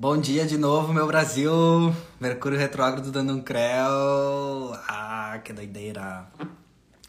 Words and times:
Bom 0.00 0.18
dia 0.18 0.46
de 0.46 0.56
novo, 0.56 0.94
meu 0.94 1.06
Brasil! 1.06 1.52
Mercúrio 2.18 2.58
retrógrado 2.58 3.12
dando 3.12 3.34
um 3.34 3.42
creu. 3.42 4.72
Ah, 4.88 5.38
que 5.44 5.52
doideira! 5.52 6.26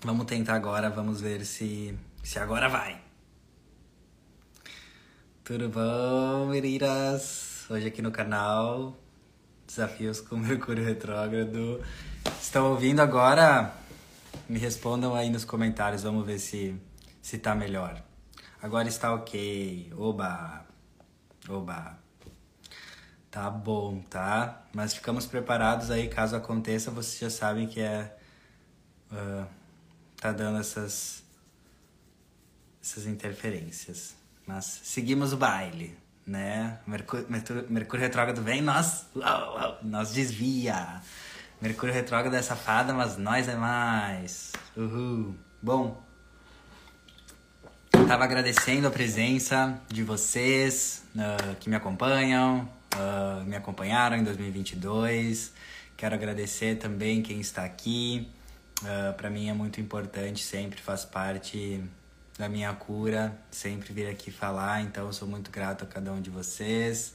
Vamos 0.04 0.26
tentar 0.26 0.56
agora, 0.56 0.90
vamos 0.90 1.22
ver 1.22 1.46
se, 1.46 1.98
se 2.22 2.38
agora 2.38 2.68
vai. 2.68 3.02
Tudo 5.42 5.70
bom, 5.70 6.48
meninas? 6.48 7.66
Hoje 7.70 7.88
aqui 7.88 8.02
no 8.02 8.12
canal, 8.12 8.98
desafios 9.66 10.20
com 10.20 10.36
Mercúrio 10.36 10.84
retrógrado. 10.84 11.80
Estão 12.42 12.72
ouvindo 12.72 13.00
agora? 13.00 13.74
Me 14.50 14.60
respondam 14.60 15.16
aí 15.16 15.30
nos 15.30 15.46
comentários, 15.46 16.04
vamos 16.04 16.26
ver 16.26 16.40
se, 16.40 16.76
se 17.22 17.38
tá 17.38 17.56
melhor. 17.56 18.04
Agora 18.62 18.90
está 18.90 19.14
ok. 19.14 19.94
Oba! 19.98 20.66
Oba! 21.48 22.01
Tá 23.32 23.50
bom, 23.50 24.02
tá? 24.10 24.62
Mas 24.74 24.94
ficamos 24.94 25.26
preparados 25.26 25.90
aí, 25.90 26.10
caso 26.10 26.36
aconteça, 26.36 26.92
vocês 26.92 27.18
já 27.18 27.30
sabem 27.30 27.66
que 27.66 27.80
é. 27.80 28.14
Uh, 29.10 29.48
tá 30.20 30.34
dando 30.34 30.60
essas. 30.60 31.24
essas 32.84 33.06
interferências. 33.08 34.16
Mas 34.46 34.82
seguimos 34.84 35.32
o 35.32 35.38
baile, 35.38 35.98
né? 36.28 36.80
Mercúrio, 36.86 37.26
Mercúrio, 37.70 38.04
retrógrado 38.04 38.42
vem, 38.42 38.62
nós. 38.62 39.06
nós 39.82 40.12
desvia. 40.12 41.02
Mercúrio 41.62 41.94
retrógrado 41.94 42.34
é 42.34 42.42
safada, 42.42 42.94
mas 42.94 43.16
nós 43.16 43.48
é 43.48 43.56
mais. 43.56 44.52
Uhul. 44.76 45.36
Bom. 45.62 46.04
Tava 48.10 48.26
agradecendo 48.26 48.88
a 48.88 48.92
presença 48.92 49.80
de 49.88 50.04
vocês 50.04 51.06
uh, 51.16 51.56
que 51.58 51.70
me 51.70 51.78
acompanham, 51.78 52.68
uh, 52.96 53.44
me 53.46 53.56
acompanharam 53.56 54.18
em 54.18 54.24
2022. 54.24 55.54
Quero 55.96 56.16
agradecer 56.16 56.78
também 56.78 57.22
quem 57.22 57.40
está 57.40 57.64
aqui. 57.64 58.28
Uh, 58.82 59.14
para 59.14 59.30
mim 59.30 59.50
é 59.50 59.54
muito 59.54 59.80
importante, 59.80 60.44
sempre 60.44 60.82
faz 60.82 61.06
parte 61.06 61.84
da 62.38 62.50
minha 62.50 62.74
cura, 62.74 63.38
sempre 63.52 63.94
vir 63.94 64.08
aqui 64.08 64.32
falar. 64.32 64.82
Então 64.82 65.12
sou 65.14 65.28
muito 65.28 65.52
grato 65.52 65.84
a 65.84 65.88
cada 65.88 66.12
um 66.12 66.22
de 66.22 66.30
vocês. 66.30 67.14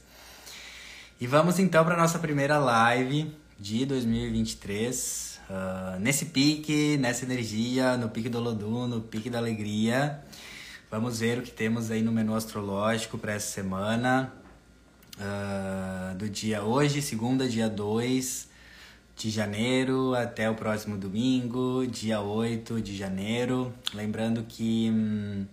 E 1.19 1.27
vamos 1.27 1.59
então 1.59 1.83
para 1.83 1.97
nossa 1.97 2.19
primeira 2.19 2.57
live 2.57 3.35
de 3.59 3.85
2023. 3.85 5.39
Uh, 5.49 5.99
nesse 5.99 6.25
pique, 6.25 6.97
nessa 6.97 7.25
energia, 7.25 7.97
no 7.97 8.09
pique 8.09 8.29
do 8.29 8.39
Lodum, 8.39 8.87
no 8.87 9.01
pique 9.01 9.29
da 9.29 9.37
alegria. 9.37 10.21
Vamos 10.89 11.19
ver 11.19 11.39
o 11.39 11.41
que 11.41 11.51
temos 11.51 11.91
aí 11.91 12.01
no 12.01 12.11
menu 12.11 12.33
astrológico 12.33 13.17
para 13.17 13.33
essa 13.33 13.51
semana 13.51 14.31
uh, 15.19 16.15
do 16.15 16.29
dia 16.29 16.63
hoje, 16.63 17.01
segunda, 17.01 17.47
dia 17.47 17.69
2 17.69 18.47
de 19.15 19.29
janeiro, 19.29 20.13
até 20.13 20.49
o 20.49 20.55
próximo 20.55 20.97
domingo, 20.97 21.85
dia 21.87 22.21
8 22.21 22.81
de 22.81 22.95
janeiro. 22.95 23.73
Lembrando 23.93 24.43
que 24.43 24.91
hum, 24.91 25.45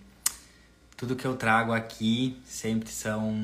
tudo 0.97 1.17
que 1.17 1.25
eu 1.25 1.37
trago 1.37 1.73
aqui 1.73 2.39
sempre 2.45 2.91
são 2.91 3.35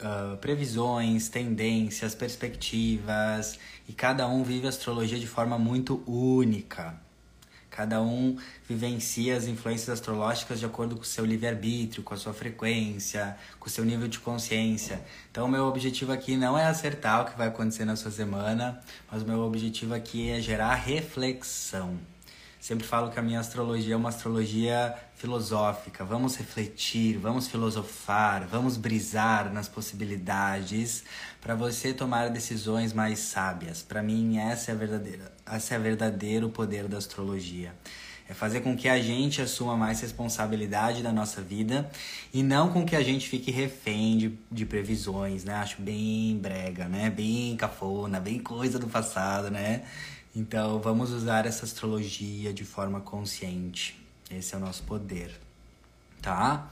uh, 0.00 0.36
previsões, 0.38 1.28
tendências, 1.28 2.14
perspectivas, 2.14 3.58
e 3.88 3.92
cada 3.92 4.28
um 4.28 4.44
vive 4.44 4.66
a 4.66 4.68
astrologia 4.68 5.18
de 5.18 5.26
forma 5.26 5.58
muito 5.58 6.02
única. 6.06 7.05
Cada 7.76 8.00
um 8.00 8.38
vivencia 8.66 9.36
as 9.36 9.46
influências 9.46 9.90
astrológicas 9.90 10.58
de 10.58 10.64
acordo 10.64 10.96
com 10.96 11.02
o 11.02 11.04
seu 11.04 11.26
livre-arbítrio, 11.26 12.02
com 12.02 12.14
a 12.14 12.16
sua 12.16 12.32
frequência, 12.32 13.36
com 13.60 13.66
o 13.66 13.70
seu 13.70 13.84
nível 13.84 14.08
de 14.08 14.18
consciência. 14.18 14.98
Então, 15.30 15.46
meu 15.46 15.66
objetivo 15.66 16.10
aqui 16.10 16.38
não 16.38 16.58
é 16.58 16.64
acertar 16.64 17.20
o 17.20 17.24
que 17.26 17.36
vai 17.36 17.48
acontecer 17.48 17.84
na 17.84 17.94
sua 17.94 18.10
semana, 18.10 18.80
mas 19.12 19.22
o 19.22 19.26
meu 19.26 19.40
objetivo 19.42 19.92
aqui 19.92 20.30
é 20.30 20.40
gerar 20.40 20.74
reflexão. 20.74 21.98
Sempre 22.66 22.84
falo 22.84 23.12
que 23.12 23.18
a 23.20 23.22
minha 23.22 23.38
astrologia 23.38 23.94
é 23.94 23.96
uma 23.96 24.08
astrologia 24.08 24.92
filosófica. 25.14 26.04
Vamos 26.04 26.34
refletir, 26.34 27.16
vamos 27.16 27.46
filosofar, 27.46 28.44
vamos 28.44 28.76
brisar 28.76 29.52
nas 29.52 29.68
possibilidades 29.68 31.04
para 31.40 31.54
você 31.54 31.94
tomar 31.94 32.28
decisões 32.28 32.92
mais 32.92 33.20
sábias. 33.20 33.84
Para 33.84 34.02
mim, 34.02 34.38
essa 34.38 34.72
é 34.72 34.74
a 34.74 34.76
verdadeira, 34.76 35.32
esse 35.54 35.74
é 35.74 35.78
o 35.78 35.80
verdadeiro 35.80 36.48
poder 36.48 36.88
da 36.88 36.98
astrologia. 36.98 37.72
É 38.28 38.34
fazer 38.34 38.58
com 38.62 38.76
que 38.76 38.88
a 38.88 39.00
gente 39.00 39.40
assuma 39.40 39.76
mais 39.76 40.00
responsabilidade 40.00 41.04
da 41.04 41.12
nossa 41.12 41.40
vida 41.40 41.88
e 42.34 42.42
não 42.42 42.72
com 42.72 42.84
que 42.84 42.96
a 42.96 43.02
gente 43.02 43.28
fique 43.28 43.52
refém 43.52 44.18
de, 44.18 44.36
de 44.50 44.66
previsões, 44.66 45.44
né? 45.44 45.54
Acho 45.54 45.80
bem 45.80 46.36
brega, 46.36 46.88
né? 46.88 47.10
Bem 47.10 47.56
cafona, 47.56 48.18
bem 48.18 48.40
coisa 48.40 48.76
do 48.76 48.88
passado, 48.88 49.52
né? 49.52 49.84
Então, 50.38 50.78
vamos 50.80 51.12
usar 51.12 51.46
essa 51.46 51.64
astrologia 51.64 52.52
de 52.52 52.62
forma 52.62 53.00
consciente. 53.00 53.98
Esse 54.30 54.54
é 54.54 54.58
o 54.58 54.60
nosso 54.60 54.82
poder, 54.82 55.30
tá? 56.20 56.68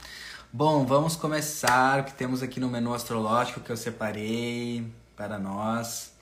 Bom, 0.52 0.84
vamos 0.84 1.16
começar 1.16 2.00
o 2.00 2.04
que 2.04 2.12
temos 2.12 2.42
aqui 2.42 2.60
no 2.60 2.69
menu 2.69 2.92
astrológico 2.92 3.60
que 3.60 3.72
eu 3.72 3.76
separei 3.78 4.86
para 5.16 5.38
nós. 5.38 6.12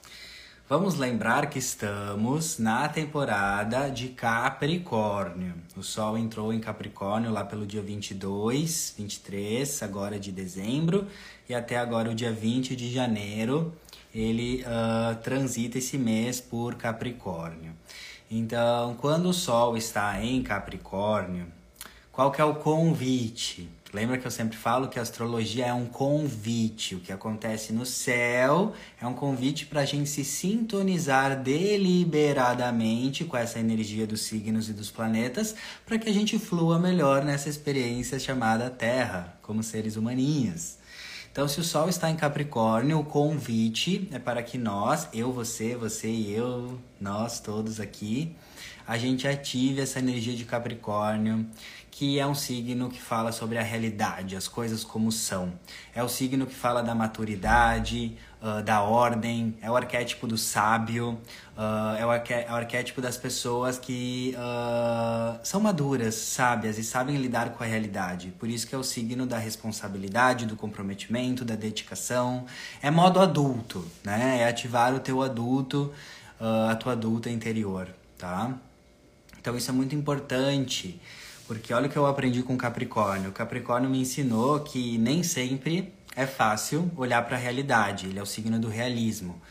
Vamos 0.69 0.95
lembrar 0.95 1.49
que 1.49 1.59
estamos 1.59 2.59
na 2.59 2.87
temporada 2.87 3.89
de 3.89 4.07
Capricórnio. 4.07 5.53
O 5.75 5.83
Sol 5.83 6.17
entrou 6.17 6.53
em 6.53 6.61
Capricórnio 6.61 7.29
lá 7.29 7.43
pelo 7.43 7.65
dia 7.65 7.81
22, 7.81 8.95
23, 8.97 9.83
agora 9.83 10.17
de 10.17 10.31
dezembro, 10.31 11.09
e 11.49 11.53
até 11.53 11.77
agora 11.77 12.09
o 12.09 12.15
dia 12.15 12.31
20 12.31 12.73
de 12.73 12.89
janeiro 12.89 13.73
ele 14.13 14.63
uh, 14.63 15.15
transita 15.21 15.77
esse 15.77 15.97
mês 15.97 16.39
por 16.39 16.75
Capricórnio. 16.75 17.73
Então, 18.29 18.95
quando 18.95 19.29
o 19.29 19.33
Sol 19.33 19.75
está 19.77 20.23
em 20.23 20.41
Capricórnio, 20.41 21.47
qual 22.11 22.31
que 22.31 22.41
é 22.41 22.45
o 22.45 22.55
convite? 22.55 23.69
Lembra 23.93 24.17
que 24.17 24.25
eu 24.25 24.31
sempre 24.31 24.57
falo 24.57 24.87
que 24.87 24.97
a 24.97 25.03
astrologia 25.03 25.67
é 25.67 25.73
um 25.73 25.85
convite. 25.85 26.95
O 26.95 26.99
que 26.99 27.13
acontece 27.13 27.71
no 27.71 27.85
céu 27.85 28.73
é 28.99 29.05
um 29.05 29.13
convite 29.13 29.67
para 29.67 29.81
a 29.81 29.85
gente 29.85 30.09
se 30.09 30.23
sintonizar 30.25 31.39
deliberadamente 31.39 33.23
com 33.23 33.37
essa 33.37 33.59
energia 33.59 34.07
dos 34.07 34.21
signos 34.21 34.67
e 34.67 34.73
dos 34.73 34.89
planetas, 34.89 35.55
para 35.85 35.99
que 35.99 36.09
a 36.09 36.13
gente 36.13 36.39
flua 36.39 36.79
melhor 36.79 37.23
nessa 37.23 37.49
experiência 37.49 38.17
chamada 38.17 38.67
Terra, 38.67 39.37
como 39.43 39.61
seres 39.61 39.95
humaninhos. 39.95 40.77
Então, 41.33 41.47
se 41.47 41.59
o 41.59 41.63
Sol 41.63 41.89
está 41.89 42.11
em 42.11 42.15
Capricórnio, 42.15 42.99
o 42.99 43.03
convite 43.03 44.07
é 44.11 44.19
para 44.19 44.43
que 44.43 44.55
nós, 44.55 45.09
eu, 45.11 45.33
você, 45.33 45.75
você 45.75 46.07
e 46.07 46.31
eu, 46.31 46.79
nós 47.01 47.39
todos 47.39 47.79
aqui, 47.79 48.35
a 48.85 48.99
gente 48.99 49.27
ative 49.27 49.81
essa 49.81 49.97
energia 49.97 50.35
de 50.35 50.45
Capricórnio, 50.45 51.43
que 51.89 52.19
é 52.19 52.27
um 52.27 52.35
signo 52.35 52.87
que 52.87 53.01
fala 53.01 53.31
sobre 53.31 53.57
a 53.57 53.63
realidade, 53.63 54.35
as 54.35 54.47
coisas 54.47 54.83
como 54.83 55.11
são. 55.11 55.53
É 55.95 56.03
o 56.03 56.07
signo 56.07 56.45
que 56.45 56.53
fala 56.53 56.83
da 56.83 56.93
maturidade, 56.93 58.15
uh, 58.43 58.61
da 58.61 58.81
ordem, 58.81 59.57
é 59.61 59.71
o 59.71 59.75
arquétipo 59.75 60.27
do 60.27 60.37
sábio, 60.37 61.17
uh, 61.57 61.95
é, 61.97 62.05
o 62.05 62.11
é, 62.11 62.47
o 62.49 62.55
arquétipo 62.55 63.01
das 63.01 63.15
pessoas 63.15 63.79
que 63.79 64.35
uh, 64.37 65.39
são 65.43 65.61
maduras, 65.61 66.15
sábias 66.15 66.77
e 66.77 66.83
sabem 66.83 67.15
lidar 67.15 67.51
com 67.51 67.63
a 67.63 67.65
realidade. 67.65 68.33
Por 68.37 68.49
isso 68.49 68.67
que 68.67 68.75
é 68.75 68.77
o 68.77 68.83
signo 68.83 69.25
da 69.25 69.37
responsabilidade, 69.37 70.45
do 70.45 70.57
comprometimento, 70.57 71.45
da 71.45 71.55
dedicação. 71.55 72.45
É 72.81 72.91
modo 72.91 73.21
adulto, 73.21 73.87
né? 74.03 74.41
É 74.41 74.47
ativar 74.49 74.93
o 74.93 74.99
teu 74.99 75.21
adulto, 75.21 75.93
a 76.39 76.75
tua 76.75 76.91
adulta 76.91 77.29
interior, 77.29 77.87
tá? 78.17 78.53
Então 79.39 79.55
isso 79.55 79.71
é 79.71 79.73
muito 79.73 79.95
importante. 79.95 80.99
Porque 81.47 81.73
olha 81.73 81.87
o 81.87 81.89
que 81.89 81.97
eu 81.97 82.05
aprendi 82.05 82.41
com 82.41 82.57
Capricórnio. 82.57 83.29
O 83.29 83.33
Capricórnio 83.33 83.89
me 83.89 83.99
ensinou 83.99 84.61
que 84.61 84.97
nem 84.97 85.21
sempre 85.21 85.93
é 86.15 86.25
fácil 86.25 86.91
olhar 86.95 87.21
para 87.23 87.37
a 87.37 87.39
realidade. 87.39 88.07
Ele 88.07 88.19
é 88.19 88.21
o 88.21 88.25
signo 88.25 88.59
do 88.59 88.69
realismo. 88.69 89.41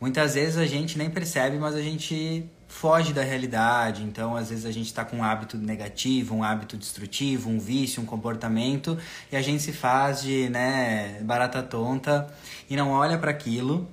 Muitas 0.00 0.34
vezes 0.34 0.56
a 0.56 0.66
gente 0.66 0.96
nem 0.96 1.10
percebe, 1.10 1.58
mas 1.58 1.74
a 1.74 1.82
gente 1.82 2.48
foge 2.68 3.12
da 3.12 3.22
realidade. 3.22 4.02
Então, 4.02 4.36
às 4.36 4.50
vezes 4.50 4.64
a 4.64 4.70
gente 4.70 4.86
está 4.86 5.04
com 5.04 5.18
um 5.18 5.24
hábito 5.24 5.56
negativo, 5.56 6.34
um 6.34 6.44
hábito 6.44 6.76
destrutivo, 6.76 7.50
um 7.50 7.58
vício, 7.58 8.02
um 8.02 8.06
comportamento, 8.06 8.96
e 9.32 9.36
a 9.36 9.42
gente 9.42 9.62
se 9.62 9.72
faz 9.72 10.22
de, 10.22 10.48
né, 10.48 11.20
barata 11.22 11.62
tonta 11.62 12.32
e 12.70 12.76
não 12.76 12.90
olha 12.90 13.18
para 13.18 13.30
aquilo 13.30 13.88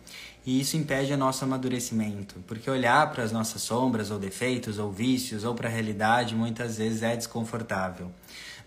e 0.46 0.60
isso 0.62 0.78
impede 0.78 1.12
o 1.12 1.18
nosso 1.18 1.44
amadurecimento, 1.44 2.36
porque 2.46 2.70
olhar 2.70 3.12
para 3.12 3.24
as 3.24 3.32
nossas 3.32 3.64
sombras 3.64 4.12
ou 4.12 4.20
defeitos 4.20 4.78
ou 4.78 4.92
vícios 4.92 5.44
ou 5.44 5.56
para 5.56 5.68
a 5.68 5.72
realidade 5.72 6.36
muitas 6.36 6.78
vezes 6.78 7.02
é 7.02 7.16
desconfortável. 7.16 8.12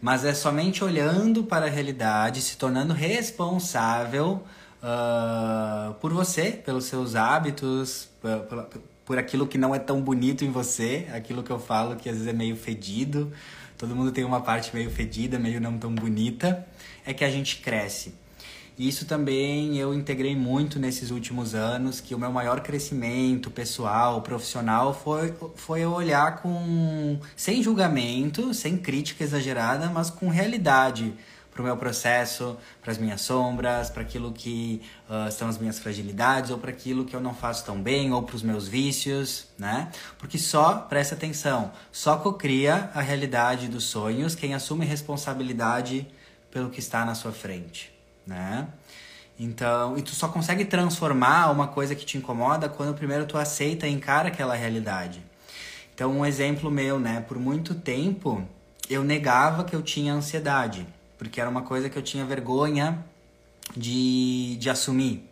Mas 0.01 0.25
é 0.25 0.33
somente 0.33 0.85
olhando 0.85 1.43
para 1.45 1.67
a 1.67 1.69
realidade, 1.69 2.41
se 2.41 2.57
tornando 2.57 2.93
responsável 2.93 4.43
uh, 4.83 5.95
por 5.95 6.13
você, 6.13 6.53
pelos 6.53 6.85
seus 6.85 7.17
hábitos, 7.17 8.09
por, 8.21 8.69
por 9.05 9.19
aquilo 9.19 9.47
que 9.47 9.59
não 9.59 9.75
é 9.75 9.79
tão 9.79 10.01
bonito 10.01 10.45
em 10.45 10.51
você, 10.51 11.09
aquilo 11.13 11.43
que 11.43 11.51
eu 11.51 11.59
falo 11.59 11.97
que 11.97 12.09
às 12.09 12.17
vezes 12.17 12.29
é 12.29 12.33
meio 12.33 12.57
fedido. 12.57 13.33
Todo 13.77 13.95
mundo 13.95 14.13
tem 14.13 14.25
uma 14.25 14.41
parte 14.41 14.75
meio 14.75 14.91
fedida, 14.91 15.39
meio 15.39 15.61
não 15.61 15.79
tão 15.79 15.95
bonita. 15.95 16.67
É 17.07 17.15
que 17.15 17.25
a 17.25 17.31
gente 17.31 17.59
cresce. 17.59 18.15
Isso 18.79 19.07
também 19.07 19.77
eu 19.77 19.93
integrei 19.93 20.37
muito 20.37 20.79
nesses 20.79 21.11
últimos 21.11 21.53
anos, 21.53 22.01
que 22.01 22.15
o 22.15 22.19
meu 22.19 22.31
maior 22.31 22.61
crescimento 22.61 23.51
pessoal, 23.51 24.23
profissional, 24.23 24.95
foi, 24.95 25.35
foi 25.57 25.81
eu 25.81 25.91
olhar 25.91 26.41
com 26.41 27.19
sem 27.37 27.61
julgamento, 27.61 28.55
sem 28.55 28.77
crítica 28.79 29.25
exagerada, 29.25 29.89
mas 29.89 30.11
com 30.11 30.29
realidade 30.29 31.13
para 31.59 31.63
o 31.63 31.65
meu 31.65 31.77
processo, 31.77 32.57
para 32.81 32.93
as 32.93 32.99
minhas 32.99 33.21
sombras, 33.21 33.91
para 33.91 34.03
aquilo 34.03 34.31
que 34.31 34.81
uh, 35.11 35.29
são 35.33 35.49
as 35.49 35.59
minhas 35.59 35.81
fragilidades, 35.81 36.53
ou 36.53 36.59
para 36.59 36.71
aquilo 36.71 37.05
que 37.05 37.17
eu 37.17 37.21
não 37.21 37.35
faço 37.35 37.65
tão 37.65 37.83
bem, 37.83 38.13
ou 38.13 38.23
para 38.23 38.37
os 38.37 38.45
meus 38.45 38.69
vícios, 38.69 39.49
né? 39.59 39.91
Porque 40.19 40.39
só, 40.39 40.75
presta 40.75 41.17
atenção, 41.17 41.73
só 41.91 42.17
cocria 42.17 42.91
a 42.95 43.01
realidade 43.01 43.67
dos 43.67 43.85
sonhos 43.85 44.37
quem 44.37 44.55
assume 44.55 44.87
responsabilidade 44.87 46.07
pelo 46.49 46.71
que 46.71 46.79
está 46.79 47.05
na 47.05 47.17
sua 47.17 47.33
frente, 47.33 47.93
né? 48.29 48.69
Então, 49.41 49.97
e 49.99 50.03
tu 50.03 50.15
só 50.15 50.29
consegue 50.29 50.65
transformar 50.65 51.51
uma 51.51 51.67
coisa 51.67 51.95
que 51.95 52.05
te 52.05 52.17
incomoda 52.17 52.69
quando 52.69 52.95
primeiro 52.95 53.27
tu 53.27 53.37
aceita 53.37 53.89
e 53.89 53.93
encara 53.93 54.29
aquela 54.29 54.55
realidade. 54.55 55.23
Então, 55.95 56.13
um 56.13 56.25
exemplo 56.25 56.71
meu, 56.71 57.01
né? 57.01 57.25
Por 57.27 57.39
muito 57.39 57.75
tempo 57.75 58.47
eu 58.89 59.03
negava 59.03 59.65
que 59.65 59.75
eu 59.75 59.83
tinha 59.83 60.13
ansiedade 60.13 60.87
porque 61.19 61.41
era 61.41 61.51
uma 61.51 61.63
coisa 61.63 61.91
que 61.91 61.99
eu 61.99 62.03
tinha 62.03 62.25
vergonha 62.25 63.05
de, 63.77 64.57
de 64.57 64.71
assumir. 64.71 65.29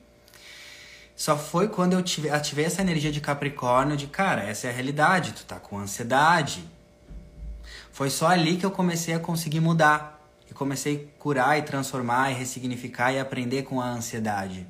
Só 1.15 1.39
foi 1.39 1.69
quando 1.69 1.95
eu 1.95 2.03
tive, 2.03 2.29
ativei 2.29 2.67
essa 2.67 2.83
energia 2.83 3.11
de 3.11 3.21
Capricórnio 3.21 3.97
de, 3.97 4.09
cara, 4.09 4.43
essa 4.43 4.67
é 4.67 4.71
a 4.71 4.73
realidade, 4.73 5.33
tu 5.33 5.45
tá 5.45 5.59
com 5.59 5.79
ansiedade. 5.79 6.63
Foi 7.93 8.11
só 8.11 8.27
ali 8.27 8.57
que 8.57 8.67
eu 8.67 8.71
comecei 8.71 9.15
a 9.15 9.21
conseguir 9.21 9.61
mudar. 9.61 10.16
E 10.51 10.55
comecei 10.55 11.11
a 11.17 11.21
curar 11.21 11.59
e 11.59 11.63
transformar 11.63 12.31
e 12.31 12.35
ressignificar 12.35 13.13
e 13.13 13.19
aprender 13.19 13.63
com 13.63 13.81
a 13.81 13.89
ansiedade. 13.89 14.67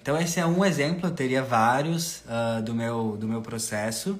Então 0.00 0.18
esse 0.18 0.40
é 0.40 0.46
um 0.46 0.64
exemplo, 0.64 1.08
eu 1.08 1.14
teria 1.14 1.42
vários 1.42 2.22
uh, 2.26 2.62
do, 2.62 2.74
meu, 2.74 3.16
do 3.16 3.28
meu 3.28 3.42
processo 3.42 4.18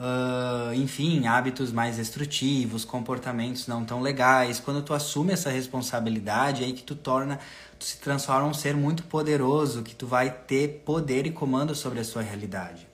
uh, 0.00 0.74
enfim, 0.74 1.26
hábitos 1.26 1.70
mais 1.70 1.96
destrutivos, 1.96 2.84
comportamentos 2.84 3.66
não 3.66 3.84
tão 3.84 4.00
legais. 4.00 4.58
Quando 4.58 4.82
tu 4.82 4.94
assume 4.94 5.32
essa 5.32 5.50
responsabilidade, 5.50 6.62
é 6.62 6.66
aí 6.66 6.72
que 6.72 6.82
tu 6.82 6.94
torna, 6.94 7.38
tu 7.78 7.84
se 7.84 7.98
transforma 7.98 8.48
um 8.48 8.54
ser 8.54 8.74
muito 8.74 9.02
poderoso, 9.04 9.82
que 9.82 9.94
tu 9.94 10.06
vai 10.06 10.30
ter 10.30 10.82
poder 10.84 11.26
e 11.26 11.30
comando 11.30 11.74
sobre 11.74 12.00
a 12.00 12.04
sua 12.04 12.22
realidade. 12.22 12.88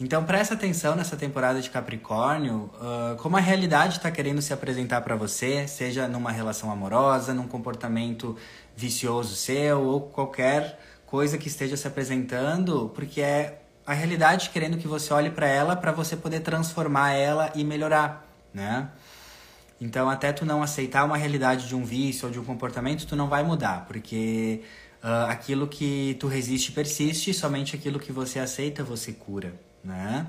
Então 0.00 0.24
presta 0.24 0.54
atenção 0.54 0.96
nessa 0.96 1.16
temporada 1.16 1.60
de 1.60 1.70
Capricórnio, 1.70 2.68
uh, 2.74 3.16
como 3.18 3.36
a 3.36 3.40
realidade 3.40 3.98
está 3.98 4.10
querendo 4.10 4.42
se 4.42 4.52
apresentar 4.52 5.00
para 5.02 5.14
você, 5.14 5.68
seja 5.68 6.08
numa 6.08 6.32
relação 6.32 6.68
amorosa, 6.70 7.32
num 7.32 7.46
comportamento 7.46 8.36
vicioso 8.76 9.36
seu 9.36 9.82
ou 9.82 10.00
qualquer 10.00 10.80
coisa 11.06 11.38
que 11.38 11.46
esteja 11.46 11.76
se 11.76 11.86
apresentando, 11.86 12.90
porque 12.92 13.20
é 13.20 13.62
a 13.86 13.92
realidade 13.92 14.50
querendo 14.50 14.76
que 14.78 14.88
você 14.88 15.12
olhe 15.14 15.30
para 15.30 15.46
ela 15.46 15.76
para 15.76 15.92
você 15.92 16.16
poder 16.16 16.40
transformar 16.40 17.12
ela 17.12 17.52
e 17.54 17.62
melhorar, 17.62 18.26
né? 18.52 18.88
Então, 19.80 20.08
até 20.08 20.32
tu 20.32 20.44
não 20.44 20.62
aceitar 20.62 21.04
uma 21.04 21.16
realidade 21.16 21.68
de 21.68 21.76
um 21.76 21.84
vício 21.84 22.26
ou 22.26 22.32
de 22.32 22.40
um 22.40 22.44
comportamento, 22.44 23.06
tu 23.06 23.14
não 23.14 23.28
vai 23.28 23.44
mudar, 23.44 23.84
porque 23.86 24.62
uh, 25.02 25.28
aquilo 25.28 25.68
que 25.68 26.16
tu 26.18 26.26
resiste 26.26 26.72
persiste, 26.72 27.32
somente 27.32 27.76
aquilo 27.76 28.00
que 28.00 28.10
você 28.10 28.38
aceita 28.38 28.82
você 28.82 29.12
cura, 29.12 29.54
né? 29.84 30.26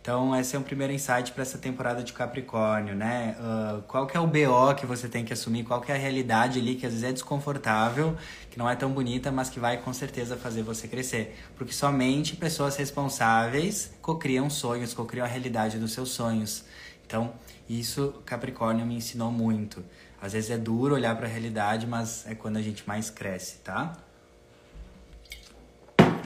Então, 0.00 0.34
esse 0.34 0.56
é 0.56 0.58
um 0.58 0.62
primeiro 0.62 0.92
insight 0.92 1.32
para 1.32 1.42
essa 1.42 1.58
temporada 1.58 2.02
de 2.02 2.12
Capricórnio, 2.12 2.94
né? 2.94 3.36
Uh, 3.38 3.82
qual 3.82 4.06
que 4.06 4.16
é 4.16 4.20
o 4.20 4.26
BO 4.26 4.74
que 4.74 4.86
você 4.86 5.06
tem 5.06 5.24
que 5.24 5.32
assumir, 5.32 5.64
qual 5.64 5.80
que 5.80 5.92
é 5.92 5.94
a 5.94 5.98
realidade 5.98 6.58
ali 6.58 6.76
que 6.76 6.86
às 6.86 6.92
vezes 6.92 7.06
é 7.06 7.12
desconfortável, 7.12 8.16
que 8.50 8.58
não 8.58 8.70
é 8.70 8.74
tão 8.74 8.90
bonita, 8.90 9.30
mas 9.30 9.50
que 9.50 9.60
vai 9.60 9.76
com 9.76 9.92
certeza 9.92 10.36
fazer 10.36 10.62
você 10.62 10.88
crescer. 10.88 11.36
Porque 11.56 11.74
somente 11.74 12.36
pessoas 12.36 12.76
responsáveis 12.76 13.92
cocriam 14.00 14.48
sonhos, 14.48 14.94
cocriam 14.94 15.26
a 15.26 15.28
realidade 15.28 15.78
dos 15.78 15.92
seus 15.92 16.10
sonhos. 16.10 16.64
Então, 17.06 17.34
isso 17.68 18.14
Capricórnio 18.24 18.86
me 18.86 18.94
ensinou 18.94 19.30
muito. 19.30 19.84
Às 20.22 20.32
vezes 20.32 20.50
é 20.50 20.56
duro 20.56 20.94
olhar 20.94 21.14
para 21.16 21.26
a 21.26 21.30
realidade, 21.30 21.86
mas 21.86 22.26
é 22.26 22.34
quando 22.34 22.56
a 22.56 22.62
gente 22.62 22.86
mais 22.88 23.10
cresce, 23.10 23.58
tá? 23.58 23.96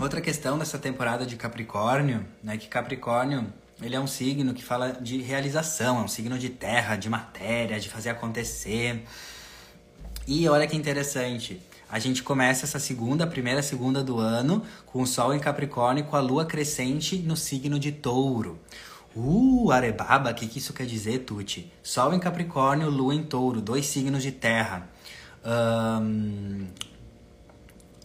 Outra 0.03 0.21
questão 0.21 0.59
dessa 0.59 0.81
temporada 0.81 1.25
de 1.25 1.37
Capricórnio, 1.37 2.27
né, 2.43 2.57
que 2.57 2.67
Capricórnio 2.67 3.47
ele 3.81 3.95
é 3.95 4.01
um 4.01 4.07
signo 4.09 4.53
que 4.53 4.65
fala 4.65 4.91
de 4.91 5.23
realização, 5.23 6.01
é 6.01 6.03
um 6.03 6.09
signo 6.09 6.37
de 6.41 6.49
terra, 6.49 6.97
de 6.97 7.09
matéria, 7.09 7.79
de 7.79 7.89
fazer 7.89 8.11
acontecer. 8.11 9.05
E 10.27 10.49
olha 10.49 10.67
que 10.67 10.77
interessante, 10.77 11.63
a 11.89 12.01
gente 12.01 12.21
começa 12.21 12.65
essa 12.65 12.81
segunda, 12.81 13.29
primeira 13.29 13.63
segunda 13.63 14.03
do 14.03 14.19
ano, 14.19 14.65
com 14.87 15.03
o 15.03 15.07
Sol 15.07 15.33
em 15.33 15.39
Capricórnio 15.39 16.03
e 16.03 16.07
com 16.09 16.17
a 16.17 16.21
Lua 16.21 16.47
crescente 16.47 17.19
no 17.19 17.37
signo 17.37 17.79
de 17.79 17.93
Touro. 17.93 18.59
Uh, 19.15 19.71
Arebaba, 19.71 20.33
o 20.33 20.35
que, 20.35 20.49
que 20.49 20.59
isso 20.59 20.73
quer 20.73 20.85
dizer, 20.85 21.21
Tuti? 21.21 21.73
Sol 21.81 22.13
em 22.13 22.19
Capricórnio, 22.19 22.91
Lua 22.91 23.15
em 23.15 23.23
Touro, 23.23 23.61
dois 23.61 23.87
signos 23.87 24.25
de 24.25 24.33
terra. 24.33 24.89
Um, 25.47 26.67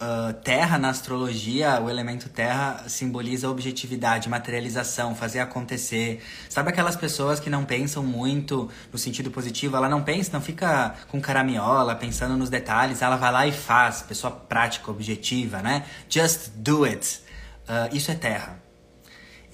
Uh, 0.00 0.32
terra 0.44 0.78
na 0.78 0.90
astrologia, 0.90 1.80
o 1.80 1.90
elemento 1.90 2.28
terra 2.28 2.84
simboliza 2.86 3.50
objetividade, 3.50 4.28
materialização, 4.28 5.12
fazer 5.12 5.40
acontecer. 5.40 6.22
Sabe 6.48 6.68
aquelas 6.68 6.94
pessoas 6.94 7.40
que 7.40 7.50
não 7.50 7.64
pensam 7.64 8.04
muito 8.04 8.70
no 8.92 8.98
sentido 8.98 9.28
positivo? 9.28 9.76
Ela 9.76 9.88
não 9.88 10.00
pensa, 10.04 10.30
não 10.32 10.40
fica 10.40 10.94
com 11.08 11.20
caramiola, 11.20 11.96
pensando 11.96 12.36
nos 12.36 12.48
detalhes, 12.48 13.02
ela 13.02 13.16
vai 13.16 13.32
lá 13.32 13.46
e 13.48 13.52
faz. 13.52 14.02
Pessoa 14.02 14.30
prática, 14.30 14.88
objetiva, 14.88 15.60
né? 15.62 15.84
Just 16.08 16.50
do 16.54 16.84
it. 16.84 17.20
Uh, 17.68 17.94
isso 17.96 18.12
é 18.12 18.14
terra. 18.14 18.67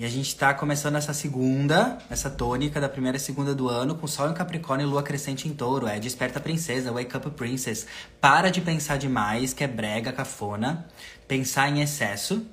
E 0.05 0.07
a 0.07 0.11
gente 0.11 0.29
está 0.29 0.53
começando 0.53 0.97
essa 0.97 1.15
segunda, 1.15 1.97
essa 2.11 2.29
tônica 2.29 2.79
da 2.79 2.91
primeira 2.91 3.17
e 3.17 3.21
segunda 3.21 3.55
do 3.55 3.71
ano, 3.71 3.95
com 3.95 4.07
Sol 4.07 4.29
em 4.29 4.35
Capricórnio 4.35 4.87
e 4.87 4.91
Lua 4.91 5.03
crescente 5.03 5.49
em 5.49 5.55
touro. 5.55 5.87
É 5.87 5.99
Desperta 5.99 6.39
Princesa, 6.39 6.93
Wake 6.93 7.17
Up 7.17 7.31
Princess. 7.31 7.87
Para 8.21 8.51
de 8.51 8.61
pensar 8.61 8.99
demais, 8.99 9.55
que 9.55 9.65
é 9.65 9.67
brega, 9.67 10.13
cafona. 10.13 10.87
Pensar 11.27 11.71
em 11.71 11.81
excesso. 11.81 12.47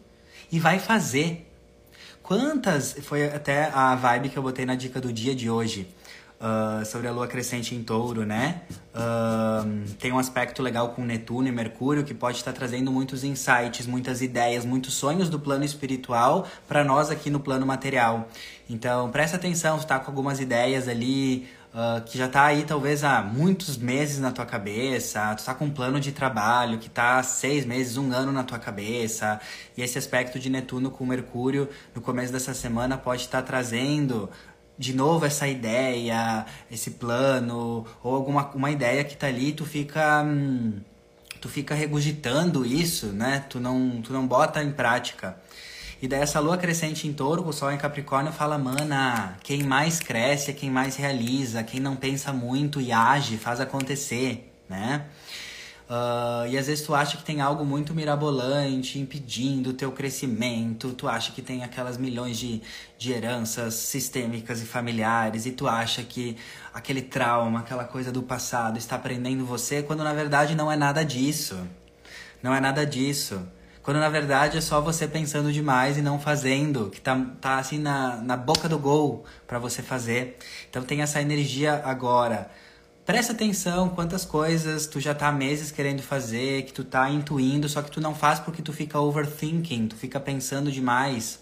E 0.49 0.61
vai 0.61 0.79
fazer. 0.79 1.51
Quantas. 2.23 2.95
Foi 3.01 3.25
até 3.25 3.65
a 3.65 3.95
vibe 3.95 4.29
que 4.29 4.37
eu 4.37 4.43
botei 4.43 4.65
na 4.65 4.75
dica 4.75 5.01
do 5.01 5.11
dia 5.11 5.35
de 5.35 5.49
hoje 5.49 5.93
uh, 6.41 6.83
sobre 6.85 7.07
a 7.07 7.11
lua 7.11 7.27
crescente 7.27 7.75
em 7.75 7.83
touro, 7.83 8.25
né? 8.25 8.61
Uh, 8.93 9.87
tem 9.99 10.11
um 10.11 10.17
aspecto 10.17 10.61
legal 10.61 10.89
com 10.89 11.05
Netuno 11.05 11.47
e 11.47 11.51
Mercúrio 11.51 12.03
que 12.03 12.13
pode 12.13 12.37
estar 12.37 12.51
trazendo 12.51 12.91
muitos 12.91 13.23
insights, 13.23 13.85
muitas 13.85 14.21
ideias, 14.21 14.65
muitos 14.65 14.95
sonhos 14.95 15.29
do 15.29 15.39
plano 15.39 15.63
espiritual 15.63 16.47
para 16.67 16.83
nós 16.83 17.11
aqui 17.11 17.29
no 17.29 17.39
plano 17.39 17.65
material. 17.65 18.27
Então, 18.69 19.11
presta 19.11 19.37
atenção, 19.37 19.77
tu 19.77 19.85
tá 19.85 19.99
com 19.99 20.09
algumas 20.09 20.39
ideias 20.39 20.87
ali. 20.87 21.47
Uh, 21.71 22.03
que 22.03 22.17
já 22.17 22.27
tá 22.27 22.43
aí 22.43 22.65
talvez 22.65 23.01
há 23.01 23.21
muitos 23.21 23.77
meses 23.77 24.19
na 24.19 24.29
tua 24.29 24.45
cabeça, 24.45 25.33
tu 25.35 25.45
tá 25.45 25.53
com 25.53 25.63
um 25.63 25.71
plano 25.71 26.01
de 26.01 26.11
trabalho 26.11 26.77
que 26.77 26.89
tá 26.89 27.23
seis 27.23 27.65
meses, 27.65 27.95
um 27.95 28.11
ano 28.11 28.29
na 28.29 28.43
tua 28.43 28.59
cabeça, 28.59 29.39
e 29.77 29.81
esse 29.81 29.97
aspecto 29.97 30.37
de 30.37 30.49
Netuno 30.49 30.91
com 30.91 31.05
Mercúrio 31.05 31.69
no 31.95 32.01
começo 32.01 32.33
dessa 32.33 32.53
semana 32.53 32.97
pode 32.97 33.21
estar 33.21 33.41
tá 33.41 33.47
trazendo 33.47 34.29
de 34.77 34.93
novo 34.93 35.25
essa 35.25 35.47
ideia, 35.47 36.45
esse 36.71 36.91
plano, 36.91 37.85
ou 38.03 38.15
alguma 38.15 38.49
uma 38.51 38.71
ideia 38.71 39.03
que 39.03 39.15
tá 39.15 39.27
ali, 39.27 39.51
tu 39.53 39.65
fica. 39.65 40.23
Hum, 40.23 40.79
tu 41.39 41.49
fica 41.49 41.73
regurgitando 41.73 42.65
isso, 42.65 43.07
né? 43.07 43.43
Tu 43.49 43.59
não, 43.59 44.01
tu 44.01 44.13
não 44.13 44.27
bota 44.27 44.63
em 44.63 44.71
prática. 44.71 45.35
E 46.01 46.07
daí 46.07 46.21
essa 46.21 46.39
lua 46.39 46.57
crescente 46.57 47.07
em 47.07 47.13
touro, 47.13 47.47
o 47.47 47.53
sol 47.53 47.71
em 47.71 47.77
capricórnio, 47.77 48.31
fala, 48.31 48.57
mana, 48.57 49.37
quem 49.43 49.61
mais 49.63 49.99
cresce 49.99 50.49
é 50.49 50.53
quem 50.53 50.69
mais 50.69 50.95
realiza, 50.95 51.63
quem 51.63 51.79
não 51.79 51.95
pensa 51.95 52.33
muito 52.33 52.81
e 52.81 52.91
age, 52.91 53.37
faz 53.37 53.59
acontecer, 53.59 54.51
né? 54.67 55.05
Uh, 55.91 56.47
e 56.47 56.57
às 56.57 56.67
vezes 56.67 56.85
tu 56.85 56.95
acha 56.95 57.17
que 57.17 57.23
tem 57.23 57.41
algo 57.41 57.65
muito 57.65 57.93
mirabolante 57.93 58.97
impedindo 58.97 59.71
o 59.71 59.73
teu 59.73 59.91
crescimento, 59.91 60.93
tu 60.93 61.05
acha 61.05 61.33
que 61.33 61.41
tem 61.41 61.65
aquelas 61.65 61.97
milhões 61.97 62.37
de, 62.37 62.61
de 62.97 63.11
heranças 63.11 63.73
sistêmicas 63.73 64.61
e 64.61 64.65
familiares, 64.65 65.45
e 65.45 65.51
tu 65.51 65.67
acha 65.67 66.01
que 66.01 66.37
aquele 66.73 67.01
trauma, 67.01 67.59
aquela 67.59 67.83
coisa 67.83 68.09
do 68.09 68.23
passado 68.23 68.77
está 68.77 68.97
prendendo 68.97 69.45
você, 69.45 69.83
quando 69.83 70.01
na 70.01 70.13
verdade 70.13 70.55
não 70.55 70.71
é 70.71 70.77
nada 70.77 71.03
disso. 71.03 71.59
Não 72.41 72.55
é 72.55 72.61
nada 72.61 72.85
disso. 72.85 73.45
Quando 73.83 73.99
na 73.99 74.07
verdade 74.07 74.57
é 74.57 74.61
só 74.61 74.79
você 74.79 75.05
pensando 75.09 75.51
demais 75.51 75.97
e 75.97 76.01
não 76.01 76.17
fazendo, 76.17 76.89
que 76.89 77.01
tá, 77.01 77.19
tá 77.41 77.57
assim 77.57 77.77
na, 77.77 78.15
na 78.15 78.37
boca 78.37 78.69
do 78.69 78.79
gol 78.79 79.25
para 79.45 79.59
você 79.59 79.81
fazer. 79.81 80.37
Então 80.69 80.83
tem 80.83 81.01
essa 81.01 81.21
energia 81.21 81.81
agora 81.83 82.49
Presta 83.05 83.33
atenção 83.33 83.89
quantas 83.89 84.23
coisas 84.23 84.85
tu 84.85 84.99
já 84.99 85.13
tá 85.15 85.27
há 85.27 85.31
meses 85.31 85.71
querendo 85.71 86.03
fazer, 86.03 86.63
que 86.63 86.71
tu 86.71 86.83
tá 86.83 87.09
intuindo, 87.09 87.67
só 87.67 87.81
que 87.81 87.89
tu 87.89 87.99
não 87.99 88.13
faz 88.13 88.39
porque 88.39 88.61
tu 88.61 88.71
fica 88.71 88.99
overthinking, 88.99 89.87
tu 89.87 89.95
fica 89.95 90.19
pensando 90.19 90.71
demais. 90.71 91.40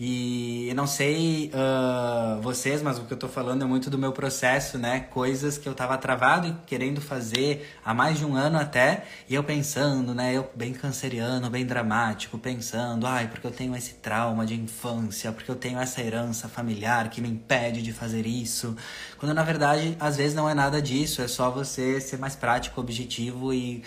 E 0.00 0.68
eu 0.68 0.76
não 0.76 0.86
sei 0.86 1.50
uh, 1.52 2.40
vocês, 2.40 2.80
mas 2.82 2.98
o 2.98 3.04
que 3.04 3.12
eu 3.12 3.16
tô 3.16 3.26
falando 3.26 3.62
é 3.62 3.66
muito 3.66 3.90
do 3.90 3.98
meu 3.98 4.12
processo, 4.12 4.78
né? 4.78 5.00
Coisas 5.00 5.58
que 5.58 5.68
eu 5.68 5.74
tava 5.74 5.98
travado 5.98 6.46
e 6.46 6.54
querendo 6.66 7.00
fazer 7.00 7.68
há 7.84 7.92
mais 7.92 8.16
de 8.16 8.24
um 8.24 8.36
ano 8.36 8.58
até, 8.58 9.06
e 9.28 9.34
eu 9.34 9.42
pensando, 9.42 10.14
né? 10.14 10.32
Eu 10.32 10.48
bem 10.54 10.72
canceriano, 10.72 11.50
bem 11.50 11.66
dramático, 11.66 12.38
pensando, 12.38 13.08
ai, 13.08 13.26
porque 13.26 13.44
eu 13.44 13.50
tenho 13.50 13.74
esse 13.74 13.94
trauma 13.94 14.46
de 14.46 14.54
infância, 14.54 15.32
porque 15.32 15.50
eu 15.50 15.56
tenho 15.56 15.80
essa 15.80 16.00
herança 16.00 16.48
familiar 16.48 17.10
que 17.10 17.20
me 17.20 17.28
impede 17.28 17.82
de 17.82 17.92
fazer 17.92 18.24
isso. 18.24 18.76
Quando 19.18 19.34
na 19.34 19.42
verdade, 19.42 19.96
às 19.98 20.16
vezes 20.16 20.32
não 20.32 20.48
é 20.48 20.54
nada 20.54 20.80
disso, 20.80 21.22
é 21.22 21.26
só 21.26 21.50
você 21.50 22.00
ser 22.00 22.18
mais 22.18 22.36
prático, 22.36 22.80
objetivo 22.80 23.52
e 23.52 23.82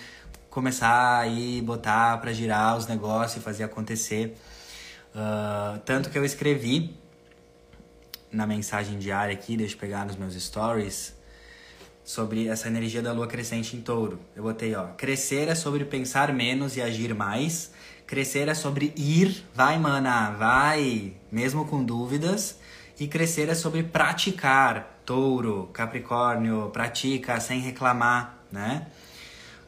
começar 0.50 1.20
aí 1.20 1.62
botar 1.62 2.18
para 2.18 2.34
girar 2.34 2.76
os 2.76 2.86
negócios 2.86 3.40
e 3.40 3.40
fazer 3.40 3.64
acontecer. 3.64 4.36
Uh, 5.14 5.78
tanto 5.80 6.10
que 6.10 6.18
eu 6.18 6.24
escrevi 6.24 6.96
na 8.32 8.46
mensagem 8.46 8.98
diária 8.98 9.34
aqui, 9.34 9.56
deixa 9.56 9.74
eu 9.74 9.78
pegar 9.78 10.06
nos 10.06 10.16
meus 10.16 10.34
stories, 10.34 11.14
sobre 12.04 12.48
essa 12.48 12.66
energia 12.66 13.02
da 13.02 13.12
lua 13.12 13.26
crescente 13.26 13.76
em 13.76 13.80
touro. 13.80 14.18
Eu 14.34 14.42
botei, 14.42 14.74
ó, 14.74 14.86
crescer 14.96 15.48
é 15.48 15.54
sobre 15.54 15.84
pensar 15.84 16.32
menos 16.32 16.76
e 16.76 16.82
agir 16.82 17.14
mais. 17.14 17.72
Crescer 18.06 18.48
é 18.48 18.54
sobre 18.54 18.92
ir, 18.96 19.44
vai, 19.54 19.78
mana, 19.78 20.30
vai, 20.32 21.14
mesmo 21.30 21.66
com 21.66 21.84
dúvidas. 21.84 22.58
E 22.98 23.06
crescer 23.06 23.48
é 23.48 23.54
sobre 23.54 23.82
praticar, 23.82 25.00
touro, 25.04 25.70
capricórnio, 25.72 26.70
pratica 26.72 27.38
sem 27.40 27.60
reclamar, 27.60 28.38
né? 28.50 28.86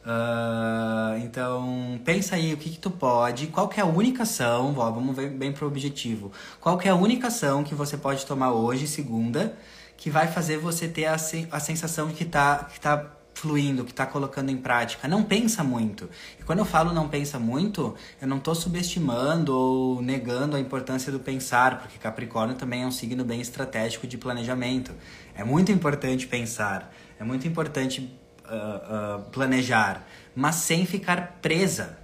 Uh, 0.05 1.17
então, 1.23 1.99
pensa 2.05 2.35
aí 2.35 2.53
o 2.53 2.57
que, 2.57 2.69
que 2.69 2.77
tu 2.77 2.91
pode, 2.91 3.47
qual 3.47 3.67
que 3.67 3.79
é 3.79 3.83
a 3.83 3.87
única 3.87 4.21
ação, 4.21 4.75
ó, 4.77 4.91
vamos 4.91 5.15
ver 5.15 5.31
bem 5.31 5.51
pro 5.51 5.65
objetivo. 5.65 6.31
Qual 6.61 6.77
que 6.77 6.87
é 6.87 6.91
a 6.91 6.95
única 6.95 7.27
ação 7.27 7.63
que 7.63 7.73
você 7.73 7.97
pode 7.97 8.23
tomar 8.23 8.51
hoje, 8.51 8.87
segunda, 8.87 9.57
que 9.97 10.11
vai 10.11 10.27
fazer 10.27 10.57
você 10.57 10.87
ter 10.87 11.05
a, 11.05 11.15
a 11.15 11.59
sensação 11.59 12.07
de 12.09 12.13
que 12.13 12.25
tá, 12.25 12.69
que 12.71 12.79
tá 12.79 13.15
fluindo, 13.33 13.83
que 13.83 13.93
tá 13.93 14.05
colocando 14.05 14.49
em 14.49 14.57
prática. 14.57 15.07
Não 15.07 15.23
pensa 15.23 15.63
muito. 15.63 16.09
E 16.39 16.43
quando 16.43 16.59
eu 16.59 16.65
falo 16.65 16.93
não 16.93 17.09
pensa 17.09 17.37
muito, 17.37 17.95
eu 18.21 18.27
não 18.27 18.39
tô 18.39 18.55
subestimando 18.55 19.55
ou 19.55 20.01
negando 20.01 20.55
a 20.55 20.59
importância 20.59 21.11
do 21.11 21.19
pensar, 21.19 21.79
porque 21.79 21.97
Capricórnio 21.97 22.55
também 22.55 22.83
é 22.83 22.87
um 22.87 22.91
signo 22.91 23.25
bem 23.25 23.41
estratégico 23.41 24.07
de 24.07 24.17
planejamento. 24.17 24.93
É 25.35 25.43
muito 25.43 25.71
importante 25.71 26.27
pensar, 26.27 26.93
é 27.19 27.23
muito 27.23 27.47
importante 27.47 28.09
uh, 28.49 29.21
planejar, 29.31 30.05
mas 30.35 30.55
sem 30.55 30.85
ficar 30.85 31.39
presa 31.41 31.97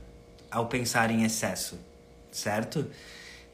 ao 0.50 0.68
pensar 0.68 1.12
em 1.12 1.24
excesso, 1.24 1.80
certo? 2.32 2.86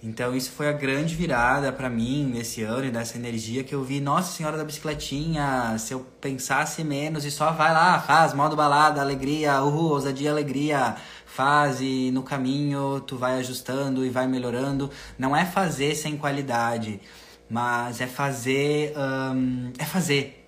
Então 0.02 0.36
isso 0.36 0.52
foi 0.52 0.70
a 0.70 0.74
grande 0.74 1.16
virada 1.16 1.72
para 1.72 1.90
mim 1.90 2.32
nesse 2.32 2.62
ano 2.62 2.86
e 2.86 2.92
dessa 2.92 3.18
energia 3.18 3.64
que 3.64 3.74
eu 3.74 3.84
vi, 3.84 4.00
Nossa 4.00 4.32
Senhora 4.32 4.56
da 4.56 4.64
Bicicletinha, 4.64 5.76
se 5.80 5.92
eu 5.92 6.06
pensasse 6.22 6.84
menos 6.84 7.26
e 7.26 7.32
só 7.32 7.52
vai 7.52 7.74
lá, 7.74 8.00
faz, 8.00 8.34
modo 8.34 8.56
balada, 8.56 9.02
alegria, 9.02 9.62
uhul, 9.64 9.94
ousadia, 9.94 10.30
alegria, 10.30 10.96
faz 11.26 11.82
e 11.82 12.12
no 12.12 12.22
caminho 12.22 13.00
tu 13.02 13.18
vai 13.18 13.40
ajustando 13.40 14.06
e 14.06 14.10
vai 14.10 14.28
melhorando. 14.28 14.92
Não 15.18 15.36
é 15.36 15.46
fazer 15.46 15.96
sem 15.96 16.16
qualidade, 16.16 17.02
mas 17.50 18.00
é 18.00 18.06
fazer, 18.06 18.94
um, 18.96 19.72
é 19.80 19.86
fazer, 19.86 20.47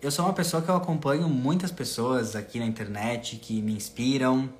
eu 0.00 0.10
sou 0.10 0.24
uma 0.24 0.34
pessoa 0.34 0.62
que 0.62 0.68
eu 0.68 0.76
acompanho 0.76 1.28
muitas 1.28 1.70
pessoas 1.70 2.34
aqui 2.34 2.58
na 2.58 2.66
internet 2.66 3.36
que 3.36 3.62
me 3.62 3.74
inspiram, 3.74 4.50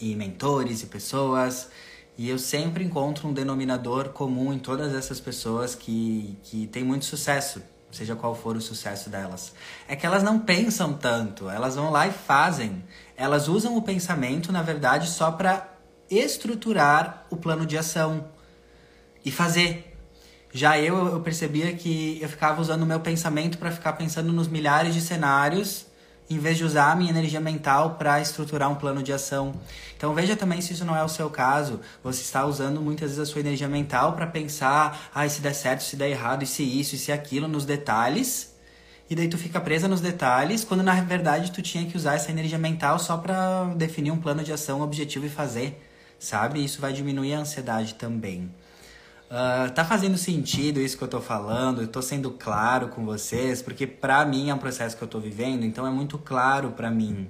e 0.00 0.14
mentores 0.14 0.82
e 0.82 0.86
pessoas, 0.86 1.68
e 2.16 2.28
eu 2.28 2.38
sempre 2.38 2.84
encontro 2.84 3.28
um 3.28 3.32
denominador 3.32 4.10
comum 4.10 4.52
em 4.52 4.58
todas 4.58 4.94
essas 4.94 5.20
pessoas 5.20 5.74
que, 5.74 6.38
que 6.42 6.66
têm 6.66 6.84
muito 6.84 7.04
sucesso, 7.04 7.62
seja 7.90 8.14
qual 8.14 8.34
for 8.34 8.56
o 8.56 8.60
sucesso 8.60 9.08
delas. 9.08 9.52
É 9.88 9.96
que 9.96 10.06
elas 10.06 10.22
não 10.22 10.38
pensam 10.38 10.92
tanto, 10.94 11.48
elas 11.48 11.74
vão 11.74 11.90
lá 11.90 12.06
e 12.06 12.12
fazem. 12.12 12.84
Elas 13.16 13.48
usam 13.48 13.76
o 13.76 13.82
pensamento, 13.82 14.52
na 14.52 14.62
verdade, 14.62 15.08
só 15.08 15.30
para 15.30 15.72
estruturar 16.10 17.24
o 17.30 17.36
plano 17.36 17.66
de 17.66 17.78
ação 17.78 18.28
e 19.24 19.30
fazer. 19.30 19.93
Já 20.56 20.78
eu, 20.78 21.08
eu 21.08 21.18
percebia 21.18 21.72
que 21.72 22.16
eu 22.22 22.28
ficava 22.28 22.60
usando 22.60 22.84
o 22.84 22.86
meu 22.86 23.00
pensamento 23.00 23.58
para 23.58 23.72
ficar 23.72 23.94
pensando 23.94 24.32
nos 24.32 24.46
milhares 24.46 24.94
de 24.94 25.00
cenários, 25.00 25.84
em 26.30 26.38
vez 26.38 26.56
de 26.56 26.62
usar 26.62 26.92
a 26.92 26.94
minha 26.94 27.10
energia 27.10 27.40
mental 27.40 27.96
para 27.96 28.20
estruturar 28.20 28.70
um 28.70 28.76
plano 28.76 29.02
de 29.02 29.12
ação. 29.12 29.52
Então 29.96 30.14
veja 30.14 30.36
também 30.36 30.60
se 30.60 30.72
isso 30.72 30.84
não 30.84 30.96
é 30.96 31.02
o 31.02 31.08
seu 31.08 31.28
caso. 31.28 31.80
Você 32.04 32.22
está 32.22 32.46
usando 32.46 32.80
muitas 32.80 33.10
vezes 33.10 33.18
a 33.18 33.26
sua 33.26 33.40
energia 33.40 33.66
mental 33.66 34.12
para 34.12 34.28
pensar, 34.28 35.10
ah, 35.12 35.28
se 35.28 35.40
der 35.40 35.54
certo, 35.54 35.82
se 35.82 35.96
der 35.96 36.10
errado, 36.10 36.44
e 36.44 36.46
se 36.46 36.62
isso, 36.62 36.94
e 36.94 36.98
se 36.98 37.10
aquilo, 37.10 37.48
nos 37.48 37.64
detalhes. 37.64 38.54
E 39.10 39.16
daí 39.16 39.26
tu 39.26 39.36
fica 39.36 39.60
presa 39.60 39.88
nos 39.88 40.00
detalhes, 40.00 40.62
quando 40.62 40.84
na 40.84 40.94
verdade 41.00 41.50
tu 41.50 41.62
tinha 41.62 41.84
que 41.84 41.96
usar 41.96 42.14
essa 42.14 42.30
energia 42.30 42.58
mental 42.58 43.00
só 43.00 43.16
para 43.16 43.64
definir 43.74 44.12
um 44.12 44.20
plano 44.20 44.44
de 44.44 44.52
ação, 44.52 44.78
um 44.78 44.82
objetivo 44.82 45.26
e 45.26 45.28
fazer, 45.28 45.84
sabe? 46.16 46.64
Isso 46.64 46.80
vai 46.80 46.92
diminuir 46.92 47.34
a 47.34 47.40
ansiedade 47.40 47.94
também. 47.94 48.52
Uh, 49.30 49.70
tá 49.72 49.84
fazendo 49.84 50.16
sentido 50.16 50.80
isso 50.80 50.96
que 50.96 51.02
eu 51.02 51.08
tô 51.08 51.20
falando? 51.20 51.82
Eu 51.82 51.88
tô 51.88 52.02
sendo 52.02 52.30
claro 52.30 52.88
com 52.88 53.04
vocês, 53.04 53.62
porque 53.62 53.86
pra 53.86 54.24
mim 54.24 54.50
é 54.50 54.54
um 54.54 54.58
processo 54.58 54.96
que 54.96 55.02
eu 55.02 55.08
tô 55.08 55.18
vivendo, 55.18 55.64
então 55.64 55.86
é 55.86 55.90
muito 55.90 56.18
claro 56.18 56.72
pra 56.72 56.90
mim. 56.90 57.28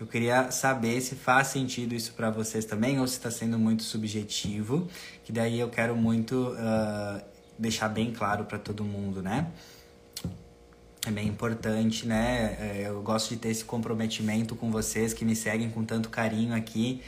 Eu 0.00 0.06
queria 0.06 0.50
saber 0.50 1.00
se 1.02 1.14
faz 1.14 1.48
sentido 1.48 1.94
isso 1.94 2.14
para 2.14 2.30
vocês 2.30 2.64
também 2.64 2.98
ou 2.98 3.06
se 3.06 3.14
está 3.14 3.30
sendo 3.30 3.58
muito 3.58 3.82
subjetivo, 3.82 4.88
que 5.22 5.30
daí 5.30 5.60
eu 5.60 5.68
quero 5.68 5.94
muito 5.94 6.54
uh, 6.54 7.22
deixar 7.58 7.88
bem 7.88 8.10
claro 8.10 8.44
para 8.46 8.58
todo 8.58 8.82
mundo, 8.82 9.22
né? 9.22 9.48
É 11.06 11.10
bem 11.10 11.28
importante, 11.28 12.06
né? 12.06 12.56
É, 12.60 12.88
eu 12.88 13.02
gosto 13.02 13.28
de 13.30 13.36
ter 13.36 13.50
esse 13.50 13.64
comprometimento 13.64 14.56
com 14.56 14.70
vocês 14.70 15.12
que 15.12 15.24
me 15.24 15.36
seguem 15.36 15.70
com 15.70 15.84
tanto 15.84 16.08
carinho 16.08 16.54
aqui 16.54 17.02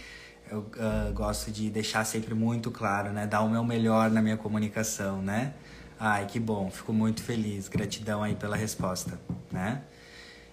eu 0.51 0.61
uh, 0.61 1.13
gosto 1.13 1.51
de 1.51 1.71
deixar 1.71 2.05
sempre 2.05 2.35
muito 2.35 2.71
claro, 2.71 3.11
né? 3.13 3.27
Dar 3.27 3.41
o 3.43 3.49
meu 3.49 3.65
melhor 3.65 4.11
na 4.11 4.21
minha 4.21 4.37
comunicação, 4.37 5.23
né? 5.23 5.55
Ai, 5.99 6.27
que 6.27 6.41
bom, 6.41 6.71
fico 6.71 6.93
muito 6.93 7.23
feliz. 7.23 7.69
Gratidão 7.69 8.23
aí 8.23 8.35
pela 8.35 8.57
resposta, 8.57 9.19
né? 9.51 9.83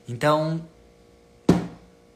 Então, 0.08 0.62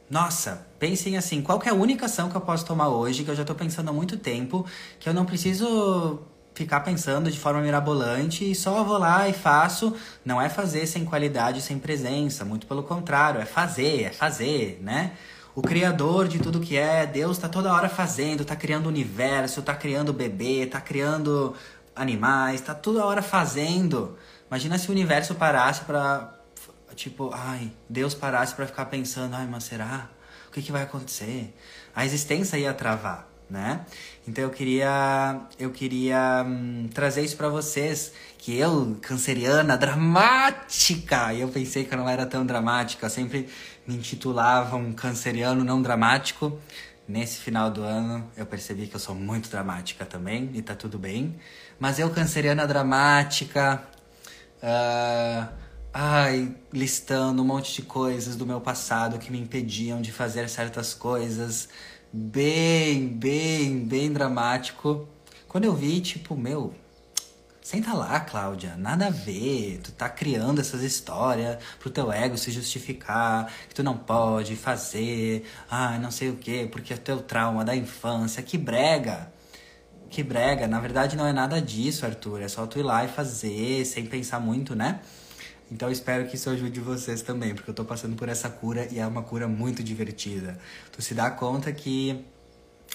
nossa, 0.08 0.66
pensem 0.78 1.16
assim, 1.16 1.42
qual 1.42 1.60
é 1.64 1.70
a 1.70 1.74
única 1.74 2.06
ação 2.06 2.28
que 2.28 2.36
eu 2.36 2.40
posso 2.40 2.64
tomar 2.64 2.88
hoje, 2.88 3.24
que 3.24 3.30
eu 3.30 3.34
já 3.34 3.42
estou 3.42 3.56
pensando 3.56 3.88
há 3.88 3.92
muito 3.92 4.16
tempo, 4.16 4.66
que 5.00 5.08
eu 5.08 5.14
não 5.14 5.24
preciso 5.24 6.20
ficar 6.54 6.80
pensando 6.80 7.30
de 7.30 7.38
forma 7.38 7.60
mirabolante 7.60 8.48
e 8.48 8.54
só 8.54 8.84
vou 8.84 8.98
lá 8.98 9.28
e 9.28 9.32
faço. 9.32 9.94
Não 10.24 10.40
é 10.40 10.48
fazer 10.48 10.86
sem 10.86 11.04
qualidade, 11.04 11.60
sem 11.60 11.78
presença, 11.78 12.44
muito 12.44 12.66
pelo 12.66 12.82
contrário, 12.82 13.40
é 13.40 13.44
fazer, 13.44 14.04
é 14.04 14.10
fazer, 14.10 14.78
né? 14.80 15.12
O 15.54 15.62
criador 15.62 16.26
de 16.26 16.40
tudo 16.40 16.58
que 16.58 16.76
é, 16.76 17.06
Deus 17.06 17.36
está 17.36 17.48
toda 17.48 17.72
hora 17.72 17.88
fazendo, 17.88 18.42
está 18.42 18.56
criando 18.56 18.86
o 18.86 18.88
universo, 18.88 19.60
está 19.60 19.74
criando 19.74 20.12
bebê, 20.12 20.64
está 20.64 20.80
criando 20.80 21.54
animais, 21.94 22.60
está 22.60 22.74
toda 22.74 23.04
hora 23.04 23.22
fazendo. 23.22 24.18
Imagina 24.48 24.76
se 24.78 24.88
o 24.88 24.92
universo 24.92 25.34
parasse 25.36 25.84
para 25.84 26.34
tipo, 26.94 27.30
ai, 27.32 27.72
Deus 27.88 28.14
parasse 28.14 28.54
para 28.54 28.66
ficar 28.66 28.86
pensando, 28.86 29.34
ai, 29.34 29.46
mas 29.46 29.64
será? 29.64 30.08
O 30.48 30.52
que, 30.52 30.62
que 30.62 30.72
vai 30.72 30.82
acontecer? 30.82 31.54
A 31.94 32.04
existência 32.04 32.56
ia 32.56 32.72
travar, 32.72 33.28
né? 33.50 33.84
Então 34.26 34.44
eu 34.44 34.50
queria 34.50 35.40
eu 35.58 35.70
queria 35.70 36.44
hum, 36.46 36.88
trazer 36.92 37.22
isso 37.22 37.36
para 37.36 37.48
vocês, 37.48 38.12
que 38.38 38.56
eu, 38.56 38.96
canceriana, 39.02 39.76
dramática, 39.76 41.32
e 41.32 41.40
eu 41.40 41.48
pensei 41.48 41.84
que 41.84 41.92
eu 41.92 41.98
não 41.98 42.08
era 42.08 42.26
tão 42.26 42.46
dramática, 42.46 43.06
eu 43.06 43.10
sempre 43.10 43.48
me 43.86 43.96
intitulava 43.96 44.76
um 44.76 44.92
canceriano 44.92 45.64
não 45.64 45.80
dramático. 45.82 46.58
Nesse 47.06 47.38
final 47.38 47.70
do 47.70 47.82
ano 47.82 48.30
eu 48.36 48.46
percebi 48.46 48.86
que 48.86 48.96
eu 48.96 49.00
sou 49.00 49.14
muito 49.14 49.50
dramática 49.50 50.06
também 50.06 50.50
e 50.54 50.62
tá 50.62 50.74
tudo 50.74 50.98
bem. 50.98 51.36
Mas 51.78 51.98
eu, 51.98 52.08
canceriana 52.10 52.66
dramática, 52.66 53.82
uh, 54.62 55.48
ai, 55.92 56.54
listando 56.72 57.42
um 57.42 57.44
monte 57.44 57.74
de 57.74 57.82
coisas 57.82 58.36
do 58.36 58.46
meu 58.46 58.60
passado 58.60 59.18
que 59.18 59.30
me 59.30 59.38
impediam 59.38 60.00
de 60.00 60.10
fazer 60.12 60.48
certas 60.48 60.94
coisas, 60.94 61.68
bem, 62.12 63.08
bem, 63.08 63.84
bem 63.84 64.12
dramático. 64.12 65.06
Quando 65.46 65.64
eu 65.64 65.74
vi, 65.74 66.00
tipo, 66.00 66.34
meu, 66.36 66.74
Senta 67.64 67.94
lá, 67.94 68.20
Cláudia, 68.20 68.76
nada 68.76 69.06
a 69.06 69.10
ver. 69.10 69.80
Tu 69.82 69.90
tá 69.92 70.06
criando 70.06 70.60
essas 70.60 70.82
histórias 70.82 71.56
pro 71.80 71.88
teu 71.88 72.12
ego 72.12 72.36
se 72.36 72.50
justificar, 72.50 73.50
que 73.66 73.74
tu 73.74 73.82
não 73.82 73.96
pode 73.96 74.54
fazer, 74.54 75.46
ah, 75.70 75.98
não 75.98 76.10
sei 76.10 76.28
o 76.28 76.36
quê, 76.36 76.68
porque 76.70 76.92
é 76.92 76.96
teu 76.98 77.22
trauma 77.22 77.64
da 77.64 77.74
infância. 77.74 78.42
Que 78.42 78.58
brega! 78.58 79.32
Que 80.10 80.22
brega. 80.22 80.68
Na 80.68 80.78
verdade, 80.78 81.16
não 81.16 81.26
é 81.26 81.32
nada 81.32 81.58
disso, 81.58 82.04
Arthur. 82.04 82.42
É 82.42 82.48
só 82.48 82.66
tu 82.66 82.78
ir 82.78 82.82
lá 82.82 83.02
e 83.02 83.08
fazer, 83.08 83.86
sem 83.86 84.04
pensar 84.04 84.40
muito, 84.40 84.76
né? 84.76 85.00
Então 85.72 85.90
espero 85.90 86.28
que 86.28 86.36
isso 86.36 86.50
ajude 86.50 86.80
vocês 86.80 87.22
também, 87.22 87.54
porque 87.54 87.70
eu 87.70 87.74
tô 87.74 87.84
passando 87.86 88.14
por 88.14 88.28
essa 88.28 88.50
cura 88.50 88.86
e 88.92 88.98
é 88.98 89.06
uma 89.06 89.22
cura 89.22 89.48
muito 89.48 89.82
divertida. 89.82 90.58
Tu 90.92 91.00
se 91.00 91.14
dá 91.14 91.30
conta 91.30 91.72
que 91.72 92.26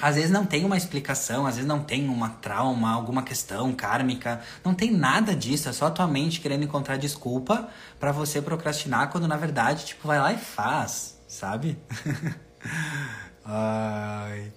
às 0.01 0.15
vezes 0.15 0.31
não 0.31 0.45
tem 0.45 0.65
uma 0.65 0.77
explicação, 0.77 1.45
às 1.45 1.55
vezes 1.55 1.67
não 1.67 1.83
tem 1.83 2.07
uma 2.07 2.29
trauma, 2.29 2.91
alguma 2.91 3.23
questão 3.23 3.73
kármica, 3.73 4.41
não 4.63 4.73
tem 4.73 4.91
nada 4.91 5.35
disso, 5.35 5.69
é 5.69 5.73
só 5.73 5.87
a 5.87 5.91
tua 5.91 6.07
mente 6.07 6.39
querendo 6.39 6.63
encontrar 6.63 6.97
desculpa 6.97 7.67
para 7.99 8.11
você 8.11 8.41
procrastinar 8.41 9.09
quando 9.09 9.27
na 9.27 9.37
verdade, 9.37 9.85
tipo, 9.85 10.07
vai 10.07 10.19
lá 10.19 10.33
e 10.33 10.37
faz, 10.37 11.19
sabe? 11.27 11.77
Ai. 13.43 14.51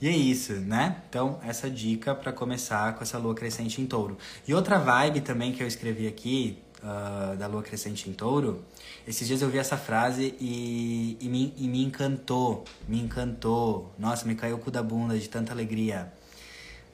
E 0.00 0.08
é 0.08 0.10
isso, 0.10 0.52
né? 0.52 0.96
Então, 1.08 1.40
essa 1.42 1.70
dica 1.70 2.14
para 2.14 2.30
começar 2.30 2.94
com 2.94 3.02
essa 3.02 3.16
lua 3.16 3.34
crescente 3.34 3.80
em 3.80 3.86
touro. 3.86 4.18
E 4.46 4.52
outra 4.52 4.78
vibe 4.78 5.22
também 5.22 5.52
que 5.52 5.62
eu 5.62 5.66
escrevi 5.66 6.06
aqui, 6.06 6.62
uh, 6.84 7.36
da 7.36 7.46
lua 7.46 7.62
crescente 7.62 8.08
em 8.08 8.12
touro, 8.12 8.62
esses 9.08 9.26
dias 9.26 9.40
eu 9.40 9.48
vi 9.48 9.58
essa 9.58 9.76
frase 9.76 10.34
e, 10.38 11.16
e, 11.20 11.28
me, 11.28 11.54
e 11.56 11.66
me 11.66 11.82
encantou, 11.82 12.64
me 12.86 13.00
encantou. 13.00 13.92
Nossa, 13.98 14.26
me 14.26 14.34
caiu 14.34 14.56
o 14.56 14.58
cu 14.58 14.70
da 14.70 14.82
bunda 14.82 15.18
de 15.18 15.28
tanta 15.28 15.52
alegria. 15.52 16.12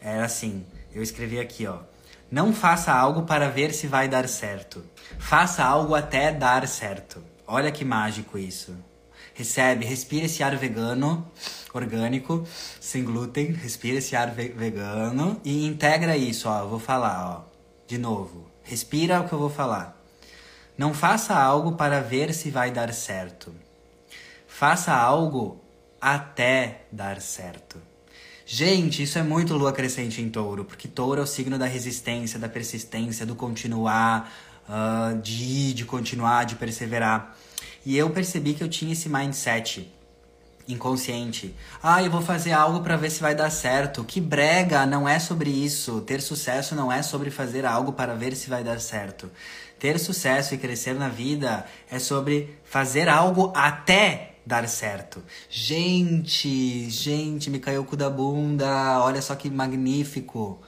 Era 0.00 0.24
assim, 0.24 0.64
eu 0.94 1.02
escrevi 1.02 1.38
aqui, 1.38 1.66
ó. 1.66 1.80
Não 2.30 2.52
faça 2.52 2.92
algo 2.92 3.22
para 3.22 3.48
ver 3.48 3.72
se 3.74 3.88
vai 3.88 4.08
dar 4.08 4.28
certo. 4.28 4.84
Faça 5.18 5.64
algo 5.64 5.94
até 5.94 6.32
dar 6.32 6.66
certo. 6.68 7.22
Olha 7.46 7.72
que 7.72 7.84
mágico 7.84 8.38
isso. 8.38 8.72
Recebe, 9.34 9.84
respira 9.84 10.26
esse 10.26 10.42
ar 10.42 10.56
vegano, 10.56 11.28
orgânico, 11.74 12.46
sem 12.80 13.04
glúten. 13.04 13.52
Respira 13.52 13.98
esse 13.98 14.14
ar 14.14 14.30
ve 14.30 14.48
vegano 14.48 15.40
e 15.44 15.66
integra 15.66 16.16
isso, 16.16 16.48
ó. 16.48 16.66
Vou 16.66 16.78
falar, 16.78 17.36
ó. 17.36 17.50
De 17.86 17.98
novo. 17.98 18.49
Respira 18.70 19.20
o 19.20 19.26
que 19.26 19.32
eu 19.32 19.38
vou 19.40 19.50
falar. 19.50 20.00
Não 20.78 20.94
faça 20.94 21.34
algo 21.34 21.72
para 21.72 22.00
ver 22.00 22.32
se 22.32 22.52
vai 22.52 22.70
dar 22.70 22.94
certo. 22.94 23.52
Faça 24.46 24.94
algo 24.94 25.60
até 26.00 26.82
dar 26.92 27.20
certo. 27.20 27.82
Gente, 28.46 29.02
isso 29.02 29.18
é 29.18 29.24
muito 29.24 29.56
lua 29.56 29.72
crescente 29.72 30.22
em 30.22 30.30
touro, 30.30 30.64
porque 30.64 30.86
touro 30.86 31.20
é 31.20 31.24
o 31.24 31.26
signo 31.26 31.58
da 31.58 31.66
resistência, 31.66 32.38
da 32.38 32.48
persistência, 32.48 33.26
do 33.26 33.34
continuar, 33.34 34.32
uh, 34.68 35.20
de 35.20 35.42
ir, 35.42 35.74
de 35.74 35.84
continuar, 35.84 36.44
de 36.44 36.54
perseverar. 36.54 37.36
E 37.84 37.98
eu 37.98 38.08
percebi 38.10 38.54
que 38.54 38.62
eu 38.62 38.68
tinha 38.68 38.92
esse 38.92 39.08
mindset 39.08 39.92
inconsciente. 40.72 41.54
Ah, 41.82 42.02
eu 42.02 42.10
vou 42.10 42.22
fazer 42.22 42.52
algo 42.52 42.80
para 42.80 42.96
ver 42.96 43.10
se 43.10 43.20
vai 43.20 43.34
dar 43.34 43.50
certo. 43.50 44.04
Que 44.04 44.20
brega, 44.20 44.86
não 44.86 45.08
é 45.08 45.18
sobre 45.18 45.50
isso. 45.50 46.00
Ter 46.02 46.20
sucesso 46.20 46.74
não 46.74 46.90
é 46.90 47.02
sobre 47.02 47.30
fazer 47.30 47.64
algo 47.64 47.92
para 47.92 48.14
ver 48.14 48.34
se 48.36 48.48
vai 48.48 48.62
dar 48.62 48.80
certo. 48.80 49.30
Ter 49.78 49.98
sucesso 49.98 50.54
e 50.54 50.58
crescer 50.58 50.94
na 50.94 51.08
vida 51.08 51.64
é 51.90 51.98
sobre 51.98 52.58
fazer 52.64 53.08
algo 53.08 53.52
até 53.54 54.34
dar 54.44 54.68
certo. 54.68 55.22
Gente, 55.48 56.90
gente, 56.90 57.48
me 57.50 57.58
caiu 57.58 57.82
o 57.82 57.84
cu 57.84 57.96
da 57.96 58.10
bunda. 58.10 59.00
Olha 59.02 59.22
só 59.22 59.34
que 59.34 59.48
magnífico. 59.48 60.60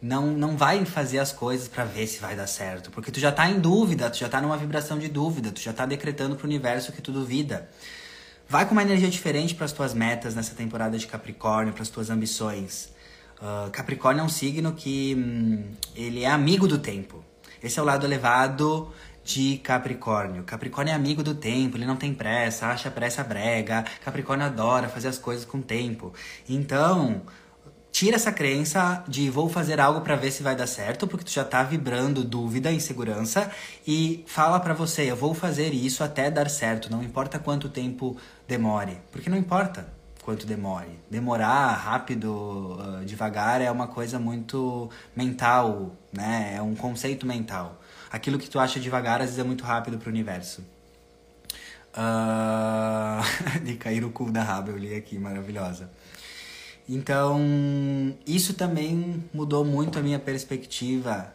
Não, 0.00 0.26
não 0.26 0.56
vai 0.56 0.84
fazer 0.84 1.18
as 1.18 1.32
coisas 1.32 1.68
para 1.68 1.84
ver 1.84 2.06
se 2.06 2.20
vai 2.20 2.36
dar 2.36 2.46
certo, 2.46 2.90
porque 2.90 3.10
tu 3.10 3.18
já 3.18 3.32
tá 3.32 3.48
em 3.48 3.58
dúvida, 3.58 4.10
tu 4.10 4.18
já 4.18 4.28
tá 4.28 4.42
numa 4.42 4.56
vibração 4.56 4.98
de 4.98 5.08
dúvida, 5.08 5.50
tu 5.50 5.60
já 5.60 5.72
tá 5.72 5.86
decretando 5.86 6.36
pro 6.36 6.46
universo 6.46 6.92
que 6.92 7.00
tu 7.00 7.10
duvida. 7.10 7.68
Vai 8.48 8.64
com 8.64 8.72
uma 8.72 8.82
energia 8.82 9.10
diferente 9.10 9.56
para 9.56 9.64
as 9.64 9.72
tuas 9.72 9.92
metas 9.92 10.36
nessa 10.36 10.54
temporada 10.54 10.96
de 10.96 11.06
Capricórnio, 11.06 11.72
para 11.72 11.82
as 11.82 11.88
tuas 11.88 12.10
ambições. 12.10 12.90
Uh, 13.40 13.68
Capricórnio 13.72 14.22
é 14.22 14.24
um 14.24 14.28
signo 14.28 14.72
que 14.72 15.16
hum, 15.18 15.64
ele 15.96 16.22
é 16.22 16.28
amigo 16.28 16.68
do 16.68 16.78
tempo. 16.78 17.24
Esse 17.60 17.80
é 17.80 17.82
o 17.82 17.84
lado 17.84 18.06
elevado 18.06 18.92
de 19.24 19.58
Capricórnio. 19.58 20.44
Capricórnio 20.44 20.92
é 20.92 20.94
amigo 20.94 21.24
do 21.24 21.34
tempo, 21.34 21.76
ele 21.76 21.84
não 21.84 21.96
tem 21.96 22.14
pressa, 22.14 22.66
acha 22.68 22.88
pressa 22.88 23.24
brega. 23.24 23.84
Capricórnio 24.04 24.46
adora 24.46 24.88
fazer 24.88 25.08
as 25.08 25.18
coisas 25.18 25.44
com 25.44 25.60
tempo. 25.60 26.14
Então, 26.48 27.22
tira 27.96 28.16
essa 28.16 28.30
crença 28.30 29.02
de 29.08 29.30
vou 29.30 29.48
fazer 29.48 29.80
algo 29.80 30.02
para 30.02 30.16
ver 30.16 30.30
se 30.30 30.42
vai 30.42 30.54
dar 30.54 30.66
certo, 30.66 31.06
porque 31.06 31.24
tu 31.24 31.30
já 31.30 31.44
tá 31.44 31.62
vibrando 31.62 32.22
dúvida, 32.22 32.70
insegurança 32.70 33.50
e 33.86 34.22
fala 34.26 34.60
para 34.60 34.74
você, 34.74 35.10
eu 35.10 35.16
vou 35.16 35.32
fazer 35.32 35.72
isso 35.72 36.04
até 36.04 36.30
dar 36.30 36.50
certo, 36.50 36.90
não 36.90 37.02
importa 37.02 37.38
quanto 37.38 37.70
tempo 37.70 38.14
demore, 38.46 38.98
porque 39.10 39.28
não 39.28 39.36
importa 39.36 39.86
quanto 40.26 40.44
demore. 40.44 40.98
Demorar 41.08 41.72
rápido, 41.74 42.78
uh, 42.80 43.04
devagar 43.04 43.60
é 43.60 43.70
uma 43.70 43.86
coisa 43.86 44.18
muito 44.18 44.90
mental, 45.14 45.92
né? 46.12 46.54
É 46.56 46.62
um 46.62 46.74
conceito 46.74 47.24
mental. 47.24 47.80
Aquilo 48.10 48.38
que 48.38 48.50
tu 48.50 48.58
acha 48.58 48.80
devagar 48.80 49.20
às 49.20 49.26
vezes 49.26 49.38
é 49.38 49.44
muito 49.44 49.64
rápido 49.64 49.98
pro 49.98 50.10
universo. 50.10 50.64
Uh... 51.96 53.22
de 53.64 53.76
cair 53.76 54.04
o 54.04 54.10
cu 54.10 54.30
da 54.30 54.42
raba, 54.42 54.70
eu 54.70 54.76
li 54.76 54.94
aqui, 54.94 55.16
maravilhosa. 55.18 55.90
Então, 56.88 57.40
isso 58.26 58.54
também 58.54 59.24
mudou 59.32 59.64
muito 59.64 59.98
a 59.98 60.02
minha 60.02 60.18
perspectiva 60.18 61.32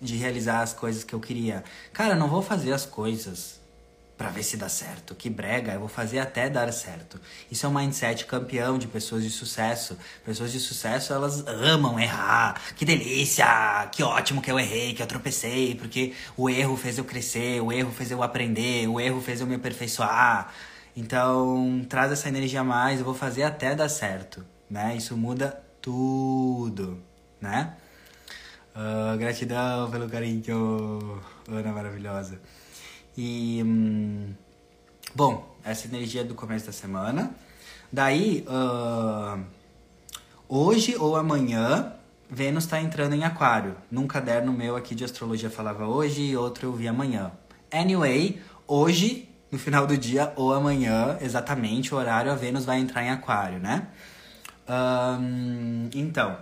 de 0.00 0.16
realizar 0.16 0.60
as 0.60 0.72
coisas 0.72 1.04
que 1.04 1.14
eu 1.14 1.20
queria. 1.20 1.64
Cara, 1.92 2.14
não 2.14 2.28
vou 2.28 2.42
fazer 2.42 2.72
as 2.72 2.84
coisas 2.84 3.61
para 4.22 4.30
ver 4.30 4.44
se 4.44 4.56
dá 4.56 4.68
certo. 4.68 5.16
Que 5.16 5.28
brega, 5.28 5.72
eu 5.72 5.80
vou 5.80 5.88
fazer 5.88 6.20
até 6.20 6.48
dar 6.48 6.72
certo. 6.72 7.20
Isso 7.50 7.66
é 7.66 7.68
um 7.68 7.74
mindset 7.74 8.24
campeão 8.24 8.78
de 8.78 8.86
pessoas 8.86 9.24
de 9.24 9.30
sucesso. 9.30 9.98
Pessoas 10.24 10.52
de 10.52 10.60
sucesso, 10.60 11.12
elas 11.12 11.44
amam 11.48 11.98
errar. 11.98 12.54
Que 12.76 12.84
delícia! 12.84 13.88
Que 13.90 14.00
ótimo 14.04 14.40
que 14.40 14.48
eu 14.48 14.60
errei, 14.60 14.94
que 14.94 15.02
eu 15.02 15.06
tropecei, 15.08 15.74
porque 15.74 16.14
o 16.36 16.48
erro 16.48 16.76
fez 16.76 16.98
eu 16.98 17.04
crescer, 17.04 17.60
o 17.60 17.72
erro 17.72 17.90
fez 17.90 18.12
eu 18.12 18.22
aprender, 18.22 18.86
o 18.86 19.00
erro 19.00 19.20
fez 19.20 19.40
eu 19.40 19.46
me 19.46 19.56
aperfeiçoar. 19.56 20.52
Então, 20.96 21.84
traz 21.88 22.12
essa 22.12 22.28
energia 22.28 22.60
a 22.60 22.64
mais, 22.64 23.00
eu 23.00 23.04
vou 23.04 23.14
fazer 23.14 23.42
até 23.42 23.74
dar 23.74 23.88
certo, 23.88 24.44
né? 24.70 24.94
Isso 24.96 25.16
muda 25.16 25.60
tudo, 25.80 27.02
né? 27.40 27.74
Uh, 28.76 29.18
gratidão 29.18 29.90
pelo 29.90 30.08
carinho, 30.08 31.20
Ana 31.48 31.72
maravilhosa. 31.72 32.38
E. 33.16 33.62
Hum, 33.64 34.34
bom, 35.14 35.56
essa 35.64 35.86
energia 35.86 36.24
do 36.24 36.34
começo 36.34 36.66
da 36.66 36.72
semana. 36.72 37.34
Daí, 37.92 38.46
uh, 38.48 39.44
hoje 40.48 40.96
ou 40.96 41.16
amanhã, 41.16 41.92
Vênus 42.30 42.64
está 42.64 42.80
entrando 42.80 43.14
em 43.14 43.24
Aquário. 43.24 43.76
Num 43.90 44.06
caderno 44.06 44.52
meu 44.52 44.76
aqui 44.76 44.94
de 44.94 45.04
astrologia 45.04 45.50
falava 45.50 45.86
hoje 45.86 46.22
e 46.22 46.36
outro 46.36 46.68
eu 46.68 46.72
vi 46.72 46.88
amanhã. 46.88 47.30
Anyway, 47.70 48.40
hoje, 48.66 49.28
no 49.50 49.58
final 49.58 49.86
do 49.86 49.98
dia 49.98 50.32
ou 50.34 50.54
amanhã, 50.54 51.18
exatamente 51.20 51.94
o 51.94 51.98
horário, 51.98 52.32
a 52.32 52.34
Vênus 52.34 52.64
vai 52.64 52.78
entrar 52.78 53.02
em 53.04 53.10
Aquário, 53.10 53.58
né? 53.58 53.88
Um, 54.66 55.90
então, 55.94 56.38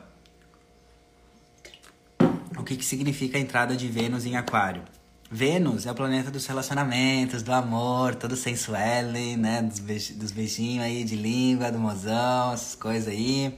o 2.57 2.63
que, 2.63 2.77
que 2.77 2.85
significa 2.85 3.37
a 3.37 3.41
entrada 3.41 3.75
de 3.77 3.89
Vênus 3.89 4.25
em 4.25 4.37
Aquário? 4.37 4.85
Vênus 5.33 5.87
é 5.87 5.93
o 5.93 5.95
planeta 5.95 6.29
dos 6.29 6.45
relacionamentos, 6.45 7.45
do 7.45 7.53
amor, 7.53 8.17
todo 8.17 8.35
sensual, 8.35 9.05
né? 9.39 9.63
Dos, 9.63 9.79
beij 9.79 10.13
dos 10.15 10.33
beijinhos 10.33 10.85
aí 10.85 11.05
de 11.05 11.15
língua, 11.15 11.71
do 11.71 11.79
mozão, 11.79 12.53
essas 12.53 12.75
coisas 12.75 13.07
aí. 13.07 13.57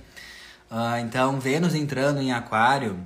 Uh, 0.71 0.99
então, 1.03 1.41
Vênus 1.41 1.75
entrando 1.75 2.21
em 2.21 2.31
Aquário, 2.31 2.99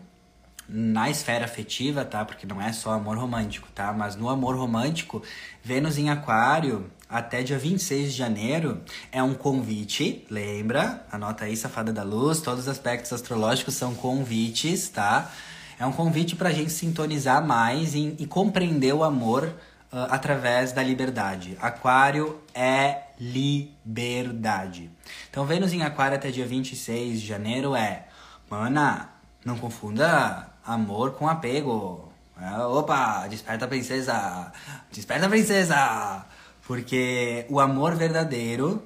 na 0.69 1.09
esfera 1.09 1.45
afetiva, 1.45 2.05
tá? 2.05 2.25
Porque 2.25 2.45
não 2.45 2.61
é 2.61 2.73
só 2.73 2.91
amor 2.91 3.17
romântico, 3.17 3.69
tá? 3.73 3.93
Mas 3.93 4.17
no 4.17 4.29
amor 4.29 4.57
romântico, 4.57 5.23
Vênus 5.63 5.97
em 5.97 6.11
Aquário, 6.11 6.91
até 7.09 7.45
dia 7.45 7.61
26 7.61 8.11
de 8.11 8.19
janeiro, 8.19 8.83
é 9.13 9.23
um 9.23 9.35
convite, 9.35 10.27
lembra? 10.29 11.07
Anota 11.13 11.45
aí, 11.45 11.57
Safada 11.57 11.93
da 11.93 12.03
Luz, 12.03 12.41
todos 12.41 12.63
os 12.63 12.69
aspectos 12.69 13.13
astrológicos 13.13 13.75
são 13.75 13.95
convites, 13.95 14.89
tá? 14.89 15.31
É 15.79 15.85
um 15.85 15.93
convite 15.93 16.35
para 16.35 16.49
a 16.49 16.53
gente 16.53 16.71
sintonizar 16.71 17.45
mais 17.47 17.95
e, 17.95 18.17
e 18.19 18.27
compreender 18.27 18.95
o 18.95 19.05
amor 19.05 19.45
uh, 19.93 20.09
através 20.11 20.73
da 20.73 20.83
liberdade. 20.83 21.57
Aquário 21.61 22.41
é 22.55 23.03
liberdade. 23.21 24.91
Então, 25.31 25.45
Vênus 25.45 25.73
em 25.73 25.83
Aquário 25.83 26.17
até 26.17 26.31
dia 26.31 26.47
26 26.47 27.21
de 27.21 27.27
janeiro 27.27 27.75
é. 27.75 28.07
Mana, 28.49 29.11
não 29.45 29.59
confunda 29.59 30.49
amor 30.65 31.13
com 31.13 31.29
apego. 31.29 32.11
É, 32.41 32.59
opa, 32.65 33.27
desperta 33.29 33.67
princesa! 33.67 34.53
Desperta 34.93 35.29
princesa! 35.29 36.25
Porque 36.67 37.47
o 37.49 37.61
amor 37.61 37.95
verdadeiro 37.95 38.83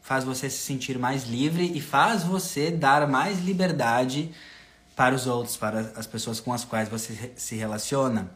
faz 0.00 0.24
você 0.24 0.48
se 0.50 0.58
sentir 0.58 0.98
mais 0.98 1.24
livre 1.24 1.70
e 1.74 1.80
faz 1.80 2.22
você 2.22 2.70
dar 2.70 3.06
mais 3.06 3.40
liberdade 3.40 4.32
para 4.94 5.14
os 5.14 5.26
outros, 5.26 5.56
para 5.56 5.92
as 5.96 6.06
pessoas 6.06 6.40
com 6.40 6.52
as 6.52 6.64
quais 6.64 6.88
você 6.88 7.32
se 7.36 7.56
relaciona. 7.56 8.30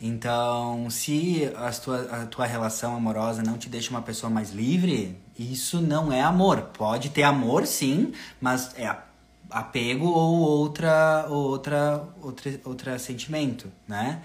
Então, 0.00 0.88
se 0.90 1.50
a 1.56 1.70
tua, 1.72 2.22
a 2.22 2.26
tua 2.26 2.46
relação 2.46 2.94
amorosa 2.94 3.42
não 3.42 3.58
te 3.58 3.68
deixa 3.68 3.90
uma 3.90 4.02
pessoa 4.02 4.30
mais 4.30 4.52
livre, 4.52 5.18
isso 5.36 5.80
não 5.80 6.12
é 6.12 6.20
amor. 6.20 6.70
Pode 6.76 7.10
ter 7.10 7.24
amor, 7.24 7.66
sim, 7.66 8.12
mas 8.40 8.72
é 8.78 8.94
apego 9.50 10.06
ou 10.06 10.38
outra, 10.38 11.26
outra, 11.28 12.04
outra, 12.22 12.60
outra 12.64 12.98
sentimento, 12.98 13.72
né? 13.88 14.22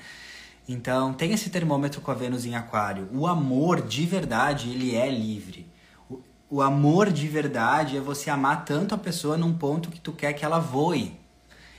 Então, 0.67 1.13
tem 1.13 1.33
esse 1.33 1.49
termômetro 1.49 2.01
com 2.01 2.11
a 2.11 2.13
Vênus 2.13 2.45
em 2.45 2.55
Aquário. 2.55 3.09
O 3.11 3.27
amor, 3.27 3.81
de 3.81 4.05
verdade, 4.05 4.69
ele 4.69 4.95
é 4.95 5.09
livre. 5.09 5.65
O, 6.53 6.61
amor 6.61 7.09
de 7.09 7.27
verdade 7.27 7.97
é 7.97 7.99
você 7.99 8.29
amar 8.29 8.63
tanto 8.63 8.93
a 8.93 8.97
pessoa 8.99 9.35
num 9.35 9.51
ponto 9.55 9.89
que 9.89 9.99
tu 9.99 10.11
quer 10.11 10.33
que 10.33 10.45
ela 10.45 10.59
voe. 10.59 11.11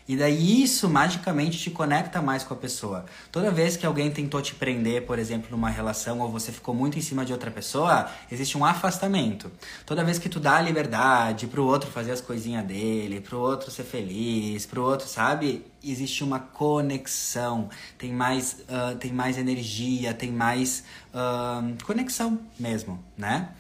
E 0.08 0.16
daí 0.16 0.64
isso 0.64 0.88
magicamente 0.88 1.56
te 1.58 1.70
conecta 1.70 2.20
mais 2.20 2.42
com 2.42 2.54
a 2.54 2.56
pessoa. 2.56 3.04
Toda 3.30 3.52
vez 3.52 3.76
que 3.76 3.86
alguém 3.86 4.10
tentou 4.10 4.42
te 4.42 4.52
prender, 4.52 5.06
por 5.06 5.16
exemplo, 5.16 5.46
numa 5.52 5.70
relação 5.70 6.18
ou 6.18 6.28
você 6.28 6.50
ficou 6.50 6.74
muito 6.74 6.98
em 6.98 7.00
cima 7.00 7.24
de 7.24 7.32
outra 7.32 7.52
pessoa, 7.52 8.08
existe 8.32 8.58
um 8.58 8.64
afastamento. 8.64 9.48
Toda 9.86 10.02
vez 10.02 10.18
que 10.18 10.28
tu 10.28 10.40
dá 10.40 10.56
a 10.56 10.60
liberdade 10.60 11.46
pro 11.46 11.64
outro 11.64 11.88
fazer 11.88 12.10
as 12.10 12.20
coisinhas 12.20 12.66
dele, 12.66 13.20
pro 13.20 13.38
outro 13.38 13.70
ser 13.70 13.84
feliz, 13.84 14.66
pro 14.66 14.82
outro, 14.82 15.06
sabe? 15.06 15.64
Existe 15.84 16.24
uma 16.24 16.40
conexão, 16.40 17.68
tem 17.96 18.12
mais, 18.12 18.56
uh, 18.62 18.96
tem 18.96 19.12
mais 19.12 19.38
energia, 19.38 20.12
tem 20.12 20.32
mais 20.32 20.82
uh, 21.14 21.84
conexão 21.84 22.40
mesmo, 22.58 22.98
né? 23.16 23.50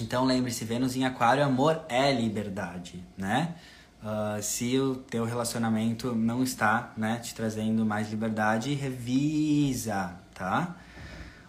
Então 0.00 0.24
lembre-se, 0.24 0.64
Vênus 0.64 0.96
em 0.96 1.04
Aquário, 1.04 1.44
amor 1.44 1.84
é 1.88 2.12
liberdade, 2.12 3.02
né? 3.16 3.54
Uh, 4.02 4.42
se 4.42 4.78
o 4.78 4.96
teu 4.96 5.24
relacionamento 5.24 6.12
não 6.14 6.42
está 6.42 6.92
né, 6.96 7.20
te 7.22 7.34
trazendo 7.34 7.86
mais 7.86 8.10
liberdade, 8.10 8.74
revisa, 8.74 10.16
tá? 10.34 10.74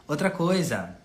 Outra 0.08 0.30
coisa, 0.30 0.96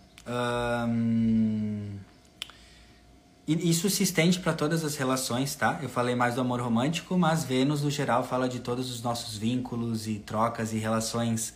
isso 3.46 3.88
se 3.88 4.02
estende 4.02 4.40
para 4.40 4.52
todas 4.52 4.84
as 4.84 4.96
relações, 4.96 5.54
tá? 5.54 5.78
Eu 5.80 5.88
falei 5.88 6.14
mais 6.14 6.34
do 6.34 6.42
amor 6.42 6.60
romântico, 6.60 7.16
mas 7.16 7.44
Vênus 7.44 7.82
no 7.82 7.90
geral 7.90 8.22
fala 8.22 8.46
de 8.46 8.60
todos 8.60 8.90
os 8.90 9.00
nossos 9.00 9.38
vínculos 9.38 10.06
e 10.06 10.18
trocas 10.18 10.74
e 10.74 10.78
relações. 10.78 11.54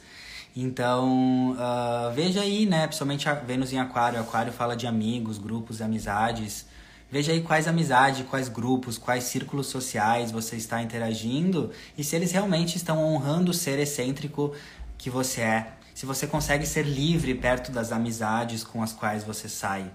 Então, 0.54 1.52
uh, 1.52 2.12
veja 2.14 2.42
aí, 2.42 2.66
né? 2.66 2.86
Principalmente 2.86 3.28
a 3.28 3.34
Vênus 3.34 3.72
em 3.72 3.78
Aquário. 3.78 4.20
Aquário 4.20 4.52
fala 4.52 4.76
de 4.76 4.86
amigos, 4.86 5.38
grupos, 5.38 5.80
amizades. 5.80 6.66
Veja 7.10 7.32
aí 7.32 7.42
quais 7.42 7.68
amizades, 7.68 8.24
quais 8.28 8.48
grupos, 8.48 8.96
quais 8.96 9.24
círculos 9.24 9.66
sociais 9.66 10.30
você 10.30 10.56
está 10.56 10.82
interagindo 10.82 11.70
e 11.96 12.02
se 12.02 12.16
eles 12.16 12.32
realmente 12.32 12.76
estão 12.76 13.04
honrando 13.04 13.50
o 13.50 13.54
ser 13.54 13.78
excêntrico 13.78 14.54
que 14.96 15.10
você 15.10 15.42
é. 15.42 15.72
Se 15.94 16.06
você 16.06 16.26
consegue 16.26 16.64
ser 16.64 16.86
livre 16.86 17.34
perto 17.34 17.70
das 17.70 17.92
amizades 17.92 18.64
com 18.64 18.82
as 18.82 18.94
quais 18.94 19.24
você 19.24 19.46
sai. 19.46 19.90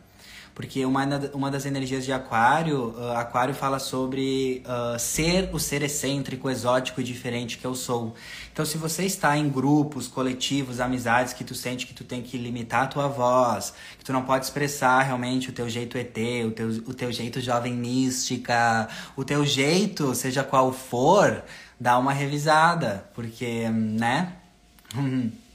Porque 0.57 0.83
uma, 0.83 1.05
uma 1.35 1.51
das 1.51 1.67
energias 1.67 2.03
de 2.03 2.11
Aquário, 2.11 2.95
uh, 2.97 3.11
Aquário 3.11 3.53
fala 3.53 3.77
sobre 3.77 4.63
uh, 4.65 4.97
ser 4.97 5.51
o 5.53 5.59
ser 5.59 5.83
excêntrico, 5.83 6.49
exótico 6.49 6.99
e 6.99 7.03
diferente 7.03 7.59
que 7.59 7.65
eu 7.65 7.75
sou. 7.75 8.15
Então, 8.51 8.65
se 8.65 8.75
você 8.75 9.03
está 9.03 9.37
em 9.37 9.49
grupos, 9.49 10.07
coletivos, 10.07 10.79
amizades 10.79 11.31
que 11.31 11.43
tu 11.43 11.53
sente 11.53 11.85
que 11.85 11.93
tu 11.93 12.03
tem 12.03 12.23
que 12.23 12.39
limitar 12.39 12.85
a 12.85 12.87
tua 12.87 13.07
voz, 13.07 13.71
que 13.99 14.03
tu 14.03 14.11
não 14.11 14.23
pode 14.23 14.45
expressar 14.45 15.03
realmente 15.03 15.51
o 15.51 15.53
teu 15.53 15.69
jeito 15.69 15.95
ET, 15.95 16.17
o 16.47 16.49
teu, 16.49 16.67
o 16.87 16.93
teu 16.95 17.11
jeito 17.11 17.39
jovem 17.39 17.75
mística, 17.75 18.89
o 19.15 19.23
teu 19.23 19.45
jeito, 19.45 20.15
seja 20.15 20.43
qual 20.43 20.73
for, 20.73 21.43
dá 21.79 21.99
uma 21.99 22.13
revisada. 22.13 23.07
Porque, 23.13 23.69
né? 23.69 24.33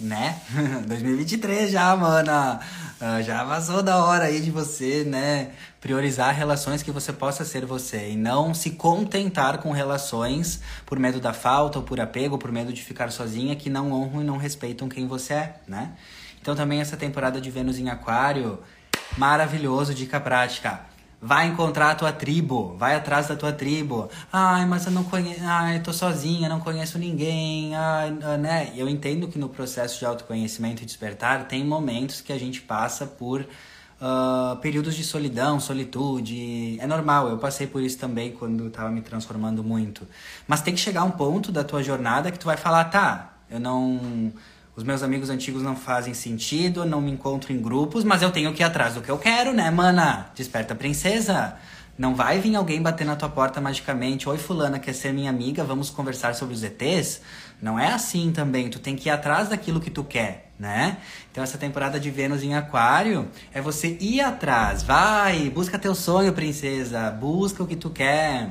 né? 0.00 0.40
2023 0.88 1.70
já, 1.70 1.94
mana. 1.96 2.60
Uh, 3.02 3.20
já 3.20 3.42
vazou 3.42 3.82
da 3.82 3.96
hora 3.96 4.26
aí 4.26 4.40
de 4.40 4.52
você, 4.52 5.02
né? 5.02 5.50
Priorizar 5.80 6.32
relações 6.32 6.84
que 6.84 6.92
você 6.92 7.12
possa 7.12 7.44
ser 7.44 7.66
você 7.66 8.10
e 8.10 8.16
não 8.16 8.54
se 8.54 8.70
contentar 8.70 9.58
com 9.58 9.72
relações 9.72 10.60
por 10.86 11.00
medo 11.00 11.18
da 11.18 11.32
falta 11.32 11.80
ou 11.80 11.84
por 11.84 11.98
apego, 11.98 12.34
ou 12.34 12.38
por 12.38 12.52
medo 12.52 12.72
de 12.72 12.80
ficar 12.80 13.10
sozinha 13.10 13.56
que 13.56 13.68
não 13.68 13.90
honram 13.90 14.22
e 14.22 14.24
não 14.24 14.36
respeitam 14.36 14.88
quem 14.88 15.08
você 15.08 15.34
é, 15.34 15.56
né? 15.66 15.94
Então 16.40 16.54
também 16.54 16.80
essa 16.80 16.96
temporada 16.96 17.40
de 17.40 17.50
Vênus 17.50 17.76
em 17.76 17.90
Aquário, 17.90 18.60
maravilhoso, 19.18 19.92
dica 19.92 20.20
prática 20.20 20.91
Vai 21.24 21.46
encontrar 21.46 21.92
a 21.92 21.94
tua 21.94 22.12
tribo, 22.12 22.74
vai 22.76 22.96
atrás 22.96 23.28
da 23.28 23.36
tua 23.36 23.52
tribo. 23.52 24.10
Ai, 24.32 24.66
mas 24.66 24.86
eu 24.86 24.90
não 24.90 25.04
conheço, 25.04 25.40
ai, 25.44 25.76
eu 25.76 25.82
tô 25.84 25.92
sozinha, 25.92 26.48
não 26.48 26.58
conheço 26.58 26.98
ninguém, 26.98 27.76
ai, 27.76 28.10
né? 28.40 28.72
Eu 28.74 28.88
entendo 28.88 29.28
que 29.28 29.38
no 29.38 29.48
processo 29.48 30.00
de 30.00 30.04
autoconhecimento 30.04 30.82
e 30.82 30.86
despertar 30.86 31.46
tem 31.46 31.64
momentos 31.64 32.20
que 32.20 32.32
a 32.32 32.38
gente 32.38 32.60
passa 32.60 33.06
por 33.06 33.40
uh, 34.02 34.56
períodos 34.56 34.96
de 34.96 35.04
solidão, 35.04 35.60
solitude. 35.60 36.76
É 36.80 36.88
normal, 36.88 37.28
eu 37.28 37.38
passei 37.38 37.68
por 37.68 37.82
isso 37.84 37.98
também 37.98 38.32
quando 38.32 38.68
tava 38.70 38.90
me 38.90 39.00
transformando 39.00 39.62
muito. 39.62 40.06
Mas 40.48 40.60
tem 40.60 40.74
que 40.74 40.80
chegar 40.80 41.04
um 41.04 41.12
ponto 41.12 41.52
da 41.52 41.62
tua 41.62 41.84
jornada 41.84 42.32
que 42.32 42.38
tu 42.38 42.46
vai 42.46 42.56
falar, 42.56 42.86
tá, 42.86 43.34
eu 43.48 43.60
não 43.60 44.32
os 44.74 44.82
meus 44.82 45.02
amigos 45.02 45.28
antigos 45.28 45.62
não 45.62 45.76
fazem 45.76 46.14
sentido, 46.14 46.86
não 46.86 47.00
me 47.00 47.10
encontro 47.10 47.52
em 47.52 47.60
grupos, 47.60 48.04
mas 48.04 48.22
eu 48.22 48.30
tenho 48.30 48.52
que 48.54 48.62
ir 48.62 48.64
atrás 48.64 48.94
do 48.94 49.02
que 49.02 49.10
eu 49.10 49.18
quero, 49.18 49.52
né, 49.52 49.70
mana? 49.70 50.30
Desperta 50.34 50.74
princesa. 50.74 51.56
Não 51.98 52.14
vai 52.14 52.40
vir 52.40 52.56
alguém 52.56 52.80
bater 52.80 53.04
na 53.04 53.14
tua 53.14 53.28
porta 53.28 53.60
magicamente. 53.60 54.26
Oi, 54.26 54.38
fulana, 54.38 54.78
quer 54.78 54.94
ser 54.94 55.12
minha 55.12 55.28
amiga? 55.28 55.62
Vamos 55.62 55.90
conversar 55.90 56.34
sobre 56.34 56.54
os 56.54 56.62
ETs? 56.62 57.20
Não 57.60 57.78
é 57.78 57.92
assim 57.92 58.32
também. 58.32 58.70
Tu 58.70 58.78
tem 58.78 58.96
que 58.96 59.10
ir 59.10 59.12
atrás 59.12 59.50
daquilo 59.50 59.78
que 59.78 59.90
tu 59.90 60.02
quer, 60.02 60.50
né? 60.58 60.96
Então 61.30 61.44
essa 61.44 61.58
temporada 61.58 62.00
de 62.00 62.10
Vênus 62.10 62.42
em 62.42 62.54
Aquário 62.54 63.28
é 63.52 63.60
você 63.60 63.98
ir 64.00 64.22
atrás. 64.22 64.82
Vai, 64.82 65.50
busca 65.50 65.78
teu 65.78 65.94
sonho, 65.94 66.32
princesa. 66.32 67.10
Busca 67.10 67.62
o 67.62 67.66
que 67.66 67.76
tu 67.76 67.90
quer 67.90 68.48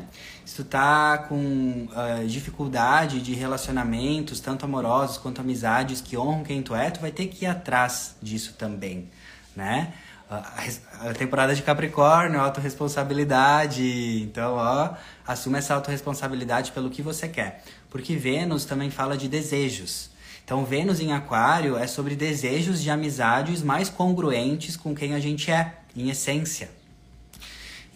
se 0.52 0.58
tu 0.58 0.66
tá 0.66 1.18
com 1.18 1.88
uh, 1.88 2.28
dificuldade 2.28 3.22
de 3.22 3.34
relacionamentos, 3.34 4.42
tanto 4.42 4.66
amorosos 4.66 5.18
quanto 5.18 5.40
amizades, 5.40 6.02
que 6.02 6.18
honram 6.18 6.44
quem 6.44 6.62
tu 6.62 6.76
é, 6.76 6.92
tu 6.92 7.00
vai 7.00 7.10
ter 7.10 7.28
que 7.28 7.46
ir 7.46 7.48
atrás 7.48 8.18
disso 8.22 8.56
também, 8.58 9.10
né? 9.56 9.94
A 10.30 11.14
temporada 11.14 11.56
de 11.56 11.62
Capricórnio, 11.62 12.42
autorresponsabilidade. 12.42 14.24
Então, 14.24 14.56
ó, 14.56 14.94
assuma 15.26 15.58
essa 15.58 15.74
autorresponsabilidade 15.74 16.74
pelo 16.74 16.90
que 16.90 17.02
você 17.02 17.30
quer. 17.30 17.64
Porque 17.90 18.18
Vênus 18.18 18.66
também 18.66 18.90
fala 18.90 19.16
de 19.16 19.30
desejos. 19.30 20.10
Então, 20.44 20.66
Vênus 20.66 21.00
em 21.00 21.14
Aquário 21.14 21.78
é 21.78 21.88
sobre 21.88 22.14
desejos 22.14 22.82
de 22.82 22.90
amizades 22.90 23.64
mais 23.64 23.90
congruentes 23.90 24.76
com 24.76 24.94
quem 24.94 25.14
a 25.14 25.20
gente 25.20 25.50
é, 25.50 25.76
em 25.96 26.10
essência. 26.10 26.70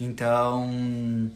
Então, 0.00 1.30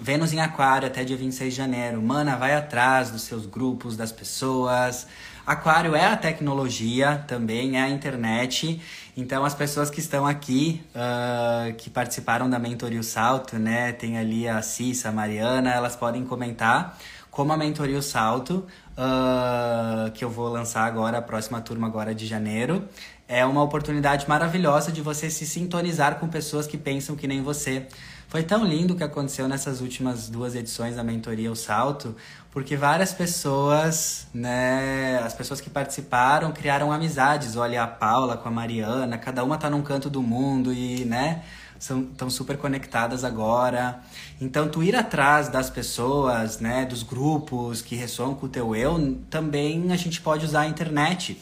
Vênus 0.00 0.32
em 0.32 0.40
Aquário 0.40 0.86
até 0.86 1.02
dia 1.02 1.16
26 1.16 1.52
de 1.52 1.56
janeiro. 1.56 2.00
Mana, 2.00 2.36
vai 2.36 2.54
atrás 2.54 3.10
dos 3.10 3.22
seus 3.22 3.46
grupos, 3.46 3.96
das 3.96 4.12
pessoas. 4.12 5.08
Aquário 5.44 5.96
é 5.96 6.06
a 6.06 6.16
tecnologia 6.16 7.24
também, 7.26 7.76
é 7.76 7.82
a 7.82 7.88
internet. 7.88 8.80
Então, 9.16 9.44
as 9.44 9.54
pessoas 9.54 9.90
que 9.90 9.98
estão 9.98 10.24
aqui, 10.24 10.80
uh, 10.94 11.74
que 11.74 11.90
participaram 11.90 12.48
da 12.48 12.60
Mentoria 12.60 13.00
o 13.00 13.02
Salto, 13.02 13.58
né? 13.58 13.90
Tem 13.90 14.18
ali 14.18 14.46
a 14.46 14.62
Cissa, 14.62 15.08
a 15.08 15.12
Mariana, 15.12 15.72
elas 15.72 15.96
podem 15.96 16.24
comentar 16.24 16.96
como 17.38 17.52
a 17.52 17.56
Mentoria 17.56 17.98
o 17.98 18.02
Salto, 18.02 18.66
uh, 18.96 20.10
que 20.12 20.24
eu 20.24 20.30
vou 20.30 20.48
lançar 20.48 20.84
agora, 20.84 21.18
a 21.18 21.22
próxima 21.22 21.60
turma 21.60 21.86
agora 21.86 22.14
de 22.14 22.26
janeiro. 22.26 22.84
É 23.28 23.44
uma 23.44 23.62
oportunidade 23.62 24.28
maravilhosa 24.28 24.90
de 24.90 25.00
você 25.00 25.30
se 25.30 25.46
sintonizar 25.46 26.16
com 26.16 26.28
pessoas 26.28 26.66
que 26.66 26.76
pensam 26.76 27.14
que 27.14 27.28
nem 27.28 27.42
você 27.42 27.86
foi 28.28 28.42
tão 28.42 28.64
lindo 28.64 28.92
o 28.92 28.96
que 28.96 29.02
aconteceu 29.02 29.48
nessas 29.48 29.80
últimas 29.80 30.28
duas 30.28 30.54
edições 30.54 30.96
da 30.96 31.02
mentoria 31.02 31.50
O 31.50 31.56
Salto, 31.56 32.14
porque 32.50 32.76
várias 32.76 33.10
pessoas, 33.10 34.26
né, 34.34 35.18
as 35.24 35.32
pessoas 35.32 35.62
que 35.62 35.70
participaram 35.70 36.52
criaram 36.52 36.92
amizades. 36.92 37.56
Olha 37.56 37.82
a 37.82 37.86
Paula 37.86 38.36
com 38.36 38.46
a 38.46 38.52
Mariana, 38.52 39.16
cada 39.16 39.42
uma 39.42 39.56
tá 39.56 39.70
num 39.70 39.80
canto 39.80 40.10
do 40.10 40.22
mundo 40.22 40.74
e, 40.74 41.06
né, 41.06 41.42
são 41.78 42.04
tão 42.04 42.28
super 42.28 42.58
conectadas 42.58 43.24
agora. 43.24 44.00
Então, 44.38 44.68
tu 44.68 44.82
ir 44.82 44.94
atrás 44.94 45.48
das 45.48 45.70
pessoas, 45.70 46.60
né, 46.60 46.84
dos 46.84 47.02
grupos 47.02 47.80
que 47.80 47.96
ressoam 47.96 48.34
com 48.34 48.44
o 48.44 48.48
teu 48.48 48.76
eu, 48.76 49.18
também 49.30 49.90
a 49.90 49.96
gente 49.96 50.20
pode 50.20 50.44
usar 50.44 50.62
a 50.62 50.66
internet. 50.66 51.40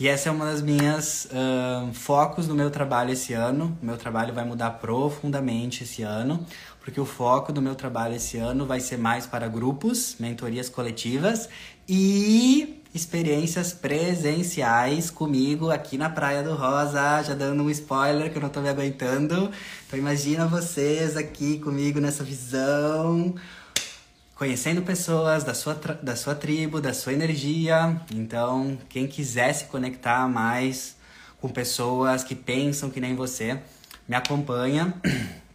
E 0.00 0.06
essa 0.06 0.28
é 0.28 0.32
uma 0.32 0.44
das 0.44 0.62
minhas 0.62 1.26
uh, 1.26 1.92
focos 1.92 2.46
no 2.46 2.54
meu 2.54 2.70
trabalho 2.70 3.12
esse 3.12 3.32
ano. 3.32 3.76
O 3.82 3.84
meu 3.84 3.96
trabalho 3.96 4.32
vai 4.32 4.44
mudar 4.44 4.70
profundamente 4.72 5.82
esse 5.82 6.04
ano, 6.04 6.46
porque 6.80 7.00
o 7.00 7.04
foco 7.04 7.52
do 7.52 7.60
meu 7.60 7.74
trabalho 7.74 8.14
esse 8.14 8.36
ano 8.38 8.64
vai 8.64 8.78
ser 8.78 8.96
mais 8.96 9.26
para 9.26 9.48
grupos, 9.48 10.14
mentorias 10.20 10.68
coletivas 10.68 11.48
e 11.88 12.80
experiências 12.94 13.72
presenciais 13.72 15.10
comigo 15.10 15.68
aqui 15.68 15.98
na 15.98 16.08
Praia 16.08 16.44
do 16.44 16.54
Rosa, 16.54 17.24
já 17.24 17.34
dando 17.34 17.64
um 17.64 17.70
spoiler 17.70 18.30
que 18.30 18.38
eu 18.38 18.42
não 18.42 18.50
tô 18.50 18.60
me 18.60 18.68
aguentando. 18.68 19.50
Então 19.84 19.98
imagina 19.98 20.46
vocês 20.46 21.16
aqui 21.16 21.58
comigo 21.58 21.98
nessa 21.98 22.22
visão 22.22 23.34
conhecendo 24.38 24.82
pessoas 24.82 25.42
da 25.42 25.52
sua, 25.52 25.74
da 26.00 26.14
sua 26.14 26.32
tribo, 26.32 26.80
da 26.80 26.94
sua 26.94 27.12
energia. 27.12 28.00
Então, 28.14 28.78
quem 28.88 29.08
quiser 29.08 29.52
se 29.52 29.64
conectar 29.64 30.28
mais 30.28 30.96
com 31.40 31.48
pessoas 31.48 32.22
que 32.22 32.36
pensam 32.36 32.88
que 32.88 33.00
nem 33.00 33.16
você, 33.16 33.58
me 34.08 34.14
acompanha. 34.14 34.94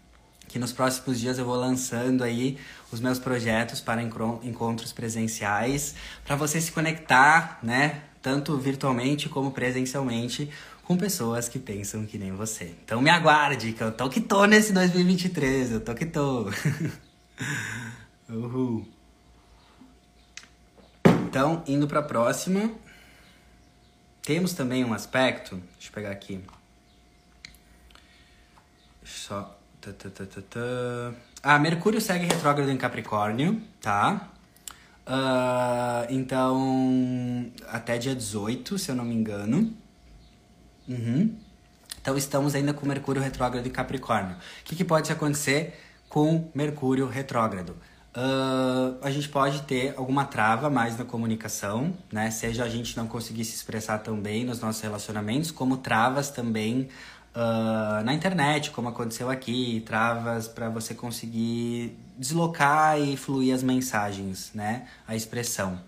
Que 0.45 0.59
nos 0.59 0.71
próximos 0.71 1.19
dias 1.19 1.39
eu 1.39 1.45
vou 1.45 1.55
lançando 1.55 2.23
aí 2.23 2.59
os 2.91 2.99
meus 2.99 3.17
projetos 3.17 3.81
para 3.81 4.03
encontros 4.03 4.93
presenciais, 4.93 5.95
para 6.23 6.35
você 6.35 6.61
se 6.61 6.71
conectar, 6.71 7.57
né? 7.63 8.03
Tanto 8.21 8.55
virtualmente 8.55 9.27
como 9.27 9.49
presencialmente 9.49 10.47
com 10.83 10.95
pessoas 10.95 11.49
que 11.49 11.57
pensam 11.57 12.05
que 12.05 12.19
nem 12.19 12.33
você. 12.33 12.71
Então 12.85 13.01
me 13.01 13.09
aguarde, 13.09 13.71
que 13.71 13.81
eu 13.81 13.91
tô 13.91 14.07
que 14.09 14.21
tô 14.21 14.45
nesse 14.45 14.71
2023, 14.73 15.71
eu 15.71 15.81
tô 15.81 15.95
que 15.95 16.05
tô. 16.05 16.47
Uhul. 18.29 18.87
Então, 21.05 21.63
indo 21.67 21.87
para 21.87 21.99
a 21.99 22.03
próxima, 22.03 22.71
temos 24.21 24.53
também 24.53 24.85
um 24.85 24.93
aspecto, 24.93 25.55
deixa 25.73 25.89
eu 25.89 25.93
pegar 25.93 26.11
aqui. 26.11 26.43
Só. 29.03 29.59
Ah, 31.41 31.59
Mercúrio 31.59 31.99
segue 31.99 32.25
retrógrado 32.25 32.69
em 32.69 32.77
Capricórnio, 32.77 33.61
tá? 33.81 34.29
Uh, 35.05 36.07
então, 36.09 37.51
até 37.67 37.97
dia 37.97 38.15
18, 38.15 38.77
se 38.77 38.91
eu 38.91 38.95
não 38.95 39.03
me 39.03 39.13
engano. 39.13 39.75
Uhum. 40.87 41.37
Então, 42.01 42.15
estamos 42.15 42.55
ainda 42.55 42.73
com 42.73 42.85
Mercúrio 42.85 43.21
retrógrado 43.21 43.65
em 43.65 43.71
Capricórnio. 43.71 44.35
O 44.35 44.63
que, 44.63 44.75
que 44.75 44.85
pode 44.85 45.11
acontecer 45.11 45.77
com 46.07 46.49
Mercúrio 46.55 47.07
retrógrado? 47.07 47.75
Uh, 48.15 48.95
a 49.01 49.09
gente 49.09 49.27
pode 49.27 49.63
ter 49.63 49.95
alguma 49.97 50.23
trava 50.23 50.69
mais 50.69 50.95
na 50.95 51.03
comunicação, 51.03 51.91
né? 52.11 52.29
Seja 52.29 52.63
a 52.63 52.69
gente 52.69 52.95
não 52.95 53.07
conseguir 53.07 53.43
se 53.43 53.55
expressar 53.55 53.97
tão 53.99 54.19
bem 54.19 54.45
nos 54.45 54.59
nossos 54.59 54.81
relacionamentos, 54.81 55.49
como 55.49 55.77
travas 55.77 56.29
também 56.29 56.89
uh, 57.35 58.03
na 58.03 58.13
internet, 58.13 58.69
como 58.69 58.87
aconteceu 58.87 59.31
aqui, 59.31 59.81
travas 59.83 60.47
para 60.47 60.69
você 60.69 60.93
conseguir 60.93 61.97
deslocar 62.15 62.99
e 62.99 63.17
fluir 63.17 63.51
as 63.51 63.63
mensagens, 63.63 64.51
né? 64.53 64.87
A 65.07 65.15
expressão. 65.15 65.81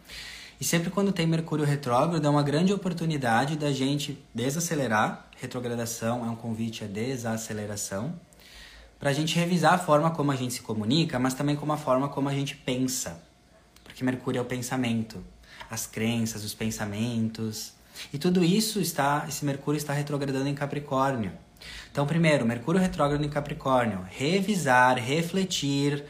E 0.60 0.64
sempre 0.64 0.90
quando 0.90 1.12
tem 1.12 1.28
Mercúrio 1.28 1.64
retrógrado, 1.64 2.26
é 2.26 2.30
uma 2.30 2.42
grande 2.42 2.74
oportunidade 2.74 3.56
da 3.56 3.72
gente 3.72 4.18
desacelerar. 4.34 5.28
Retrogradação 5.40 6.26
é 6.26 6.30
um 6.30 6.36
convite 6.36 6.84
à 6.84 6.88
desaceleração 6.88 8.16
para 9.00 9.10
a 9.10 9.14
gente 9.14 9.38
revisar 9.38 9.74
a 9.74 9.78
forma 9.78 10.12
como 10.12 10.32
a 10.32 10.36
gente 10.36 10.54
se 10.54 10.62
comunica, 10.62 11.20
mas 11.20 11.34
também 11.34 11.56
como 11.56 11.74
a 11.74 11.78
forma 11.78 12.10
como 12.10 12.30
a 12.30 12.34
gente 12.34 12.56
pensa. 12.56 13.22
Porque 13.84 14.04
Mercúrio 14.04 14.40
é 14.40 14.42
o 14.42 14.46
pensamento, 14.46 15.24
as 15.70 15.86
crenças, 15.86 16.44
os 16.44 16.54
pensamentos. 16.54 17.74
E 18.12 18.18
tudo 18.18 18.44
isso 18.44 18.80
está, 18.80 19.26
esse 19.28 19.46
Mercúrio 19.46 19.78
está 19.78 19.94
retrogradando 19.94 20.48
em 20.48 20.56
Capricórnio. 20.56 21.32
Então, 21.92 22.06
primeiro, 22.06 22.46
Mercúrio 22.46 22.82
retrógrado 22.82 23.24
em 23.24 23.30
Capricórnio, 23.30 24.06
revisar, 24.10 24.98
refletir, 24.98 26.04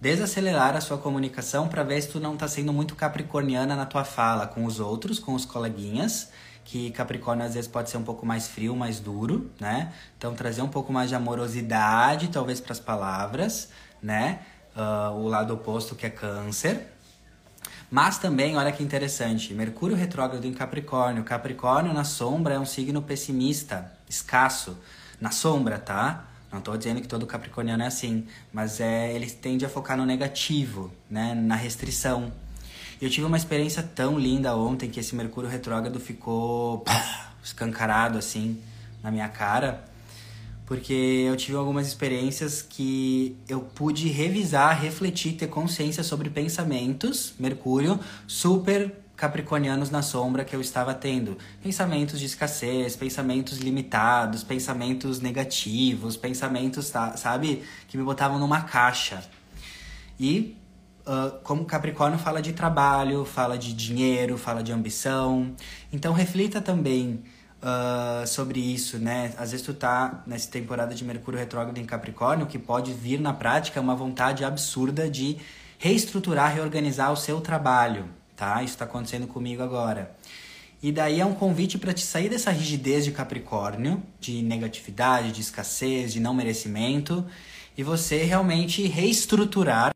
desacelerar 0.00 0.76
a 0.76 0.80
sua 0.80 0.98
comunicação 0.98 1.68
para 1.68 1.82
ver 1.82 2.00
se 2.00 2.08
tu 2.08 2.20
não 2.20 2.34
está 2.34 2.46
sendo 2.48 2.72
muito 2.72 2.94
capricorniana 2.94 3.74
na 3.74 3.86
tua 3.86 4.04
fala 4.04 4.46
com 4.46 4.64
os 4.64 4.80
outros, 4.80 5.18
com 5.18 5.34
os 5.34 5.44
coleguinhas, 5.44 6.30
que 6.68 6.90
Capricórnio 6.90 7.46
às 7.46 7.54
vezes 7.54 7.66
pode 7.66 7.88
ser 7.88 7.96
um 7.96 8.02
pouco 8.02 8.26
mais 8.26 8.46
frio, 8.46 8.76
mais 8.76 9.00
duro, 9.00 9.50
né? 9.58 9.90
Então 10.18 10.34
trazer 10.34 10.60
um 10.60 10.68
pouco 10.68 10.92
mais 10.92 11.08
de 11.08 11.14
amorosidade, 11.14 12.28
talvez 12.28 12.60
para 12.60 12.72
as 12.72 12.78
palavras, 12.78 13.70
né? 14.02 14.40
Uh, 14.76 15.16
o 15.16 15.28
lado 15.28 15.54
oposto 15.54 15.94
que 15.94 16.04
é 16.04 16.10
Câncer. 16.10 16.92
Mas 17.90 18.18
também, 18.18 18.54
olha 18.54 18.70
que 18.70 18.82
interessante, 18.82 19.54
Mercúrio 19.54 19.96
retrógrado 19.96 20.44
em 20.44 20.52
Capricórnio. 20.52 21.24
Capricórnio 21.24 21.94
na 21.94 22.04
sombra 22.04 22.56
é 22.56 22.58
um 22.58 22.66
signo 22.66 23.00
pessimista, 23.00 23.90
escasso. 24.06 24.76
Na 25.18 25.30
sombra, 25.30 25.78
tá? 25.78 26.26
Não 26.52 26.58
estou 26.58 26.76
dizendo 26.76 27.00
que 27.00 27.08
todo 27.08 27.26
capricorniano 27.26 27.82
é 27.82 27.86
assim, 27.86 28.26
mas 28.52 28.78
é 28.78 29.10
ele 29.14 29.28
tende 29.30 29.64
a 29.64 29.70
focar 29.70 29.96
no 29.96 30.04
negativo, 30.04 30.92
né? 31.08 31.34
Na 31.34 31.54
restrição. 31.54 32.30
Eu 33.00 33.08
tive 33.08 33.24
uma 33.24 33.36
experiência 33.36 33.80
tão 33.80 34.18
linda 34.18 34.56
ontem 34.56 34.90
que 34.90 34.98
esse 34.98 35.14
Mercúrio 35.14 35.48
retrógrado 35.48 36.00
ficou 36.00 36.78
pá, 36.80 37.32
escancarado 37.44 38.18
assim 38.18 38.60
na 39.00 39.12
minha 39.12 39.28
cara, 39.28 39.84
porque 40.66 41.24
eu 41.28 41.36
tive 41.36 41.56
algumas 41.56 41.86
experiências 41.86 42.60
que 42.60 43.36
eu 43.48 43.60
pude 43.60 44.08
revisar, 44.08 44.82
refletir, 44.82 45.34
ter 45.34 45.46
consciência 45.46 46.02
sobre 46.02 46.28
pensamentos, 46.28 47.34
Mercúrio, 47.38 48.00
super 48.26 48.92
capricornianos 49.16 49.90
na 49.90 50.02
sombra 50.02 50.44
que 50.44 50.54
eu 50.54 50.60
estava 50.60 50.92
tendo. 50.92 51.38
Pensamentos 51.62 52.18
de 52.18 52.26
escassez, 52.26 52.96
pensamentos 52.96 53.58
limitados, 53.58 54.42
pensamentos 54.42 55.20
negativos, 55.20 56.16
pensamentos, 56.16 56.92
sabe, 57.14 57.62
que 57.86 57.96
me 57.96 58.02
botavam 58.02 58.40
numa 58.40 58.62
caixa. 58.62 59.22
E 60.18 60.57
uh, 61.08 61.38
como 61.42 61.64
Capricórnio 61.64 62.18
fala 62.18 62.42
de 62.42 62.52
trabalho, 62.52 63.24
fala 63.24 63.56
de 63.56 63.72
dinheiro, 63.72 64.36
fala 64.36 64.62
de 64.62 64.70
ambição. 64.70 65.54
Então 65.92 66.12
reflita 66.12 66.60
também 66.60 67.22
uh, 67.62 68.26
sobre 68.26 68.60
isso, 68.60 68.98
né? 68.98 69.32
Às 69.38 69.52
vezes 69.52 69.64
tu 69.64 69.72
tá 69.72 70.22
nessa 70.26 70.50
temporada 70.50 70.94
de 70.94 71.04
Mercúrio 71.04 71.40
retrógrado 71.40 71.78
em 71.78 71.84
Capricórnio, 71.86 72.46
que 72.46 72.58
pode 72.58 72.92
vir 72.92 73.18
na 73.18 73.32
prática 73.32 73.80
uma 73.80 73.94
vontade 73.94 74.44
absurda 74.44 75.08
de 75.10 75.38
reestruturar, 75.78 76.54
reorganizar 76.54 77.10
o 77.12 77.16
seu 77.16 77.40
trabalho, 77.40 78.06
tá? 78.36 78.62
Isso 78.62 78.74
está 78.74 78.84
acontecendo 78.84 79.26
comigo 79.26 79.62
agora. 79.62 80.14
E 80.80 80.92
daí 80.92 81.20
é 81.20 81.26
um 81.26 81.34
convite 81.34 81.76
para 81.76 81.92
te 81.92 82.02
sair 82.02 82.28
dessa 82.28 82.52
rigidez 82.52 83.04
de 83.04 83.10
Capricórnio, 83.10 84.00
de 84.20 84.42
negatividade, 84.42 85.32
de 85.32 85.40
escassez, 85.40 86.12
de 86.12 86.20
não 86.20 86.32
merecimento, 86.32 87.26
e 87.76 87.82
você 87.82 88.22
realmente 88.22 88.86
reestruturar 88.86 89.90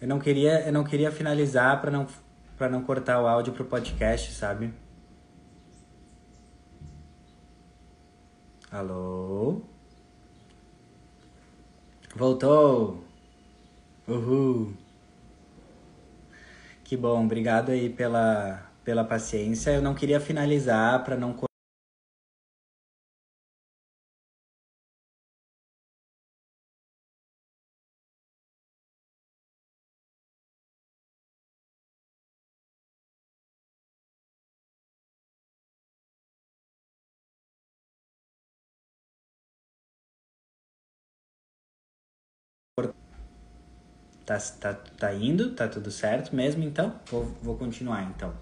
Eu 0.00 0.08
não 0.08 0.18
queria, 0.18 0.66
eu 0.66 0.72
não 0.72 0.82
queria 0.82 1.12
finalizar 1.12 1.80
para 1.80 1.90
não 1.90 2.06
para 2.56 2.68
não 2.68 2.82
cortar 2.82 3.22
o 3.22 3.26
áudio 3.26 3.52
pro 3.54 3.64
podcast, 3.64 4.32
sabe? 4.32 4.72
Alô? 8.70 9.62
Voltou! 12.14 13.02
Uhul! 14.06 14.74
Que 16.84 16.96
bom, 16.96 17.24
obrigado 17.24 17.70
aí 17.70 17.88
pela, 17.88 18.62
pela 18.84 19.04
paciência. 19.04 19.70
Eu 19.70 19.80
não 19.82 19.94
queria 19.94 20.20
finalizar 20.20 21.02
para 21.02 21.16
não 21.16 21.32
Tá, 44.30 44.38
tá, 44.60 44.74
tá 44.96 45.12
indo? 45.12 45.50
Tá 45.56 45.66
tudo 45.66 45.90
certo 45.90 46.36
mesmo 46.36 46.62
então? 46.62 46.94
Vou, 47.06 47.24
vou 47.42 47.56
continuar 47.56 48.04
então. 48.04 48.32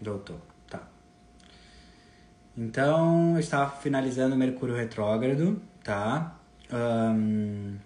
Doutor, 0.00 0.40
tá. 0.68 0.82
Então, 2.58 3.34
eu 3.34 3.38
estava 3.38 3.70
finalizando 3.70 4.34
Mercúrio 4.34 4.74
retrógrado, 4.74 5.62
tá? 5.84 6.36
Um, 6.72 7.78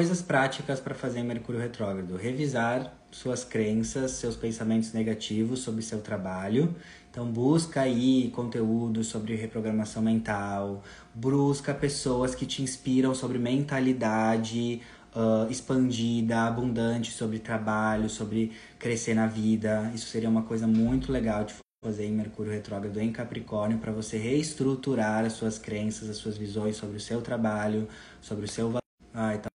Coisas 0.00 0.22
práticas 0.22 0.80
para 0.80 0.94
fazer 0.94 1.22
Mercúrio 1.22 1.60
Retrógrado: 1.60 2.16
revisar 2.16 2.90
suas 3.10 3.44
crenças, 3.44 4.12
seus 4.12 4.34
pensamentos 4.34 4.94
negativos 4.94 5.58
sobre 5.58 5.82
seu 5.82 6.00
trabalho. 6.00 6.74
Então, 7.10 7.30
busca 7.30 7.82
aí 7.82 8.30
conteúdo 8.30 9.04
sobre 9.04 9.36
reprogramação 9.36 10.02
mental, 10.02 10.82
busca 11.14 11.74
pessoas 11.74 12.34
que 12.34 12.46
te 12.46 12.62
inspiram 12.62 13.14
sobre 13.14 13.38
mentalidade 13.38 14.80
uh, 15.14 15.50
expandida, 15.50 16.46
abundante 16.46 17.12
sobre 17.12 17.38
trabalho, 17.38 18.08
sobre 18.08 18.52
crescer 18.78 19.12
na 19.12 19.26
vida. 19.26 19.92
Isso 19.94 20.06
seria 20.06 20.30
uma 20.30 20.44
coisa 20.44 20.66
muito 20.66 21.12
legal 21.12 21.44
de 21.44 21.52
fazer 21.84 22.06
em 22.06 22.12
Mercúrio 22.12 22.50
Retrógrado 22.50 22.98
em 22.98 23.12
Capricórnio 23.12 23.76
para 23.76 23.92
você 23.92 24.16
reestruturar 24.16 25.26
as 25.26 25.34
suas 25.34 25.58
crenças, 25.58 26.08
as 26.08 26.16
suas 26.16 26.38
visões 26.38 26.76
sobre 26.76 26.96
o 26.96 27.00
seu 27.00 27.20
trabalho, 27.20 27.86
sobre 28.22 28.46
o 28.46 28.48
seu 28.48 28.70
valor. 28.70 29.49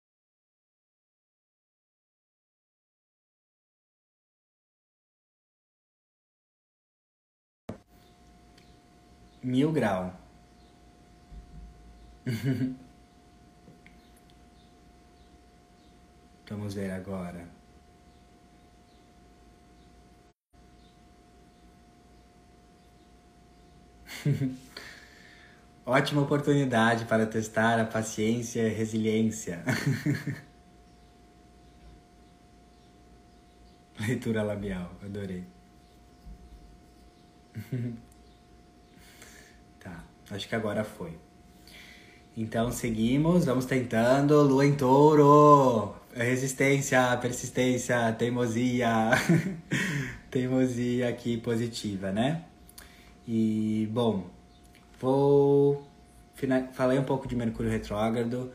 Mil 9.43 9.73
grau. 9.73 10.13
Vamos 16.49 16.75
ver 16.75 16.91
agora. 16.91 17.49
Ótima 25.85 26.23
oportunidade 26.23 27.05
para 27.07 27.27
testar 27.27 27.81
a 27.81 27.85
paciência 27.85 28.69
e 28.69 28.73
resiliência. 28.73 29.63
Leitura 33.99 34.43
labial, 34.43 34.91
adorei. 35.03 35.45
Acho 40.31 40.49
que 40.49 40.55
agora 40.55 40.85
foi. 40.85 41.13
Então 42.37 42.71
seguimos, 42.71 43.45
vamos 43.45 43.67
tentando. 43.67 44.43
Lua 44.43 44.65
em 44.65 44.75
touro. 44.75 45.95
Resistência, 46.15 47.17
persistência, 47.19 48.13
teimosia. 48.19 49.11
teimosia 50.31 51.09
aqui 51.09 51.37
positiva, 51.37 52.11
né? 52.11 52.45
E 53.27 53.89
bom, 53.93 54.27
vou 55.01 55.87
falei 56.73 56.99
um 56.99 57.05
pouco 57.05 57.29
de 57.29 57.37
Mercúrio 57.37 57.71
retrógrado. 57.71 58.51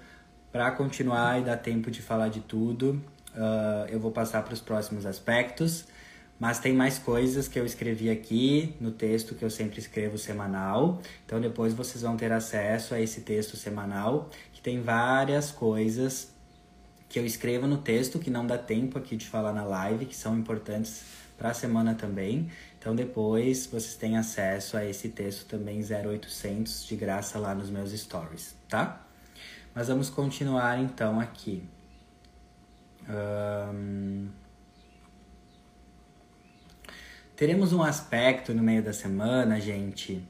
Para 0.52 0.72
continuar 0.72 1.40
e 1.40 1.44
dar 1.44 1.58
tempo 1.58 1.92
de 1.92 2.02
falar 2.02 2.30
de 2.30 2.40
tudo, 2.40 3.02
uh, 3.36 3.88
eu 3.90 4.00
vou 4.00 4.12
passar 4.12 4.44
para 4.44 4.54
os 4.54 4.62
próximos 4.62 5.06
aspectos. 5.06 5.86
Mas 6.40 6.60
tem 6.60 6.74
mais 6.74 7.00
coisas 7.00 7.48
que 7.48 7.60
eu 7.60 7.66
escrevi 7.66 8.10
aqui 8.10 8.76
no 8.80 8.92
texto 8.92 9.34
que 9.34 9.44
eu 9.44 9.50
sempre 9.50 9.80
escrevo 9.80 10.18
semanal. 10.18 11.02
Então 11.26 11.42
depois 11.42 11.74
vocês 11.74 12.04
vão 12.04 12.16
ter 12.16 12.32
acesso 12.32 12.94
a 12.94 13.02
esse 13.02 13.22
texto 13.22 13.58
semanal, 13.58 14.30
que 14.54 14.62
tem 14.62 14.82
várias 14.82 15.52
coisas 15.52 16.32
que 17.10 17.18
eu 17.18 17.26
escrevo 17.26 17.66
no 17.66 17.78
texto 17.78 18.20
que 18.20 18.30
não 18.30 18.46
dá 18.46 18.58
tempo 18.58 19.00
aqui 19.00 19.16
de 19.16 19.26
falar 19.26 19.54
na 19.54 19.64
live, 19.64 20.06
que 20.06 20.16
são 20.16 20.38
importantes 20.38 21.04
para 21.38 21.50
a 21.50 21.54
semana 21.54 21.96
também. 21.96 22.52
Então 22.80 22.96
depois 22.96 23.66
vocês 23.66 23.96
têm 23.96 24.18
acesso 24.18 24.78
a 24.78 24.86
esse 24.86 25.10
texto 25.10 25.48
também 25.48 25.82
0800 25.82 26.86
de 26.86 26.96
graça 26.96 27.40
lá 27.40 27.56
nos 27.56 27.70
meus 27.70 27.92
stories, 27.92 28.56
tá? 28.70 29.06
Mas 29.74 29.88
vamos 29.88 30.10
continuar 30.10 30.80
então 30.80 31.20
aqui. 31.20 31.64
Um... 33.10 34.28
Teremos 37.38 37.72
um 37.72 37.84
aspecto 37.84 38.52
no 38.52 38.64
meio 38.64 38.82
da 38.82 38.92
semana, 38.92 39.62
gente, 39.62 40.24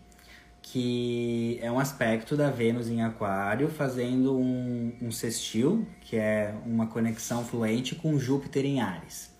que 0.61 1.57
é 1.61 1.71
um 1.71 1.79
aspecto 1.79 2.35
da 2.35 2.49
Vênus 2.49 2.89
em 2.89 3.01
Aquário 3.01 3.69
fazendo 3.69 4.37
um, 4.37 4.91
um 5.01 5.09
sextil, 5.09 5.87
que 6.01 6.17
é 6.17 6.53
uma 6.65 6.85
conexão 6.85 7.45
fluente 7.45 7.95
com 7.95 8.19
Júpiter 8.19 8.65
em 8.65 8.81
Ares. 8.81 9.31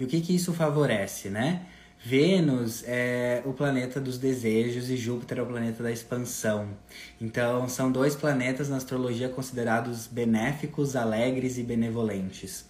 E 0.00 0.02
o 0.02 0.08
que, 0.08 0.20
que 0.20 0.34
isso 0.34 0.52
favorece, 0.52 1.28
né? 1.28 1.64
Vênus 2.04 2.82
é 2.88 3.40
o 3.44 3.52
planeta 3.52 4.00
dos 4.00 4.18
desejos 4.18 4.90
e 4.90 4.96
Júpiter 4.96 5.38
é 5.38 5.42
o 5.42 5.46
planeta 5.46 5.84
da 5.84 5.92
expansão. 5.92 6.70
Então, 7.20 7.68
são 7.68 7.92
dois 7.92 8.16
planetas 8.16 8.68
na 8.68 8.78
astrologia 8.78 9.28
considerados 9.28 10.08
benéficos, 10.08 10.96
alegres 10.96 11.56
e 11.56 11.62
benevolentes. 11.62 12.66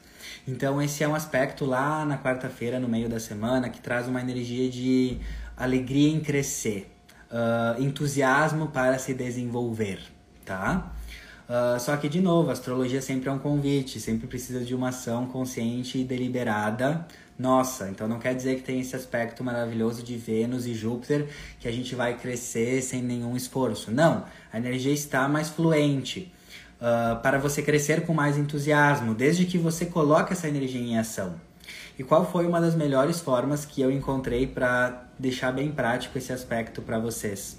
Então, 0.47 0.81
esse 0.81 1.03
é 1.03 1.09
um 1.09 1.15
aspecto 1.15 1.65
lá 1.65 2.05
na 2.05 2.19
quarta-feira, 2.19 2.79
no 2.79 2.89
meio 2.89 3.09
da 3.09 3.19
semana, 3.19 3.69
que 3.69 3.81
traz 3.81 4.07
uma 4.09 4.21
energia 4.21 4.69
de 4.69 5.19
alegria 5.57 6.09
em 6.09 6.21
crescer, 6.21 6.91
uh, 7.31 7.81
entusiasmo 7.83 8.69
para 8.69 8.99
se 8.99 9.15
desenvolver, 9.15 10.01
tá? 10.45 10.93
Uh, 11.49 11.79
só 11.79 11.97
que, 11.97 12.09
de 12.09 12.21
novo, 12.21 12.51
a 12.51 12.53
astrologia 12.53 13.01
sempre 13.01 13.29
é 13.29 13.33
um 13.33 13.39
convite, 13.39 14.01
sempre 14.01 14.27
precisa 14.27 14.65
de 14.65 14.75
uma 14.75 14.89
ação 14.89 15.27
consciente 15.27 15.99
e 15.99 16.05
deliberada 16.05 17.07
nossa. 17.39 17.89
Então, 17.89 18.09
não 18.09 18.19
quer 18.19 18.35
dizer 18.35 18.57
que 18.57 18.63
tem 18.63 18.81
esse 18.81 18.97
aspecto 18.97 19.45
maravilhoso 19.45 20.03
de 20.03 20.17
Vênus 20.17 20.67
e 20.67 20.75
Júpiter 20.75 21.29
que 21.61 21.69
a 21.69 21.73
gente 21.73 21.95
vai 21.95 22.17
crescer 22.17 22.83
sem 22.83 23.03
nenhum 23.03 23.37
esforço. 23.37 23.91
Não, 23.91 24.25
a 24.53 24.59
energia 24.59 24.93
está 24.93 25.29
mais 25.29 25.49
fluente 25.49 26.33
uh, 26.81 27.21
para 27.21 27.39
você 27.39 27.63
crescer 27.63 28.05
com 28.05 28.15
mais 28.15 28.37
entusiasmo, 28.37 29.15
desde 29.15 29.45
que 29.45 29.59
você 29.59 29.87
coloque 29.87 30.33
essa 30.33 30.49
energia 30.49 30.81
em 30.81 30.99
ação. 30.99 31.35
E 31.99 32.05
qual 32.05 32.31
foi 32.31 32.47
uma 32.47 32.61
das 32.61 32.75
melhores 32.75 33.21
formas 33.21 33.65
que 33.65 33.81
eu 33.81 33.91
encontrei 33.91 34.47
para 34.47 35.09
deixar 35.19 35.53
bem 35.53 35.71
prático 35.71 36.19
esse 36.19 36.33
aspecto 36.33 36.83
para 36.83 36.99
vocês? 36.99 37.59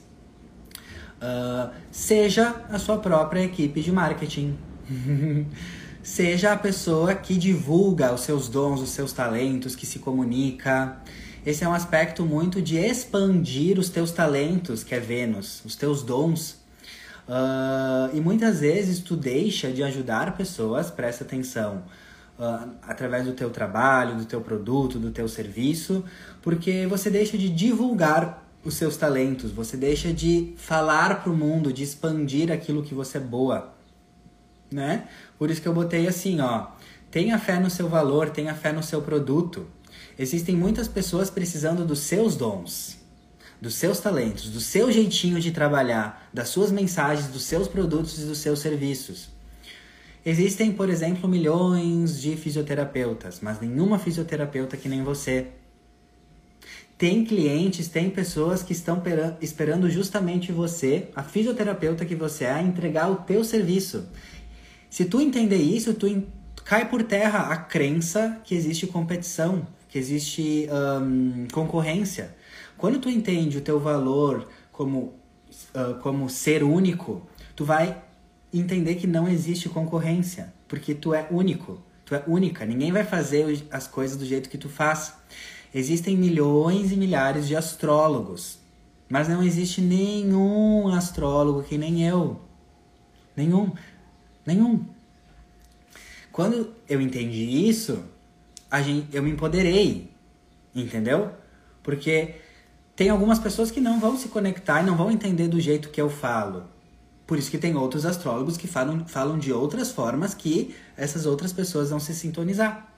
Uh, 1.17 1.73
seja 1.91 2.63
a 2.69 2.77
sua 2.77 2.99
própria 2.99 3.43
equipe 3.43 3.81
de 3.81 3.91
marketing. 3.91 4.57
seja 6.03 6.53
a 6.53 6.57
pessoa 6.57 7.15
que 7.15 7.35
divulga 7.35 8.13
os 8.13 8.21
seus 8.21 8.47
dons, 8.47 8.79
os 8.79 8.91
seus 8.91 9.11
talentos, 9.11 9.75
que 9.75 9.85
se 9.85 9.99
comunica. 9.99 10.97
Esse 11.45 11.63
é 11.63 11.67
um 11.67 11.73
aspecto 11.73 12.23
muito 12.23 12.61
de 12.61 12.77
expandir 12.77 13.79
os 13.79 13.89
teus 13.89 14.11
talentos, 14.11 14.83
que 14.83 14.93
é 14.93 14.99
Vênus, 14.99 15.63
os 15.65 15.75
teus 15.75 16.03
dons, 16.03 16.57
Uh, 17.27 18.15
e 18.15 18.21
muitas 18.21 18.61
vezes 18.61 18.99
tu 18.99 19.15
deixa 19.15 19.69
de 19.71 19.83
ajudar 19.83 20.37
pessoas, 20.37 20.89
presta 20.89 21.25
atenção, 21.25 21.83
uh, 22.39 22.69
através 22.83 23.25
do 23.25 23.33
teu 23.33 23.49
trabalho, 23.49 24.15
do 24.15 24.25
teu 24.25 24.39
produto, 24.39 24.97
do 24.97 25.11
teu 25.11 25.27
serviço, 25.27 26.05
porque 26.41 26.87
você 26.87 27.09
deixa 27.09 27.37
de 27.37 27.49
divulgar 27.49 28.47
os 28.63 28.75
seus 28.75 28.95
talentos, 28.97 29.51
você 29.51 29.75
deixa 29.77 30.13
de 30.13 30.53
falar 30.57 31.21
para 31.21 31.31
o 31.31 31.35
mundo, 31.35 31.71
de 31.73 31.83
expandir 31.83 32.51
aquilo 32.51 32.83
que 32.83 32.93
você 32.93 33.17
é 33.17 33.21
boa. 33.21 33.73
né? 34.71 35.07
Por 35.37 35.49
isso 35.49 35.61
que 35.61 35.67
eu 35.67 35.73
botei 35.73 36.07
assim, 36.07 36.39
ó. 36.41 36.67
Tenha 37.11 37.39
fé 37.39 37.59
no 37.59 37.69
seu 37.69 37.87
valor, 37.87 38.29
tenha 38.29 38.53
fé 38.53 38.71
no 38.71 38.83
seu 38.83 39.01
produto. 39.01 39.67
Existem 40.19 40.55
muitas 40.55 40.87
pessoas 40.87 41.29
precisando 41.29 41.85
dos 41.85 41.99
seus 41.99 42.35
dons, 42.35 42.97
dos 43.59 43.75
seus 43.75 43.99
talentos, 43.99 44.49
do 44.49 44.59
seu 44.59 44.91
jeitinho 44.91 45.39
de 45.39 45.51
trabalhar, 45.51 46.29
das 46.33 46.49
suas 46.49 46.71
mensagens, 46.71 47.27
dos 47.27 47.43
seus 47.43 47.67
produtos 47.67 48.19
e 48.19 48.25
dos 48.25 48.37
seus 48.37 48.59
serviços. 48.59 49.29
Existem, 50.25 50.71
por 50.71 50.89
exemplo, 50.89 51.27
milhões 51.27 52.21
de 52.21 52.35
fisioterapeutas, 52.35 53.39
mas 53.41 53.59
nenhuma 53.61 53.97
fisioterapeuta 53.97 54.75
que 54.75 54.89
nem 54.89 55.03
você. 55.03 55.47
Tem 56.97 57.23
clientes, 57.23 57.87
tem 57.87 58.09
pessoas 58.09 58.61
que 58.61 58.73
estão 58.73 59.01
esperando 59.39 59.89
justamente 59.89 60.51
você, 60.51 61.09
a 61.15 61.23
fisioterapeuta 61.23 62.05
que 62.05 62.15
você 62.15 62.45
é, 62.45 62.61
entregar 62.61 63.09
o 63.09 63.17
teu 63.17 63.43
serviço. 63.43 64.07
Se 64.89 65.05
tu 65.05 65.21
entender 65.21 65.57
isso, 65.57 65.93
tu 65.93 66.23
cai 66.65 66.89
por 66.89 67.03
terra 67.03 67.51
a 67.51 67.57
crença 67.57 68.41
que 68.43 68.55
existe 68.55 68.87
competição, 68.87 69.67
que 69.87 69.97
existe 69.97 70.67
concorrência. 71.53 72.35
Quando 72.77 72.99
tu 72.99 73.09
entende 73.09 73.57
o 73.57 73.61
teu 73.61 73.79
valor 73.79 74.47
como, 74.71 75.13
uh, 75.73 75.95
como 76.01 76.29
ser 76.29 76.63
único, 76.63 77.27
tu 77.55 77.65
vai 77.65 78.01
entender 78.53 78.95
que 78.95 79.07
não 79.07 79.27
existe 79.27 79.67
concorrência, 79.67 80.53
porque 80.67 80.93
tu 80.93 81.13
é 81.13 81.27
único, 81.31 81.81
tu 82.05 82.13
é 82.13 82.23
única, 82.27 82.65
ninguém 82.65 82.91
vai 82.91 83.03
fazer 83.03 83.65
as 83.71 83.87
coisas 83.87 84.15
do 84.15 84.25
jeito 84.25 84.49
que 84.49 84.57
tu 84.57 84.69
faz. 84.69 85.13
Existem 85.73 86.15
milhões 86.15 86.91
e 86.91 86.95
milhares 86.95 87.47
de 87.47 87.55
astrólogos, 87.55 88.59
mas 89.09 89.27
não 89.27 89.43
existe 89.43 89.81
nenhum 89.81 90.87
astrólogo 90.89 91.63
que 91.63 91.77
nem 91.77 92.07
eu. 92.07 92.39
Nenhum. 93.35 93.71
Nenhum. 94.45 94.85
Quando 96.31 96.73
eu 96.87 97.01
entendi 97.01 97.67
isso, 97.67 98.03
a 98.69 98.81
gente, 98.81 99.15
eu 99.15 99.23
me 99.23 99.31
empoderei, 99.31 100.11
entendeu? 100.73 101.31
Porque 101.81 102.35
tem 102.97 103.09
algumas 103.09 103.37
pessoas 103.37 103.69
que 103.69 103.79
não 103.79 103.99
vão 103.99 104.17
se 104.17 104.27
conectar 104.27 104.81
e 104.81 104.85
não 104.85 104.97
vão 104.97 105.11
entender 105.11 105.47
do 105.47 105.61
jeito 105.61 105.89
que 105.89 106.01
eu 106.01 106.09
falo. 106.09 106.63
Por 107.27 107.37
isso 107.37 107.51
que 107.51 107.57
tem 107.59 107.75
outros 107.75 108.07
astrólogos 108.07 108.57
que 108.57 108.67
falam, 108.67 109.05
falam 109.05 109.37
de 109.37 109.53
outras 109.53 109.91
formas 109.91 110.33
que 110.33 110.75
essas 110.97 111.27
outras 111.27 111.53
pessoas 111.53 111.91
vão 111.91 111.99
se 111.99 112.15
sintonizar. 112.15 112.91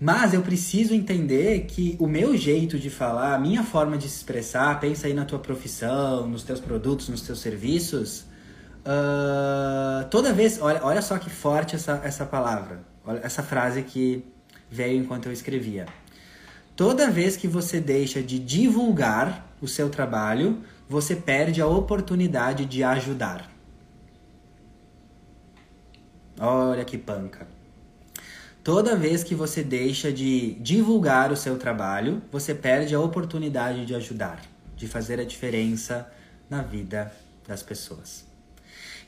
Mas 0.00 0.34
eu 0.34 0.42
preciso 0.42 0.92
entender 0.92 1.66
que 1.66 1.94
o 2.00 2.08
meu 2.08 2.36
jeito 2.36 2.80
de 2.80 2.90
falar, 2.90 3.32
a 3.32 3.38
minha 3.38 3.62
forma 3.62 3.96
de 3.96 4.08
se 4.08 4.16
expressar, 4.16 4.80
pensa 4.80 5.06
aí 5.06 5.14
na 5.14 5.24
tua 5.24 5.38
profissão, 5.38 6.26
nos 6.26 6.42
teus 6.42 6.58
produtos, 6.58 7.08
nos 7.08 7.20
teus 7.20 7.38
serviços. 7.38 8.24
Uh, 8.80 10.08
toda 10.10 10.32
vez, 10.32 10.60
olha, 10.60 10.80
olha 10.82 11.02
só 11.02 11.16
que 11.16 11.30
forte 11.30 11.76
essa, 11.76 12.00
essa 12.02 12.26
palavra. 12.26 12.80
Olha 13.06 13.20
essa 13.22 13.42
frase 13.42 13.82
que 13.82 14.24
veio 14.68 14.98
enquanto 14.98 15.26
eu 15.26 15.32
escrevia. 15.32 15.86
Toda 16.80 17.10
vez 17.10 17.36
que 17.36 17.46
você 17.46 17.78
deixa 17.78 18.22
de 18.22 18.38
divulgar 18.38 19.54
o 19.60 19.68
seu 19.68 19.90
trabalho, 19.90 20.64
você 20.88 21.14
perde 21.14 21.60
a 21.60 21.66
oportunidade 21.66 22.64
de 22.64 22.82
ajudar. 22.82 23.50
Olha 26.40 26.82
que 26.82 26.96
panca. 26.96 27.46
Toda 28.64 28.96
vez 28.96 29.22
que 29.22 29.34
você 29.34 29.62
deixa 29.62 30.10
de 30.10 30.54
divulgar 30.54 31.30
o 31.30 31.36
seu 31.36 31.58
trabalho, 31.58 32.22
você 32.32 32.54
perde 32.54 32.94
a 32.94 33.00
oportunidade 33.00 33.84
de 33.84 33.94
ajudar, 33.94 34.40
de 34.74 34.88
fazer 34.88 35.20
a 35.20 35.24
diferença 35.24 36.10
na 36.48 36.62
vida 36.62 37.12
das 37.46 37.62
pessoas. 37.62 38.29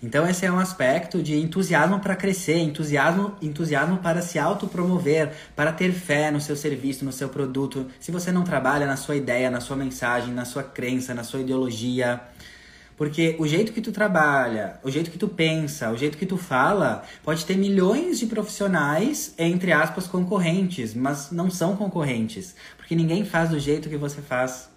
Então 0.03 0.29
esse 0.29 0.45
é 0.45 0.51
um 0.51 0.59
aspecto 0.59 1.23
de 1.23 1.39
entusiasmo 1.39 2.01
para 2.01 2.17
crescer, 2.17 2.59
entusiasmo, 2.59 3.37
entusiasmo 3.41 3.99
para 3.99 4.21
se 4.21 4.37
autopromover, 4.37 5.33
para 5.55 5.73
ter 5.73 5.93
fé 5.93 6.29
no 6.33 6.41
seu 6.41 6.57
serviço, 6.57 7.05
no 7.05 7.13
seu 7.13 7.29
produto. 7.29 7.87
Se 8.01 8.11
você 8.11 8.33
não 8.33 8.43
trabalha 8.43 8.85
na 8.85 8.97
sua 8.97 9.15
ideia, 9.15 9.49
na 9.49 9.61
sua 9.61 9.77
mensagem, 9.77 10.35
na 10.35 10.45
sua 10.45 10.65
crença, 10.65 11.15
na 11.15 11.23
sua 11.23 11.41
ideologia, 11.41 12.21
porque 12.97 13.37
o 13.39 13.47
jeito 13.47 13.73
que 13.73 13.81
tu 13.81 13.93
trabalha, 13.93 14.81
o 14.83 14.91
jeito 14.91 15.09
que 15.09 15.19
tu 15.19 15.29
pensa, 15.29 15.91
o 15.91 15.97
jeito 15.97 16.19
que 16.19 16.27
tu 16.27 16.37
fala, 16.37 17.05
pode 17.23 17.47
ter 17.47 17.57
milhões 17.57 18.19
de 18.19 18.27
profissionais, 18.27 19.33
entre 19.39 19.71
aspas, 19.71 20.09
concorrentes, 20.09 20.95
mas 20.95 21.31
não 21.31 21.49
são 21.49 21.77
concorrentes, 21.77 22.57
porque 22.77 22.97
ninguém 22.97 23.25
faz 23.25 23.51
do 23.51 23.59
jeito 23.59 23.89
que 23.89 23.97
você 23.97 24.21
faz. 24.21 24.72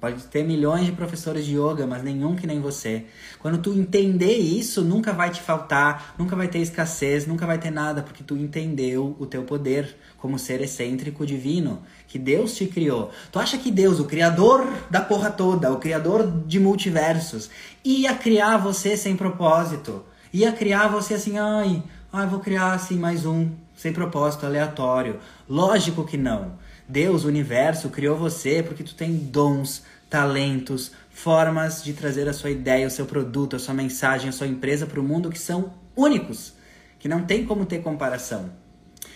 Pode 0.00 0.22
ter 0.24 0.44
milhões 0.44 0.86
de 0.86 0.92
professores 0.92 1.44
de 1.44 1.56
yoga, 1.56 1.84
mas 1.84 2.04
nenhum 2.04 2.36
que 2.36 2.46
nem 2.46 2.60
você. 2.60 3.06
Quando 3.40 3.58
tu 3.58 3.72
entender 3.72 4.36
isso, 4.36 4.82
nunca 4.82 5.12
vai 5.12 5.30
te 5.30 5.40
faltar, 5.40 6.14
nunca 6.16 6.36
vai 6.36 6.46
ter 6.46 6.60
escassez, 6.60 7.26
nunca 7.26 7.44
vai 7.44 7.58
ter 7.58 7.72
nada, 7.72 8.00
porque 8.00 8.22
tu 8.22 8.36
entendeu 8.36 9.16
o 9.18 9.26
teu 9.26 9.42
poder 9.42 9.96
como 10.16 10.38
ser 10.38 10.60
excêntrico 10.60 11.26
divino, 11.26 11.82
que 12.06 12.16
Deus 12.16 12.54
te 12.54 12.66
criou. 12.66 13.10
Tu 13.32 13.40
acha 13.40 13.58
que 13.58 13.72
Deus, 13.72 13.98
o 13.98 14.04
criador 14.04 14.64
da 14.88 15.00
porra 15.00 15.30
toda, 15.30 15.72
o 15.72 15.78
criador 15.78 16.44
de 16.46 16.60
multiversos, 16.60 17.50
ia 17.84 18.14
criar 18.14 18.56
você 18.56 18.96
sem 18.96 19.16
propósito? 19.16 20.04
Ia 20.32 20.52
criar 20.52 20.86
você 20.86 21.14
assim, 21.14 21.38
ai, 21.38 21.82
ai, 22.12 22.26
vou 22.28 22.38
criar 22.38 22.72
assim 22.72 22.96
mais 22.96 23.26
um, 23.26 23.50
sem 23.74 23.92
propósito, 23.92 24.46
aleatório. 24.46 25.18
Lógico 25.48 26.04
que 26.04 26.16
não. 26.16 26.52
Deus, 26.88 27.24
o 27.24 27.28
universo, 27.28 27.90
criou 27.90 28.16
você 28.16 28.62
porque 28.62 28.82
tu 28.82 28.94
tem 28.94 29.14
dons, 29.14 29.82
talentos, 30.08 30.92
formas 31.10 31.84
de 31.84 31.92
trazer 31.92 32.28
a 32.28 32.32
sua 32.32 32.50
ideia, 32.50 32.86
o 32.86 32.90
seu 32.90 33.04
produto, 33.04 33.56
a 33.56 33.58
sua 33.58 33.74
mensagem, 33.74 34.30
a 34.30 34.32
sua 34.32 34.46
empresa 34.46 34.86
para 34.86 34.98
o 34.98 35.02
mundo 35.02 35.28
que 35.28 35.38
são 35.38 35.74
únicos, 35.94 36.54
que 36.98 37.08
não 37.08 37.24
tem 37.24 37.44
como 37.44 37.66
ter 37.66 37.82
comparação. 37.82 38.50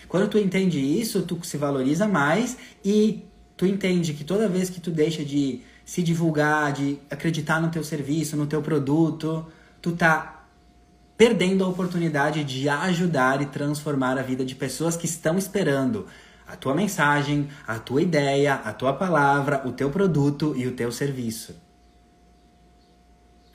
Quando 0.07 0.27
tu 0.29 0.37
entende 0.37 0.79
isso, 0.79 1.23
tu 1.23 1.43
se 1.43 1.57
valoriza 1.57 2.07
mais 2.07 2.55
e 2.85 3.25
tu 3.57 3.65
entende 3.65 4.13
que 4.13 4.23
toda 4.23 4.47
vez 4.47 4.69
que 4.69 4.79
tu 4.79 4.91
deixa 4.91 5.25
de 5.25 5.61
se 5.83 6.03
divulgar, 6.03 6.73
de 6.73 6.99
acreditar 7.09 7.59
no 7.59 7.71
teu 7.71 7.83
serviço, 7.83 8.37
no 8.37 8.45
teu 8.45 8.61
produto, 8.61 9.47
tu 9.81 9.93
tá 9.93 10.45
perdendo 11.17 11.63
a 11.63 11.67
oportunidade 11.67 12.43
de 12.43 12.67
ajudar 12.69 13.41
e 13.41 13.45
transformar 13.47 14.17
a 14.17 14.21
vida 14.21 14.45
de 14.45 14.55
pessoas 14.55 14.95
que 14.95 15.05
estão 15.05 15.37
esperando 15.37 16.05
a 16.47 16.55
tua 16.55 16.73
mensagem, 16.75 17.49
a 17.67 17.79
tua 17.79 18.01
ideia, 18.01 18.55
a 18.55 18.73
tua 18.73 18.93
palavra, 18.93 19.61
o 19.65 19.71
teu 19.71 19.89
produto 19.89 20.53
e 20.55 20.67
o 20.67 20.75
teu 20.75 20.91
serviço. 20.91 21.55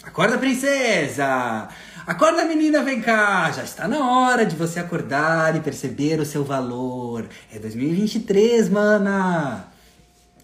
Acorda, 0.03 0.39
princesa! 0.39 1.69
Acorda, 2.07 2.45
menina, 2.45 2.83
vem 2.83 3.01
cá! 3.01 3.51
Já 3.51 3.63
está 3.63 3.87
na 3.87 3.99
hora 3.99 4.47
de 4.47 4.57
você 4.57 4.81
acordar 4.81 5.55
e 5.57 5.61
perceber 5.61 6.19
o 6.21 6.25
seu 6.25 6.45
valor. 6.45 7.29
É 7.53 7.59
2023, 7.59 8.69
mana! 8.71 9.67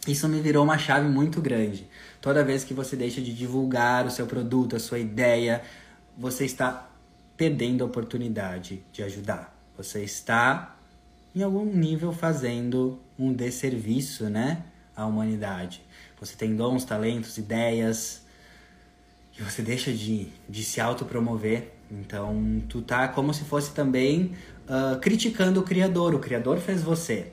Isso 0.07 0.29
me 0.29 0.41
virou 0.41 0.65
uma 0.65 0.77
chave 0.77 1.09
muito 1.09 1.41
grande. 1.41 1.89
Toda 2.21 2.45
vez 2.45 2.65
que 2.65 2.75
você 2.75 2.95
deixa 2.95 3.23
de 3.23 3.33
divulgar 3.33 4.05
o 4.07 4.11
seu 4.11 4.27
produto, 4.27 4.77
a 4.77 4.81
sua 4.81 4.99
ideia, 4.99 5.63
você 6.17 6.45
está 6.45 6.91
perdendo 7.37 7.83
a 7.83 7.87
oportunidade 7.87 8.85
de 8.93 9.03
ajudar. 9.03 9.55
Você 9.77 10.03
está 10.03 10.74
em 11.35 11.43
algum 11.43 11.65
nível 11.65 12.13
fazendo 12.13 12.99
um 13.19 13.33
desserviço, 13.33 14.25
né, 14.25 14.63
à 14.97 15.05
humanidade. 15.05 15.83
Você 16.21 16.37
tem 16.37 16.55
dons, 16.55 16.85
talentos, 16.85 17.37
ideias 17.37 18.25
e 19.39 19.43
você 19.43 19.63
deixa 19.63 19.93
de, 19.93 20.29
de 20.49 20.63
se 20.63 20.81
autopromover. 20.81 21.73
Então, 21.91 22.63
tu 22.69 22.81
tá 22.81 23.09
como 23.09 23.35
se 23.35 23.45
fosse 23.45 23.73
também 23.73 24.33
uh, 24.69 24.99
criticando 25.01 25.61
o 25.61 25.63
Criador. 25.65 26.15
O 26.15 26.19
Criador 26.19 26.59
fez 26.59 26.83
você. 26.83 27.33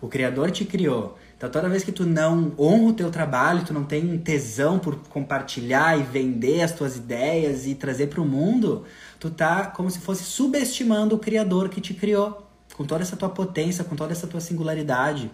O 0.00 0.08
Criador 0.08 0.50
te 0.50 0.64
criou. 0.64 1.18
Então, 1.36 1.50
toda 1.50 1.68
vez 1.68 1.82
que 1.82 1.92
tu 1.92 2.06
não 2.06 2.52
honra 2.58 2.90
o 2.90 2.92
teu 2.92 3.10
trabalho, 3.10 3.64
tu 3.64 3.72
não 3.72 3.84
tem 3.84 4.16
tesão 4.18 4.78
por 4.78 4.96
compartilhar 5.08 5.98
e 5.98 6.02
vender 6.02 6.62
as 6.62 6.72
tuas 6.72 6.96
ideias 6.96 7.66
e 7.66 7.74
trazer 7.74 8.06
para 8.06 8.20
o 8.20 8.24
mundo, 8.24 8.84
tu 9.24 9.30
tá 9.30 9.64
como 9.68 9.90
se 9.90 10.00
fosse 10.00 10.22
subestimando 10.22 11.16
o 11.16 11.18
Criador 11.18 11.70
que 11.70 11.80
te 11.80 11.94
criou, 11.94 12.46
com 12.76 12.84
toda 12.84 13.02
essa 13.02 13.16
tua 13.16 13.30
potência, 13.30 13.82
com 13.82 13.96
toda 13.96 14.12
essa 14.12 14.26
tua 14.26 14.38
singularidade. 14.38 15.30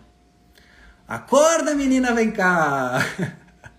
Acorda, 1.08 1.74
menina, 1.74 2.14
vem 2.14 2.30
cá! 2.30 3.04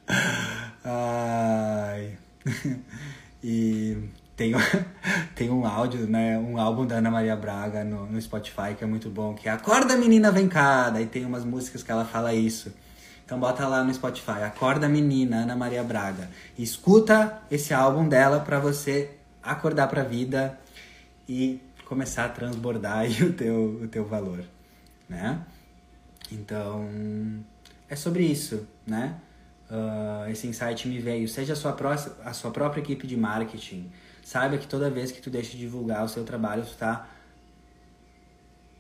Ai. 0.84 2.18
e 3.42 4.10
tem, 4.36 4.52
tem 5.34 5.50
um 5.50 5.66
áudio, 5.66 6.06
né? 6.08 6.38
Um 6.38 6.60
álbum 6.60 6.86
da 6.86 6.96
Ana 6.96 7.10
Maria 7.10 7.38
Braga 7.38 7.86
no, 7.86 8.06
no 8.06 8.22
Spotify 8.22 8.76
que 8.78 8.84
é 8.84 8.88
muito 8.88 9.10
bom, 9.10 9.34
que 9.34 9.48
é 9.48 9.52
Acorda, 9.54 9.96
menina, 9.96 10.30
vem 10.30 10.50
cá! 10.50 10.90
Daí 10.90 11.06
tem 11.06 11.24
umas 11.24 11.46
músicas 11.46 11.84
que 11.84 11.92
ela 11.92 12.04
fala 12.04 12.34
isso. 12.34 12.74
Então 13.24 13.40
bota 13.40 13.66
lá 13.66 13.82
no 13.82 13.94
Spotify, 13.94 14.44
Acorda 14.44 14.90
Menina, 14.90 15.44
Ana 15.44 15.56
Maria 15.56 15.86
Braga. 15.86 16.30
escuta 16.60 17.42
esse 17.50 17.74
álbum 17.74 18.10
dela 18.10 18.42
para 18.42 18.60
você 18.60 19.21
acordar 19.42 19.88
para 19.88 20.02
a 20.02 20.06
vida 20.06 20.60
e 21.28 21.62
começar 21.86 22.26
a 22.26 22.30
transbordar 22.30 23.06
o 23.24 23.34
teu, 23.34 23.82
o 23.84 23.88
teu 23.88 24.06
valor, 24.06 24.44
né? 25.08 25.46
Então, 26.32 26.88
é 27.90 27.96
sobre 27.96 28.24
isso, 28.24 28.68
né? 28.86 29.20
uh, 29.72 30.30
esse 30.30 30.46
insight 30.46 30.88
me 30.88 31.00
veio. 31.00 31.28
Seja 31.28 31.54
a 31.54 31.56
sua, 31.56 31.72
pró 31.72 31.92
a 31.92 32.34
sua 32.34 32.52
própria 32.52 32.82
equipe 32.82 33.08
de 33.08 33.16
marketing. 33.16 33.90
Saiba 34.24 34.58
que 34.58 34.68
toda 34.68 34.90
vez 34.90 35.12
que 35.12 35.22
tu 35.22 35.30
deixa 35.30 35.52
de 35.52 35.60
divulgar 35.60 36.04
o 36.04 36.10
seu 36.10 36.24
trabalho, 36.24 36.64
tu 36.64 36.72
está 36.72 37.08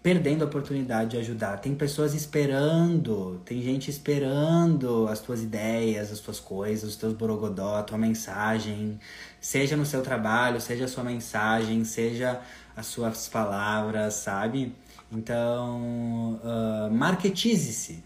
perdendo 0.03 0.43
a 0.43 0.45
oportunidade 0.45 1.11
de 1.11 1.17
ajudar. 1.17 1.57
Tem 1.57 1.75
pessoas 1.75 2.13
esperando, 2.13 3.39
tem 3.45 3.61
gente 3.61 3.89
esperando 3.89 5.07
as 5.07 5.19
tuas 5.19 5.41
ideias, 5.41 6.11
as 6.11 6.19
tuas 6.19 6.39
coisas, 6.39 6.89
os 6.89 6.95
teus 6.95 7.13
borogodó, 7.13 7.75
a 7.75 7.83
tua 7.83 7.97
mensagem, 7.97 8.99
seja 9.41 9.75
no 9.75 9.85
seu 9.85 10.03
trabalho, 10.03 10.61
seja 10.61 10.85
a 10.85 10.87
sua 10.87 11.03
mensagem, 11.03 11.83
seja 11.83 12.39
as 12.77 12.85
suas 12.85 13.27
palavras, 13.27 14.13
sabe? 14.13 14.73
Então, 15.11 16.39
uh, 16.41 16.89
marketize-se, 16.89 18.01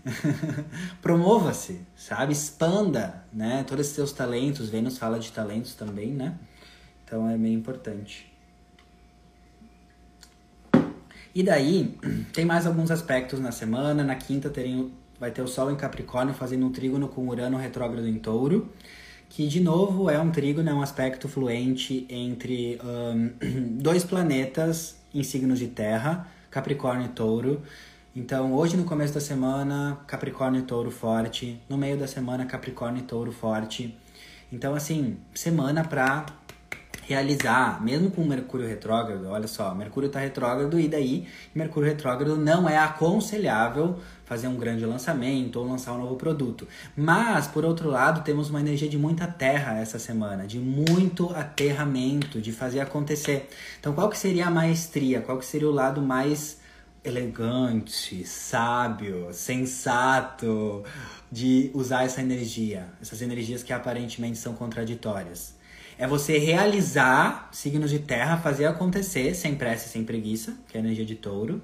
promova-se, 1.03 1.81
sabe? 1.95 2.33
Expanda, 2.33 3.23
né? 3.31 3.63
Todos 3.67 3.87
os 3.87 3.93
seus 3.93 4.11
talentos, 4.11 4.69
Vênus 4.69 4.97
fala 4.97 5.19
de 5.19 5.31
talentos 5.31 5.75
também, 5.75 6.09
né? 6.11 6.33
Então 7.03 7.29
é 7.29 7.37
meio 7.37 7.55
importante. 7.55 8.33
E 11.35 11.43
daí, 11.43 11.95
tem 12.33 12.45
mais 12.45 12.65
alguns 12.65 12.89
aspectos 12.89 13.39
na 13.39 13.51
semana. 13.51 14.03
Na 14.03 14.15
quinta 14.15 14.49
terem, 14.49 14.91
vai 15.19 15.29
ter 15.29 15.41
o 15.41 15.47
Sol 15.47 15.69
em 15.69 15.75
Capricórnio 15.75 16.33
fazendo 16.33 16.65
um 16.65 16.71
trígono 16.71 17.09
com 17.09 17.27
Urano 17.27 17.57
retrógrado 17.57 18.07
em 18.07 18.17
Touro, 18.17 18.73
que 19.29 19.47
de 19.47 19.59
novo 19.59 20.09
é 20.09 20.19
um 20.19 20.31
trígono, 20.31 20.69
é 20.69 20.73
um 20.73 20.81
aspecto 20.81 21.27
fluente 21.27 22.05
entre 22.09 22.79
um, 22.83 23.77
dois 23.81 24.03
planetas 24.03 24.97
em 25.13 25.23
signos 25.23 25.59
de 25.59 25.67
terra 25.67 26.27
Capricórnio 26.55 27.07
e 27.07 27.09
Touro. 27.09 27.61
Então, 28.15 28.53
hoje 28.53 28.77
no 28.77 28.85
começo 28.85 29.13
da 29.13 29.19
semana, 29.19 29.99
Capricórnio 30.07 30.61
e 30.61 30.63
Touro 30.63 30.89
forte. 30.89 31.59
No 31.67 31.77
meio 31.77 31.97
da 31.97 32.07
semana, 32.07 32.45
Capricórnio 32.45 33.01
e 33.01 33.03
Touro 33.03 33.33
forte. 33.33 33.93
Então, 34.49 34.73
assim, 34.73 35.17
semana 35.33 35.83
pra 35.83 36.25
realizar, 37.07 37.83
mesmo 37.83 38.09
com 38.09 38.23
Mercúrio 38.23 38.67
retrógrado, 38.67 39.27
olha 39.27 39.47
só, 39.47 39.73
Mercúrio 39.75 40.07
está 40.07 40.19
retrógrado 40.19 40.79
e 40.79 40.87
daí 40.87 41.27
Mercúrio 41.53 41.87
retrógrado 41.87 42.35
não 42.35 42.67
é 42.67 42.77
aconselhável 42.77 43.99
fazer 44.25 44.47
um 44.47 44.55
grande 44.55 44.83
lançamento 44.85 45.57
ou 45.57 45.67
lançar 45.67 45.93
um 45.93 45.99
novo 45.99 46.15
produto. 46.15 46.67
Mas, 46.97 47.47
por 47.47 47.63
outro 47.63 47.89
lado, 47.89 48.23
temos 48.23 48.49
uma 48.49 48.59
energia 48.59 48.89
de 48.89 48.97
muita 48.97 49.27
terra 49.27 49.79
essa 49.79 49.99
semana, 49.99 50.47
de 50.47 50.57
muito 50.57 51.29
aterramento, 51.29 52.41
de 52.41 52.51
fazer 52.51 52.79
acontecer. 52.79 53.49
Então, 53.79 53.93
qual 53.93 54.09
que 54.09 54.17
seria 54.17 54.47
a 54.47 54.51
maestria? 54.51 55.21
Qual 55.21 55.37
que 55.37 55.45
seria 55.45 55.69
o 55.69 55.71
lado 55.71 56.01
mais 56.01 56.59
elegante, 57.03 58.25
sábio, 58.25 59.27
sensato 59.31 60.83
de 61.31 61.69
usar 61.75 62.03
essa 62.03 62.19
energia? 62.19 62.87
Essas 62.99 63.21
energias 63.21 63.61
que 63.61 63.71
aparentemente 63.71 64.39
são 64.39 64.55
contraditórias. 64.55 65.54
É 65.97 66.05
você 66.05 66.37
realizar 66.37 67.49
signos 67.51 67.89
de 67.89 67.99
terra, 67.99 68.37
fazer 68.37 68.65
acontecer, 68.65 69.33
sem 69.33 69.55
pressa 69.55 69.87
e 69.87 69.89
sem 69.89 70.03
preguiça, 70.03 70.57
que 70.67 70.77
é 70.77 70.81
a 70.81 70.83
energia 70.83 71.05
de 71.05 71.15
touro 71.15 71.61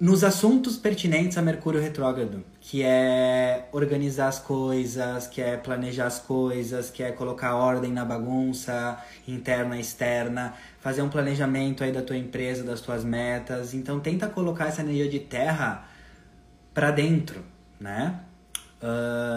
nos 0.00 0.22
assuntos 0.22 0.76
pertinentes 0.76 1.36
a 1.36 1.42
Mercúrio 1.42 1.80
retrógrado, 1.80 2.44
que 2.60 2.84
é 2.84 3.68
organizar 3.72 4.28
as 4.28 4.38
coisas, 4.38 5.26
que 5.26 5.40
é 5.42 5.56
planejar 5.56 6.06
as 6.06 6.20
coisas, 6.20 6.88
que 6.88 7.02
é 7.02 7.10
colocar 7.10 7.56
ordem 7.56 7.92
na 7.92 8.04
bagunça 8.04 8.96
interna 9.26 9.76
e 9.76 9.80
externa, 9.80 10.54
fazer 10.78 11.02
um 11.02 11.08
planejamento 11.08 11.82
aí 11.82 11.90
da 11.90 12.00
tua 12.00 12.16
empresa, 12.16 12.62
das 12.62 12.80
tuas 12.80 13.04
metas. 13.04 13.74
Então 13.74 13.98
tenta 13.98 14.28
colocar 14.28 14.66
essa 14.68 14.82
energia 14.82 15.08
de 15.08 15.18
terra 15.18 15.88
para 16.72 16.92
dentro, 16.92 17.44
né? 17.80 18.20
Uh, 18.80 18.86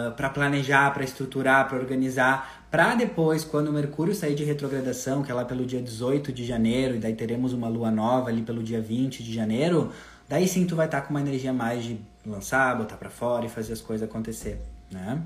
ah, 0.08 0.14
para 0.16 0.30
planejar, 0.30 0.92
para 0.94 1.02
estruturar, 1.02 1.68
para 1.68 1.76
organizar, 1.76 2.64
para 2.70 2.94
depois, 2.94 3.42
quando 3.42 3.68
o 3.68 3.72
Mercúrio 3.72 4.14
sair 4.14 4.36
de 4.36 4.44
retrogradação, 4.44 5.22
que 5.22 5.32
é 5.32 5.34
lá 5.34 5.44
pelo 5.44 5.66
dia 5.66 5.82
18 5.82 6.32
de 6.32 6.44
janeiro, 6.44 6.94
e 6.94 6.98
daí 6.98 7.14
teremos 7.14 7.52
uma 7.52 7.68
lua 7.68 7.90
nova 7.90 8.28
ali 8.30 8.42
pelo 8.42 8.62
dia 8.62 8.80
20 8.80 9.22
de 9.22 9.34
janeiro, 9.34 9.90
Daí 10.32 10.48
sim 10.48 10.66
tu 10.66 10.74
vai 10.74 10.86
estar 10.86 11.02
tá 11.02 11.06
com 11.06 11.12
uma 11.12 11.20
energia 11.20 11.52
mais 11.52 11.84
de 11.84 12.00
lançar, 12.24 12.74
botar 12.78 12.96
para 12.96 13.10
fora 13.10 13.44
e 13.44 13.50
fazer 13.50 13.74
as 13.74 13.82
coisas 13.82 14.08
acontecer, 14.08 14.58
né? 14.90 15.22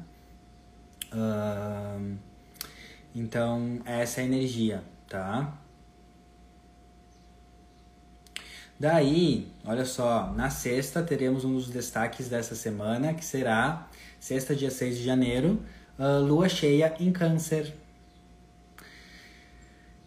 Uh, 1.12 2.16
então, 3.14 3.80
essa 3.84 4.20
é 4.20 4.24
a 4.24 4.26
energia, 4.26 4.82
tá? 5.08 5.56
Daí, 8.80 9.48
olha 9.64 9.84
só, 9.84 10.32
na 10.32 10.50
sexta 10.50 11.04
teremos 11.04 11.44
um 11.44 11.54
dos 11.54 11.70
destaques 11.70 12.28
dessa 12.28 12.56
semana, 12.56 13.14
que 13.14 13.24
será 13.24 13.88
sexta, 14.26 14.56
dia 14.56 14.72
6 14.72 14.98
de 14.98 15.04
janeiro, 15.04 15.62
uh, 15.96 16.20
lua 16.20 16.48
cheia 16.48 16.92
em 16.98 17.12
Câncer. 17.12 17.72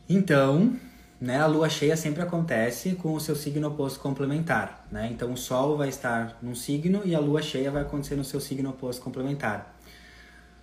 Então, 0.09 0.75
né, 1.21 1.39
a 1.39 1.45
lua 1.45 1.69
cheia 1.69 1.95
sempre 1.95 2.21
acontece 2.21 2.95
com 2.95 3.13
o 3.13 3.19
seu 3.21 3.33
signo 3.33 3.69
oposto 3.69 3.97
complementar. 4.01 4.85
Né? 4.91 5.07
Então 5.09 5.31
o 5.31 5.37
Sol 5.37 5.77
vai 5.77 5.87
estar 5.87 6.37
num 6.41 6.53
signo 6.53 7.01
e 7.05 7.15
a 7.15 7.19
lua 7.19 7.41
cheia 7.41 7.71
vai 7.71 7.83
acontecer 7.83 8.17
no 8.17 8.25
seu 8.25 8.41
signo 8.41 8.71
oposto 8.71 9.01
complementar. 9.01 9.73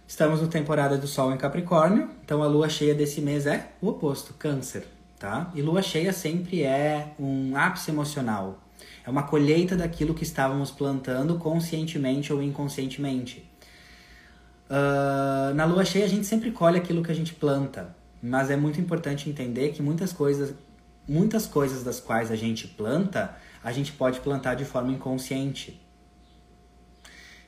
Estamos 0.06 0.42
na 0.42 0.48
temporada 0.48 0.98
do 0.98 1.06
Sol 1.06 1.32
em 1.32 1.38
Capricórnio, 1.38 2.10
então 2.22 2.42
a 2.42 2.46
lua 2.46 2.68
cheia 2.68 2.94
desse 2.94 3.22
mês 3.22 3.46
é 3.46 3.70
o 3.80 3.88
oposto, 3.88 4.34
Câncer. 4.34 4.86
Tá? 5.18 5.50
E 5.54 5.62
lua 5.62 5.80
cheia 5.80 6.12
sempre 6.12 6.62
é 6.62 7.14
um 7.18 7.56
ápice 7.56 7.90
emocional. 7.90 8.58
É 9.06 9.08
uma 9.08 9.22
colheita 9.22 9.74
daquilo 9.74 10.12
que 10.12 10.24
estávamos 10.24 10.70
plantando 10.70 11.38
conscientemente 11.38 12.34
ou 12.34 12.42
inconscientemente. 12.42 13.45
Uh, 14.68 15.54
na 15.54 15.64
lua 15.64 15.84
cheia 15.84 16.04
a 16.04 16.08
gente 16.08 16.26
sempre 16.26 16.50
colhe 16.50 16.78
aquilo 16.78 17.02
que 17.02 17.10
a 17.10 17.14
gente 17.14 17.34
planta. 17.34 17.94
Mas 18.22 18.50
é 18.50 18.56
muito 18.56 18.80
importante 18.80 19.28
entender 19.28 19.72
que 19.72 19.82
muitas 19.82 20.12
coisas, 20.12 20.54
muitas 21.06 21.46
coisas 21.46 21.84
das 21.84 22.00
quais 22.00 22.30
a 22.30 22.36
gente 22.36 22.66
planta, 22.66 23.36
a 23.62 23.72
gente 23.72 23.92
pode 23.92 24.20
plantar 24.20 24.54
de 24.54 24.64
forma 24.64 24.92
inconsciente. 24.92 25.80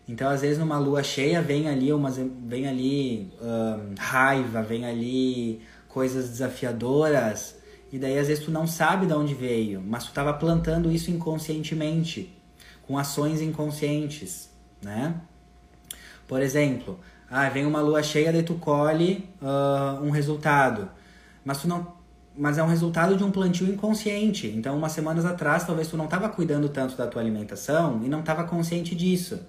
Então, 0.09 0.31
às 0.31 0.41
vezes, 0.41 0.59
numa 0.59 0.79
lua 0.79 1.03
cheia, 1.03 1.43
vem 1.43 1.69
ali 1.69 1.93
umas, 1.93 2.17
vem 2.17 2.67
ali 2.67 3.31
raiva, 3.99 4.63
vem 4.63 4.87
ali 4.87 5.61
coisas 5.89 6.31
desafiadoras, 6.31 7.57
e 7.93 7.99
daí 7.99 8.19
às 8.19 8.29
vezes 8.29 8.45
tu 8.45 8.51
não 8.51 8.67
sabe 8.67 9.07
de 9.07 9.13
onde 9.13 9.35
veio, 9.35 9.83
mas 9.85 10.05
tu 10.05 10.09
estava 10.09 10.33
plantando 10.33 10.91
isso 10.91 11.11
inconscientemente, 11.11 12.33
com 12.87 12.97
ações 12.97 13.41
inconscientes, 13.41 14.51
né? 14.83 15.15
Por 16.29 16.43
exemplo, 16.43 17.01
ah, 17.31 17.49
vem 17.49 17.67
uma 17.67 17.81
lua 17.81 18.03
cheia, 18.03 18.33
daí 18.33 18.43
tu 18.43 18.55
colhe 18.55 19.29
uh, 19.43 20.05
um 20.05 20.11
resultado. 20.11 20.89
Mas 21.45 21.63
tu 21.63 21.69
não. 21.69 21.99
Mas 22.37 22.57
é 22.57 22.63
um 22.63 22.69
resultado 22.69 23.17
de 23.17 23.25
um 23.25 23.33
plantio 23.33 23.67
inconsciente. 23.67 24.47
Então, 24.47 24.77
umas 24.79 24.93
semanas 24.93 25.25
atrás, 25.25 25.65
talvez 25.65 25.89
tu 25.89 25.97
não 25.97 26.05
estava 26.05 26.29
cuidando 26.29 26.69
tanto 26.69 26.97
da 26.97 27.05
tua 27.09 27.21
alimentação 27.21 28.01
e 28.05 28.09
não 28.09 28.21
estava 28.21 28.45
consciente 28.45 28.95
disso. 28.95 29.41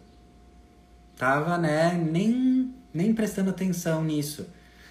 Tava, 1.15 1.55
né, 1.57 1.93
nem, 1.93 2.73
nem 2.91 3.13
prestando 3.13 3.51
atenção 3.51 4.03
nisso. 4.03 4.47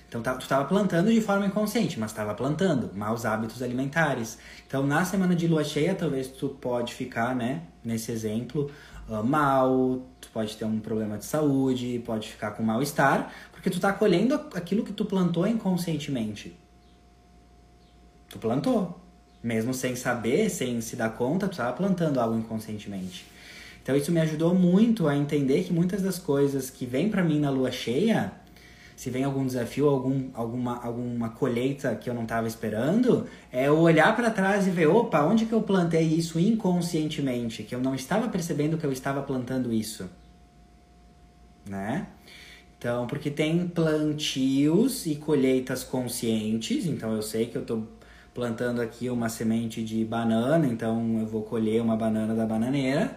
Então, 0.08 0.22
tá, 0.22 0.34
tu 0.34 0.42
estava 0.42 0.64
plantando 0.64 1.12
de 1.12 1.20
forma 1.20 1.46
inconsciente, 1.46 1.98
mas 1.98 2.12
estava 2.12 2.34
plantando 2.34 2.90
maus 2.94 3.26
hábitos 3.26 3.62
alimentares. 3.62 4.38
Então, 4.66 4.86
na 4.86 5.04
semana 5.04 5.34
de 5.34 5.48
lua 5.48 5.64
cheia, 5.64 5.94
talvez 5.94 6.28
tu 6.28 6.50
pode 6.50 6.94
ficar, 6.94 7.34
né, 7.34 7.62
nesse 7.84 8.12
exemplo, 8.12 8.70
uh, 9.08 9.24
mal, 9.24 10.06
tu 10.28 10.32
pode 10.32 10.56
ter 10.56 10.64
um 10.64 10.78
problema 10.78 11.16
de 11.16 11.24
saúde, 11.24 12.02
pode 12.04 12.28
ficar 12.28 12.50
com 12.50 12.62
mal-estar, 12.62 13.32
porque 13.50 13.70
tu 13.70 13.80
tá 13.80 13.92
colhendo 13.92 14.34
aquilo 14.54 14.84
que 14.84 14.92
tu 14.92 15.04
plantou 15.04 15.46
inconscientemente. 15.46 16.54
Tu 18.28 18.38
plantou. 18.38 19.00
Mesmo 19.42 19.72
sem 19.72 19.96
saber, 19.96 20.50
sem 20.50 20.80
se 20.80 20.96
dar 20.96 21.10
conta, 21.10 21.46
tu 21.46 21.52
estava 21.52 21.72
plantando 21.72 22.18
algo 22.18 22.36
inconscientemente. 22.36 23.24
Então 23.82 23.96
isso 23.96 24.12
me 24.12 24.20
ajudou 24.20 24.54
muito 24.54 25.08
a 25.08 25.16
entender 25.16 25.64
que 25.64 25.72
muitas 25.72 26.02
das 26.02 26.18
coisas 26.18 26.68
que 26.68 26.84
vêm 26.84 27.08
para 27.08 27.24
mim 27.24 27.40
na 27.40 27.48
lua 27.48 27.70
cheia 27.70 28.32
se 28.98 29.10
vem 29.10 29.22
algum 29.22 29.46
desafio, 29.46 29.88
algum, 29.88 30.28
alguma, 30.34 30.84
alguma 30.84 31.28
colheita 31.28 31.94
que 31.94 32.10
eu 32.10 32.14
não 32.14 32.24
estava 32.24 32.48
esperando, 32.48 33.28
é 33.52 33.70
olhar 33.70 34.16
para 34.16 34.28
trás 34.28 34.66
e 34.66 34.70
ver, 34.70 34.88
opa, 34.88 35.22
onde 35.22 35.46
que 35.46 35.52
eu 35.52 35.62
plantei 35.62 36.02
isso 36.02 36.36
inconscientemente, 36.40 37.62
que 37.62 37.72
eu 37.72 37.80
não 37.80 37.94
estava 37.94 38.26
percebendo 38.26 38.76
que 38.76 38.84
eu 38.84 38.90
estava 38.90 39.22
plantando 39.22 39.72
isso, 39.72 40.10
né? 41.64 42.08
Então, 42.76 43.06
porque 43.06 43.30
tem 43.30 43.68
plantios 43.68 45.06
e 45.06 45.14
colheitas 45.14 45.84
conscientes, 45.84 46.84
então 46.84 47.14
eu 47.14 47.22
sei 47.22 47.46
que 47.46 47.56
eu 47.56 47.62
estou 47.62 47.86
plantando 48.34 48.80
aqui 48.80 49.08
uma 49.08 49.28
semente 49.28 49.80
de 49.80 50.04
banana, 50.04 50.66
então 50.66 51.20
eu 51.20 51.26
vou 51.26 51.44
colher 51.44 51.80
uma 51.80 51.96
banana 51.96 52.34
da 52.34 52.44
bananeira. 52.44 53.16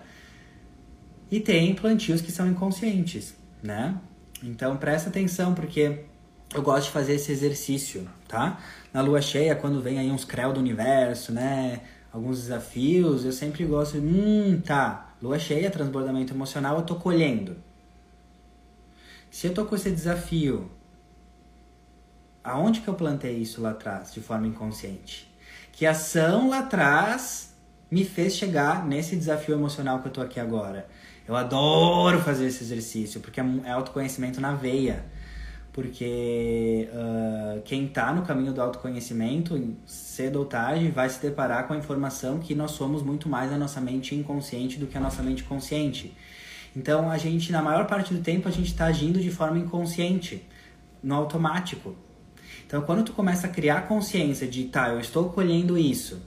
E 1.32 1.40
tem 1.40 1.74
plantios 1.74 2.22
que 2.22 2.32
são 2.32 2.48
inconscientes, 2.48 3.34
né? 3.64 4.00
Então 4.44 4.78
presta 4.78 5.10
atenção 5.10 5.54
porque 5.54 6.06
eu 6.54 6.62
gosto 6.62 6.86
de 6.88 6.92
fazer 6.92 7.14
esse 7.14 7.32
exercício, 7.32 8.08
tá? 8.28 8.60
Na 8.94 9.02
lua 9.02 9.22
cheia, 9.22 9.56
quando 9.56 9.82
vem 9.82 10.00
aí 10.00 10.12
uns 10.12 10.26
creu 10.26 10.52
do 10.52 10.60
universo, 10.60 11.32
né? 11.32 11.82
Alguns 12.12 12.42
desafios, 12.42 13.24
eu 13.24 13.32
sempre 13.32 13.64
gosto 13.66 14.00
de, 14.00 14.06
hum, 14.06 14.62
tá, 14.66 15.16
lua 15.22 15.40
cheia, 15.40 15.72
transbordamento 15.72 16.34
emocional, 16.34 16.78
eu 16.78 16.84
tô 16.84 16.96
colhendo. 16.96 17.56
Se 19.30 19.48
eu 19.48 19.54
tô 19.54 19.66
com 19.66 19.76
esse 19.76 19.90
desafio, 19.90 20.70
aonde 22.44 22.82
que 22.82 22.88
eu 22.90 22.96
plantei 22.96 23.38
isso 23.38 23.62
lá 23.62 23.72
atrás, 23.72 24.14
de 24.14 24.20
forma 24.20 24.46
inconsciente? 24.48 25.32
Que 25.72 25.86
ação 25.86 26.50
lá 26.50 26.60
atrás 26.60 27.56
me 27.90 28.04
fez 28.04 28.36
chegar 28.36 28.86
nesse 28.86 29.16
desafio 29.16 29.56
emocional 29.56 30.02
que 30.02 30.08
eu 30.10 30.12
tô 30.12 30.22
aqui 30.22 30.38
agora? 30.40 30.86
Eu 31.28 31.36
adoro 31.36 32.20
fazer 32.20 32.48
esse 32.48 32.64
exercício, 32.64 33.22
porque 33.22 33.40
é, 33.40 33.46
é 33.66 33.72
autoconhecimento 33.72 34.42
na 34.42 34.54
veia. 34.54 35.06
Porque 35.72 36.90
uh, 36.92 37.62
quem 37.62 37.86
está 37.86 38.14
no 38.14 38.24
caminho 38.24 38.52
do 38.52 38.62
autoconhecimento, 38.62 39.74
cedo 39.86 40.40
ou 40.40 40.46
tarde, 40.46 40.90
vai 40.90 41.10
se 41.10 41.22
deparar 41.22 41.66
com 41.66 41.74
a 41.74 41.78
informação 41.78 42.40
que 42.40 42.54
nós 42.54 42.72
somos 42.72 43.02
muito 43.02 43.30
mais 43.30 43.54
a 43.54 43.58
nossa 43.58 43.80
mente 43.80 44.14
inconsciente 44.14 44.78
do 44.78 44.88
que 44.88 44.98
a 44.98 45.02
nossa 45.02 45.24
mente 45.24 45.44
consciente. 45.44 46.14
Então, 46.76 47.10
a 47.10 47.18
gente, 47.18 47.52
na 47.52 47.62
maior 47.62 47.88
parte 47.88 48.14
do 48.14 48.22
tempo, 48.22 48.50
a 48.50 48.52
gente 48.52 48.68
está 48.68 48.86
agindo 48.86 49.20
de 49.20 49.32
forma 49.32 49.58
inconsciente, 49.58 50.46
no 51.02 51.16
automático. 51.16 51.96
Então, 52.66 52.82
quando 52.82 53.04
tu 53.04 53.14
começa 53.14 53.48
a 53.48 53.50
criar 53.50 53.88
consciência 53.88 54.48
de, 54.48 54.66
tá, 54.66 54.90
eu 54.90 55.00
estou 55.00 55.30
colhendo 55.30 55.78
isso, 55.78 56.22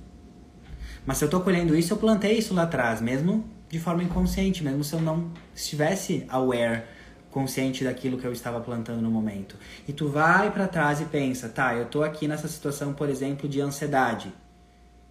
mas 1.07 1.19
se 1.19 1.25
eu 1.25 1.27
estou 1.27 1.41
colhendo 1.41 1.77
isso, 1.77 1.93
eu 1.93 1.97
plantei 1.99 2.39
isso 2.39 2.55
lá 2.55 2.63
atrás, 2.63 3.01
mesmo 3.01 3.45
de 3.75 3.81
forma 3.81 4.05
inconsciente, 4.05 4.63
mesmo 4.63 4.85
se 4.85 4.93
eu 4.93 5.01
não 5.01 5.33
estivesse 5.53 6.25
aware, 6.29 6.85
consciente 7.29 7.83
daquilo 7.83 8.17
que 8.17 8.25
eu 8.25 8.33
estava 8.33 8.61
plantando 8.61 9.03
no 9.03 9.11
momento. 9.11 9.57
E 9.89 9.93
tu 9.93 10.07
vai 10.07 10.49
para 10.53 10.69
trás 10.69 11.01
e 11.01 11.07
pensa, 11.07 11.49
tá, 11.49 11.75
eu 11.75 11.87
tô 11.87 12.05
aqui 12.05 12.29
nessa 12.29 12.47
situação, 12.47 12.95
por 12.95 13.09
exemplo, 13.09 13.49
de 13.49 13.61
ansiedade. 13.61 14.33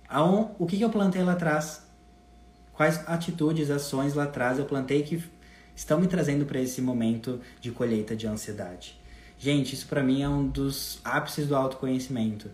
Aon, 0.07 0.51
o 0.57 0.65
que, 0.65 0.77
que 0.77 0.81
eu 0.81 0.89
plantei 0.89 1.21
lá 1.23 1.33
atrás? 1.33 1.85
Quais 2.71 3.03
atitudes, 3.05 3.69
ações 3.69 4.13
lá 4.13 4.23
atrás 4.23 4.57
eu 4.57 4.63
plantei 4.63 5.03
que 5.03 5.21
estão 5.75 5.99
me 5.99 6.07
trazendo 6.07 6.45
para 6.45 6.61
esse 6.61 6.81
momento 6.81 7.41
de 7.59 7.69
colheita 7.69 8.15
de 8.15 8.27
ansiedade? 8.27 8.97
Gente, 9.37 9.73
isso 9.73 9.87
para 9.87 10.01
mim 10.01 10.21
é 10.21 10.29
um 10.29 10.47
dos 10.47 11.01
ápices 11.03 11.47
do 11.47 11.55
autoconhecimento 11.57 12.49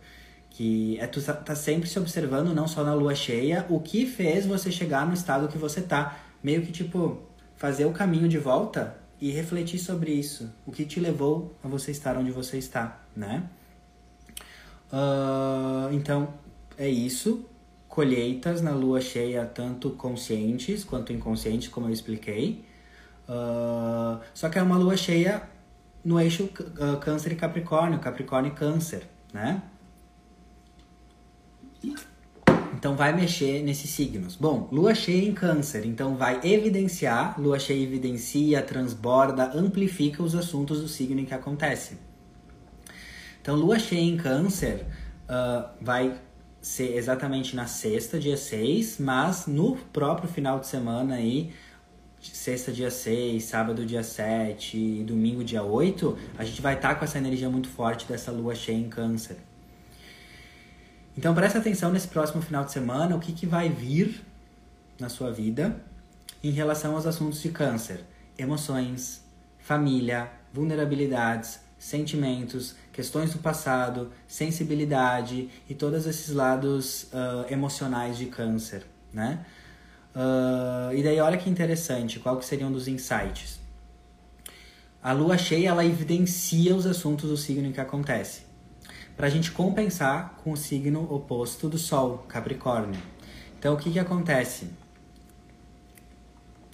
que 0.59 0.99
é 0.99 1.07
tu 1.07 1.21
tá, 1.21 1.55
sempre 1.55 1.87
se 1.87 1.97
observando, 1.97 2.53
não 2.53 2.67
só 2.67 2.83
na 2.83 2.93
lua 2.93 3.15
cheia, 3.15 3.65
o 3.69 3.79
que 3.79 4.05
fez 4.05 4.45
você 4.45 4.69
chegar 4.69 5.07
no 5.07 5.13
estado 5.13 5.47
que 5.47 5.57
você 5.57 5.81
tá. 5.81 6.19
Meio 6.43 6.61
que, 6.61 6.69
tipo, 6.69 7.17
fazer 7.55 7.85
o 7.85 7.93
caminho 7.93 8.27
de 8.27 8.37
volta 8.37 8.97
e 9.21 9.31
refletir 9.31 9.79
sobre 9.79 10.11
isso. 10.11 10.53
O 10.65 10.71
que 10.73 10.83
te 10.83 10.99
levou 10.99 11.55
a 11.63 11.67
você 11.69 11.91
estar 11.91 12.17
onde 12.17 12.29
você 12.29 12.57
está, 12.57 12.99
né? 13.15 13.43
Uh, 14.91 15.93
então, 15.93 16.33
é 16.77 16.89
isso. 16.89 17.45
Colheitas 17.87 18.61
na 18.61 18.71
lua 18.71 18.99
cheia, 18.99 19.45
tanto 19.45 19.91
conscientes 19.91 20.83
quanto 20.83 21.13
inconscientes, 21.13 21.69
como 21.69 21.87
eu 21.87 21.93
expliquei. 21.93 22.65
Uh, 23.29 24.19
só 24.33 24.49
que 24.49 24.59
é 24.59 24.61
uma 24.61 24.77
lua 24.77 24.97
cheia 24.97 25.41
no 26.03 26.19
eixo 26.19 26.43
uh, 26.43 26.97
Câncer 26.99 27.31
e 27.31 27.35
Capricórnio, 27.35 27.97
Capricórnio 27.99 28.51
e 28.51 28.55
Câncer, 28.55 29.07
né? 29.33 29.63
Então 32.79 32.95
vai 32.95 33.13
mexer 33.13 33.61
nesses 33.61 33.89
signos. 33.89 34.37
Bom, 34.37 34.69
lua 34.71 34.95
cheia 34.95 35.27
em 35.27 35.33
câncer, 35.33 35.85
então 35.85 36.15
vai 36.15 36.39
evidenciar, 36.43 37.39
lua 37.39 37.59
cheia 37.59 37.83
evidencia, 37.83 38.61
transborda, 38.61 39.51
amplifica 39.53 40.23
os 40.23 40.33
assuntos 40.33 40.81
do 40.81 40.87
signo 40.87 41.19
em 41.19 41.25
que 41.25 41.33
acontece. 41.33 41.97
Então 43.41 43.55
lua 43.55 43.77
cheia 43.77 43.99
em 43.99 44.15
câncer 44.15 44.85
uh, 45.25 45.69
vai 45.81 46.17
ser 46.61 46.95
exatamente 46.95 47.55
na 47.55 47.65
sexta, 47.65 48.19
dia 48.19 48.37
6, 48.37 48.97
mas 48.99 49.45
no 49.45 49.75
próprio 49.75 50.29
final 50.29 50.59
de 50.59 50.67
semana 50.67 51.15
aí, 51.15 51.51
sexta 52.21 52.71
dia 52.71 52.91
6, 52.91 53.43
sábado 53.43 53.85
dia 53.85 54.03
7 54.03 54.77
e 54.77 55.03
domingo 55.03 55.43
dia 55.43 55.63
8, 55.63 56.17
a 56.37 56.43
gente 56.43 56.61
vai 56.61 56.75
estar 56.75 56.89
tá 56.89 56.95
com 56.95 57.05
essa 57.05 57.17
energia 57.17 57.49
muito 57.49 57.67
forte 57.69 58.05
dessa 58.05 58.31
lua 58.31 58.55
cheia 58.55 58.77
em 58.77 58.89
câncer. 58.89 59.48
Então 61.19 61.35
preste 61.35 61.57
atenção 61.57 61.91
nesse 61.91 62.07
próximo 62.07 62.41
final 62.41 62.63
de 62.63 62.71
semana, 62.71 63.13
o 63.13 63.19
que, 63.19 63.33
que 63.33 63.45
vai 63.45 63.67
vir 63.67 64.23
na 64.97 65.09
sua 65.09 65.29
vida 65.33 65.75
em 66.41 66.49
relação 66.49 66.95
aos 66.95 67.05
assuntos 67.05 67.41
de 67.41 67.49
câncer. 67.49 68.05
Emoções, 68.37 69.21
família, 69.57 70.31
vulnerabilidades, 70.53 71.59
sentimentos, 71.77 72.77
questões 72.93 73.33
do 73.33 73.39
passado, 73.39 74.13
sensibilidade 74.29 75.49
e 75.69 75.75
todos 75.75 76.07
esses 76.07 76.33
lados 76.33 77.03
uh, 77.11 77.51
emocionais 77.51 78.17
de 78.17 78.27
câncer, 78.27 78.85
né? 79.11 79.45
Uh, 80.15 80.95
e 80.95 81.03
daí 81.03 81.19
olha 81.19 81.37
que 81.37 81.49
interessante, 81.49 82.17
qual 82.17 82.37
que 82.37 82.45
seria 82.45 82.65
um 82.65 82.71
dos 82.71 82.87
insights? 82.87 83.59
A 85.03 85.11
lua 85.11 85.37
cheia, 85.37 85.67
ela 85.67 85.83
evidencia 85.83 86.73
os 86.73 86.85
assuntos 86.85 87.29
do 87.29 87.35
signo 87.35 87.67
em 87.67 87.73
que 87.73 87.81
acontece 87.81 88.47
para 89.19 89.27
a 89.27 89.29
gente 89.29 89.51
compensar 89.51 90.35
com 90.41 90.53
o 90.53 90.55
signo 90.55 91.05
oposto 91.13 91.67
do 91.67 91.77
Sol, 91.77 92.19
Capricórnio. 92.29 93.01
Então, 93.59 93.73
o 93.73 93.77
que, 93.77 93.91
que 93.91 93.99
acontece? 93.99 94.69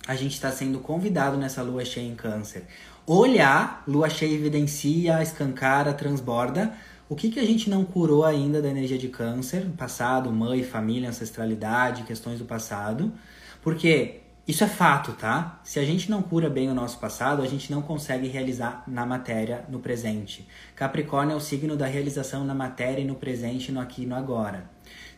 A 0.08 0.14
gente 0.14 0.34
está 0.34 0.52
sendo 0.52 0.78
convidado 0.78 1.38
nessa 1.38 1.64
lua 1.64 1.84
cheia 1.84 2.08
em 2.08 2.14
Câncer. 2.14 2.68
Olhar, 3.04 3.84
lua 3.88 4.12
cheia 4.12 4.36
evidencia, 4.36 5.24
escancara, 5.24 5.92
transborda. 5.92 6.72
O 7.10 7.16
que, 7.16 7.32
que 7.32 7.40
a 7.40 7.44
gente 7.44 7.68
não 7.68 7.84
curou 7.84 8.24
ainda 8.24 8.62
da 8.62 8.70
energia 8.70 9.00
de 9.00 9.08
Câncer? 9.08 9.66
Passado, 9.76 10.32
mãe, 10.32 10.64
família, 10.64 11.10
ancestralidade, 11.10 12.04
questões 12.04 12.38
do 12.38 12.46
passado. 12.46 13.12
Porque 13.64 14.22
isso 14.48 14.64
é 14.64 14.68
fato, 14.68 15.14
tá? 15.14 15.60
Se 15.64 15.80
a 15.80 15.84
gente 15.84 16.12
não 16.12 16.22
cura 16.22 16.50
bem 16.50 16.70
o 16.70 16.74
nosso 16.74 17.00
passado, 17.00 17.42
a 17.42 17.48
gente 17.48 17.72
não 17.72 17.82
consegue 17.82 18.28
realizar 18.28 18.84
na 18.88 19.04
matéria, 19.04 19.66
no 19.70 19.80
presente. 19.80 20.48
Capricórnio 20.76 21.34
é 21.34 21.36
o 21.36 21.40
signo 21.40 21.76
da 21.76 21.88
realização 21.88 22.46
na 22.46 22.54
matéria 22.54 23.02
e 23.02 23.06
no 23.06 23.16
presente, 23.16 23.72
no 23.72 23.80
aqui 23.80 24.04
e 24.04 24.06
no 24.06 24.14
agora. 24.14 24.70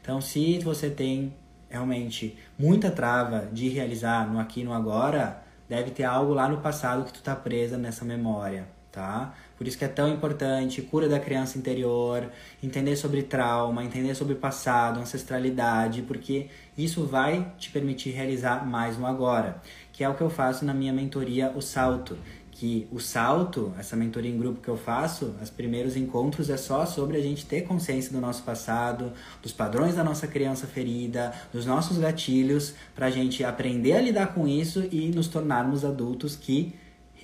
Então, 0.02 0.22
se 0.22 0.60
você 0.60 0.90
tem 0.90 1.36
realmente 1.70 2.38
muita 2.58 2.90
trava 2.90 3.50
de 3.52 3.68
realizar 3.68 4.26
no 4.32 4.40
aqui 4.40 4.62
e 4.62 4.64
no 4.64 4.72
agora, 4.72 5.44
deve 5.68 5.92
ter 5.92 6.06
algo 6.06 6.34
lá 6.34 6.48
no 6.48 6.62
passado 6.62 7.04
que 7.04 7.12
tu 7.12 7.22
tá 7.22 7.36
presa 7.36 7.78
nessa 7.78 8.06
memória, 8.06 8.66
tá? 8.90 9.34
Por 9.58 9.68
isso 9.68 9.78
que 9.78 9.86
é 9.86 9.88
tão 9.88 10.08
importante 10.08 10.82
cura 10.82 11.10
da 11.10 11.20
criança 11.20 11.58
interior, 11.58 12.30
entender 12.62 12.96
sobre 12.96 13.24
trauma, 13.24 13.84
entender 13.84 14.14
sobre 14.16 14.36
passado, 14.36 15.00
ancestralidade, 15.00 16.04
porque 16.04 16.48
isso 16.78 17.06
vai 17.06 17.54
te 17.58 17.72
permitir 17.72 18.12
realizar 18.12 18.66
mais 18.68 18.98
no 18.98 19.08
agora, 19.08 19.62
que 19.92 20.04
é 20.04 20.10
o 20.10 20.14
que 20.14 20.22
eu 20.22 20.30
faço 20.30 20.64
na 20.64 20.74
minha 20.74 20.94
mentoria 20.94 21.52
O 21.56 21.62
Salto, 21.62 22.18
que 22.58 22.88
o 22.92 23.00
salto, 23.00 23.72
essa 23.78 23.96
mentoria 23.96 24.32
em 24.32 24.38
grupo 24.38 24.60
que 24.60 24.68
eu 24.68 24.78
faço, 24.78 25.36
os 25.40 25.50
primeiros 25.52 25.96
encontros 25.96 26.50
é 26.50 26.58
só 26.58 26.88
sobre 26.88 27.16
a 27.16 27.22
gente 27.22 27.46
ter 27.46 27.62
consciência 27.62 28.12
do 28.12 28.20
nosso 28.20 28.42
passado, 28.42 29.14
dos 29.44 29.54
padrões 29.54 29.94
da 29.94 30.04
nossa 30.04 30.26
criança 30.26 30.66
ferida, 30.66 31.32
dos 31.54 31.68
nossos 31.68 32.00
gatilhos, 32.00 32.74
para 32.96 33.06
a 33.06 33.12
gente 33.12 33.44
aprender 33.44 33.94
a 33.94 34.02
lidar 34.02 34.34
com 34.34 34.48
isso 34.48 34.84
e 34.92 35.10
nos 35.10 35.28
tornarmos 35.28 35.86
adultos 35.86 36.36
que 36.36 36.74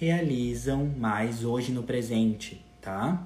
realizam 0.03 0.91
mais 0.97 1.45
hoje 1.45 1.71
no 1.71 1.83
presente, 1.83 2.63
tá? 2.81 3.23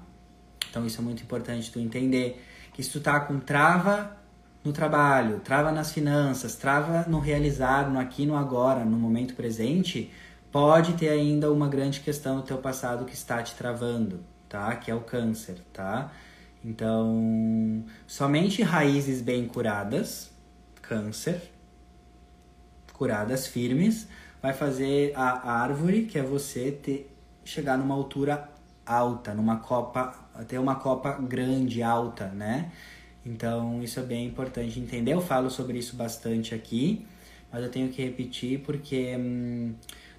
Então 0.70 0.86
isso 0.86 1.02
é 1.02 1.04
muito 1.04 1.24
importante 1.24 1.72
tu 1.72 1.80
entender 1.80 2.44
que 2.74 2.84
se 2.84 2.92
tu 2.92 3.00
tá 3.00 3.20
com 3.20 3.40
trava 3.40 4.16
no 4.64 4.72
trabalho, 4.72 5.40
trava 5.40 5.72
nas 5.72 5.92
finanças, 5.92 6.56
trava 6.56 7.10
no 7.10 7.20
realizar, 7.20 7.90
no 7.90 8.00
aqui, 8.00 8.26
no 8.26 8.36
agora, 8.36 8.86
no 8.86 8.98
momento 8.98 9.34
presente, 9.34 10.12
pode 10.52 10.94
ter 10.94 11.10
ainda 11.10 11.52
uma 11.52 11.68
grande 11.68 12.00
questão 12.00 12.36
no 12.38 12.44
teu 12.44 12.58
passado 12.58 13.06
que 13.06 13.14
está 13.14 13.42
te 13.42 13.56
travando, 13.56 14.20
tá? 14.48 14.76
Que 14.76 14.92
é 14.92 14.96
o 14.96 15.02
câncer, 15.02 15.58
tá? 15.74 16.12
Então, 16.64 17.84
somente 18.06 18.62
raízes 18.62 19.22
bem 19.22 19.48
curadas, 19.48 20.32
câncer, 20.82 21.42
curadas 22.94 23.48
firmes, 23.48 24.08
vai 24.42 24.54
fazer 24.54 25.14
a 25.16 25.52
árvore, 25.62 26.04
que 26.04 26.18
é 26.18 26.24
você 26.24 26.72
ter, 26.72 27.12
chegar 27.44 27.78
numa 27.78 27.96
altura 27.96 28.50
alta, 28.86 29.34
numa 29.34 29.58
copa, 29.58 30.16
ter 30.48 30.58
uma 30.58 30.76
copa 30.76 31.14
grande, 31.14 31.84
alta, 31.84 32.28
né? 32.28 32.72
Então, 33.26 33.84
isso 33.84 34.00
é 34.00 34.04
bem 34.04 34.26
importante 34.26 34.80
entender. 34.80 35.14
Eu 35.14 35.22
falo 35.22 35.50
sobre 35.50 35.78
isso 35.78 35.96
bastante 35.96 36.56
aqui, 36.56 37.06
mas 37.52 37.64
eu 37.64 37.70
tenho 37.70 37.90
que 37.90 38.02
repetir 38.02 38.60
porque 38.60 39.16
hum, 39.18 39.74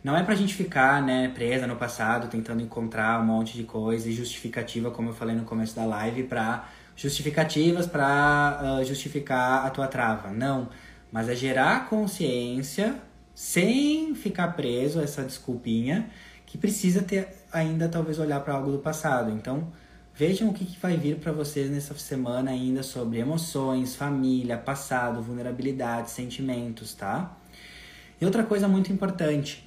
não 0.04 0.16
é 0.16 0.22
pra 0.22 0.34
gente 0.34 0.54
ficar, 0.54 1.02
né, 1.02 1.28
presa 1.34 1.66
no 1.66 1.76
passado, 1.76 2.28
tentando 2.28 2.62
encontrar 2.62 3.20
um 3.20 3.24
monte 3.24 3.56
de 3.56 3.64
coisa 3.64 4.08
e 4.08 4.12
justificativa, 4.12 4.90
como 4.90 5.10
eu 5.10 5.14
falei 5.14 5.34
no 5.34 5.44
começo 5.44 5.74
da 5.74 5.84
live, 5.84 6.24
pra 6.24 6.68
justificativas 6.94 7.86
para 7.86 8.78
uh, 8.80 8.84
justificar 8.84 9.64
a 9.64 9.70
tua 9.70 9.86
trava. 9.86 10.30
Não, 10.30 10.68
mas 11.10 11.28
é 11.28 11.34
gerar 11.34 11.88
consciência 11.88 12.96
sem 13.38 14.16
ficar 14.16 14.48
preso 14.56 14.98
a 14.98 15.04
essa 15.04 15.22
desculpinha 15.22 16.10
que 16.44 16.58
precisa 16.58 17.02
ter 17.02 17.28
ainda 17.52 17.88
talvez 17.88 18.18
olhar 18.18 18.40
para 18.40 18.52
algo 18.52 18.72
do 18.72 18.78
passado. 18.78 19.30
Então, 19.30 19.68
vejam 20.12 20.48
o 20.48 20.52
que, 20.52 20.64
que 20.64 20.76
vai 20.80 20.96
vir 20.96 21.18
para 21.18 21.30
vocês 21.30 21.70
nessa 21.70 21.94
semana 21.94 22.50
ainda 22.50 22.82
sobre 22.82 23.20
emoções, 23.20 23.94
família, 23.94 24.58
passado, 24.58 25.22
vulnerabilidade, 25.22 26.10
sentimentos, 26.10 26.94
tá? 26.94 27.38
E 28.20 28.24
outra 28.24 28.42
coisa 28.42 28.66
muito 28.66 28.92
importante, 28.92 29.64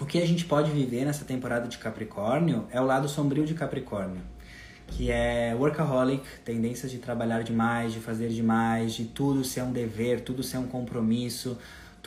o 0.00 0.06
que 0.06 0.16
a 0.16 0.26
gente 0.26 0.46
pode 0.46 0.70
viver 0.70 1.04
nessa 1.04 1.26
temporada 1.26 1.68
de 1.68 1.76
Capricórnio 1.76 2.66
é 2.70 2.80
o 2.80 2.86
lado 2.86 3.06
sombrio 3.06 3.44
de 3.44 3.52
Capricórnio, 3.52 4.22
que 4.86 5.10
é 5.10 5.54
workaholic, 5.54 6.24
tendências 6.42 6.90
de 6.90 6.96
trabalhar 6.96 7.42
demais, 7.42 7.92
de 7.92 8.00
fazer 8.00 8.30
demais, 8.30 8.94
de 8.94 9.04
tudo 9.04 9.44
ser 9.44 9.60
um 9.60 9.72
dever, 9.72 10.22
tudo 10.22 10.42
ser 10.42 10.56
um 10.56 10.66
compromisso, 10.66 11.58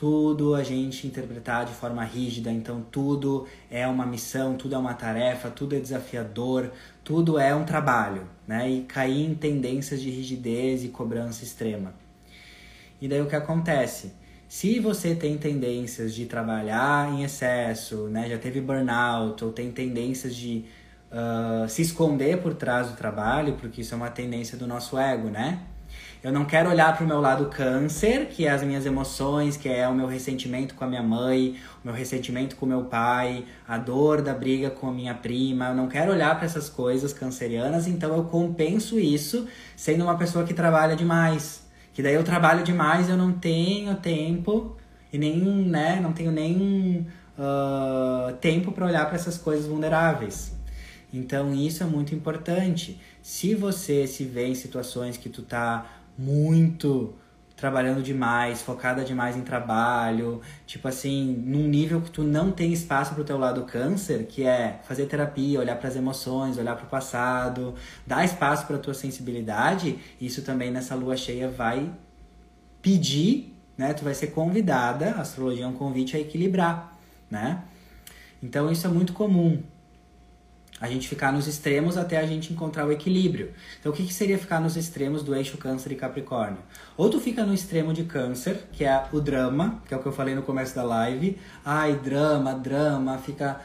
tudo 0.02 0.56
a 0.56 0.64
gente 0.64 1.06
interpretar 1.06 1.64
de 1.64 1.72
forma 1.72 2.02
rígida, 2.02 2.50
então 2.50 2.84
tudo 2.90 3.46
é 3.70 3.86
uma 3.86 4.04
missão, 4.04 4.56
tudo 4.56 4.74
é 4.74 4.78
uma 4.78 4.94
tarefa, 4.94 5.48
tudo 5.48 5.76
é 5.76 5.78
desafiador, 5.78 6.72
tudo 7.04 7.38
é 7.38 7.54
um 7.54 7.64
trabalho, 7.64 8.26
né? 8.44 8.68
E 8.68 8.82
cair 8.82 9.24
em 9.24 9.32
tendências 9.32 10.02
de 10.02 10.10
rigidez 10.10 10.82
e 10.82 10.88
cobrança 10.88 11.44
extrema. 11.44 11.94
E 13.00 13.06
daí 13.06 13.20
o 13.20 13.26
que 13.26 13.36
acontece? 13.36 14.12
Se 14.48 14.80
você 14.80 15.14
tem 15.14 15.38
tendências 15.38 16.12
de 16.12 16.26
trabalhar 16.26 17.08
em 17.12 17.22
excesso, 17.22 18.08
né, 18.08 18.28
já 18.28 18.38
teve 18.38 18.60
burnout, 18.60 19.44
ou 19.44 19.52
tem 19.52 19.70
tendências 19.70 20.34
de 20.34 20.64
uh, 21.12 21.68
se 21.68 21.80
esconder 21.80 22.42
por 22.42 22.54
trás 22.54 22.88
do 22.88 22.96
trabalho, 22.96 23.52
porque 23.52 23.82
isso 23.82 23.94
é 23.94 23.96
uma 23.96 24.10
tendência 24.10 24.58
do 24.58 24.66
nosso 24.66 24.98
ego, 24.98 25.28
né? 25.28 25.62
Eu 26.22 26.32
não 26.32 26.44
quero 26.44 26.70
olhar 26.70 26.96
para 26.96 27.04
o 27.04 27.08
meu 27.08 27.20
lado 27.20 27.46
câncer, 27.46 28.26
que 28.26 28.46
é 28.46 28.50
as 28.50 28.62
minhas 28.62 28.86
emoções, 28.86 29.56
que 29.56 29.68
é 29.68 29.88
o 29.88 29.94
meu 29.94 30.06
ressentimento 30.06 30.74
com 30.74 30.84
a 30.84 30.86
minha 30.86 31.02
mãe, 31.02 31.56
o 31.82 31.88
meu 31.88 31.94
ressentimento 31.94 32.54
com 32.54 32.64
o 32.64 32.68
meu 32.68 32.84
pai, 32.84 33.44
a 33.66 33.76
dor 33.76 34.22
da 34.22 34.32
briga 34.32 34.70
com 34.70 34.88
a 34.88 34.92
minha 34.92 35.14
prima. 35.14 35.68
Eu 35.68 35.74
não 35.74 35.88
quero 35.88 36.12
olhar 36.12 36.36
para 36.36 36.44
essas 36.44 36.68
coisas 36.68 37.12
cancerianas, 37.12 37.88
então 37.88 38.16
eu 38.16 38.24
compenso 38.24 39.00
isso 39.00 39.48
sendo 39.76 40.04
uma 40.04 40.16
pessoa 40.16 40.44
que 40.44 40.54
trabalha 40.54 40.94
demais 40.94 41.62
que 41.92 42.02
daí 42.02 42.14
eu 42.14 42.24
trabalho 42.24 42.64
demais, 42.64 43.08
eu 43.08 43.16
não 43.16 43.32
tenho 43.32 43.94
tempo 43.96 44.76
e 45.12 45.18
nem, 45.18 45.38
né, 45.38 46.00
não 46.00 46.12
tenho 46.12 46.32
nem 46.32 47.06
uh, 47.38 48.32
tempo 48.36 48.72
para 48.72 48.86
olhar 48.86 49.04
para 49.06 49.16
essas 49.16 49.36
coisas 49.36 49.66
vulneráveis. 49.66 50.56
Então 51.12 51.54
isso 51.54 51.82
é 51.82 51.86
muito 51.86 52.14
importante. 52.14 52.98
Se 53.20 53.54
você 53.54 54.06
se 54.06 54.24
vê 54.24 54.46
em 54.46 54.54
situações 54.54 55.18
que 55.18 55.28
tu 55.28 55.42
tá 55.42 55.86
muito 56.16 57.14
trabalhando 57.62 58.02
demais, 58.02 58.60
focada 58.60 59.04
demais 59.04 59.36
em 59.36 59.42
trabalho, 59.42 60.40
tipo 60.66 60.88
assim, 60.88 61.32
num 61.46 61.68
nível 61.68 62.00
que 62.00 62.10
tu 62.10 62.24
não 62.24 62.50
tem 62.50 62.72
espaço 62.72 63.14
pro 63.14 63.22
teu 63.22 63.38
lado 63.38 63.62
câncer, 63.62 64.26
que 64.26 64.42
é 64.42 64.80
fazer 64.82 65.06
terapia, 65.06 65.60
olhar 65.60 65.76
para 65.76 65.88
as 65.88 65.94
emoções, 65.94 66.58
olhar 66.58 66.74
para 66.74 66.86
o 66.86 66.88
passado, 66.88 67.76
dar 68.04 68.24
espaço 68.24 68.66
para 68.66 68.78
tua 68.78 68.94
sensibilidade, 68.94 69.96
isso 70.20 70.42
também 70.42 70.72
nessa 70.72 70.96
lua 70.96 71.16
cheia 71.16 71.48
vai 71.48 71.88
pedir, 72.82 73.56
né? 73.78 73.94
Tu 73.94 74.02
vai 74.02 74.14
ser 74.14 74.28
convidada, 74.28 75.12
a 75.12 75.20
astrologia 75.20 75.64
é 75.64 75.68
um 75.68 75.74
convite 75.74 76.16
a 76.16 76.20
equilibrar, 76.20 76.98
né? 77.30 77.62
Então 78.42 78.72
isso 78.72 78.88
é 78.88 78.90
muito 78.90 79.12
comum 79.12 79.62
a 80.82 80.88
gente 80.88 81.08
ficar 81.08 81.32
nos 81.32 81.46
extremos 81.46 81.96
até 81.96 82.16
a 82.16 82.26
gente 82.26 82.52
encontrar 82.52 82.84
o 82.84 82.90
equilíbrio. 82.90 83.52
Então, 83.78 83.92
o 83.92 83.94
que, 83.94 84.04
que 84.04 84.12
seria 84.12 84.36
ficar 84.36 84.60
nos 84.60 84.76
extremos 84.76 85.22
do 85.22 85.32
eixo 85.32 85.56
Câncer 85.56 85.92
e 85.92 85.94
Capricórnio? 85.94 86.58
Ou 86.96 87.08
tu 87.08 87.20
fica 87.20 87.46
no 87.46 87.54
extremo 87.54 87.92
de 87.94 88.02
Câncer, 88.02 88.64
que 88.72 88.84
é 88.84 89.04
o 89.12 89.20
drama, 89.20 89.80
que 89.86 89.94
é 89.94 89.96
o 89.96 90.00
que 90.00 90.06
eu 90.06 90.12
falei 90.12 90.34
no 90.34 90.42
começo 90.42 90.74
da 90.74 90.82
live. 90.82 91.38
Ai, 91.64 91.94
drama, 91.94 92.52
drama, 92.52 93.16
fica 93.18 93.60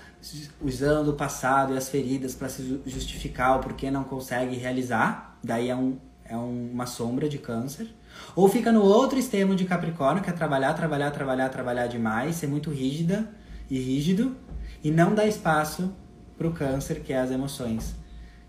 usando 0.62 1.08
o 1.08 1.14
passado 1.14 1.74
e 1.74 1.78
as 1.78 1.90
feridas 1.90 2.36
para 2.36 2.50
se 2.50 2.84
justificar 2.86 3.58
o 3.58 3.62
porquê 3.62 3.90
não 3.90 4.04
consegue 4.04 4.56
realizar. 4.56 5.40
Daí 5.44 5.72
é, 5.72 5.76
um, 5.76 5.98
é 6.24 6.38
uma 6.38 6.86
sombra 6.86 7.28
de 7.28 7.40
Câncer. 7.40 7.88
Ou 8.36 8.48
fica 8.48 8.72
no 8.72 8.84
outro 8.84 9.18
extremo 9.18 9.56
de 9.56 9.66
Capricórnio, 9.66 10.22
que 10.22 10.30
é 10.30 10.34
trabalhar, 10.34 10.76
trabalhar, 10.76 11.10
trabalhar, 11.10 11.50
trabalhar 11.50 11.88
demais, 11.88 12.36
ser 12.36 12.46
muito 12.46 12.70
rígida 12.70 13.28
e 13.72 13.80
rígido 13.80 14.38
e 14.84 14.92
não 14.92 15.16
dar 15.16 15.26
espaço 15.26 15.92
para 16.38 16.48
o 16.48 16.52
câncer, 16.54 17.02
que 17.02 17.12
é 17.12 17.20
as 17.20 17.32
emoções, 17.32 17.96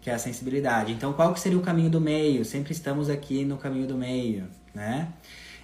que 0.00 0.10
é 0.10 0.14
a 0.14 0.18
sensibilidade. 0.18 0.92
Então, 0.92 1.12
qual 1.12 1.32
que 1.32 1.40
seria 1.40 1.58
o 1.58 1.62
caminho 1.62 1.90
do 1.90 2.00
meio? 2.00 2.44
Sempre 2.44 2.72
estamos 2.72 3.08
aqui 3.08 3.44
no 3.44 3.56
caminho 3.56 3.86
do 3.86 3.96
meio, 3.96 4.46
né? 4.74 5.08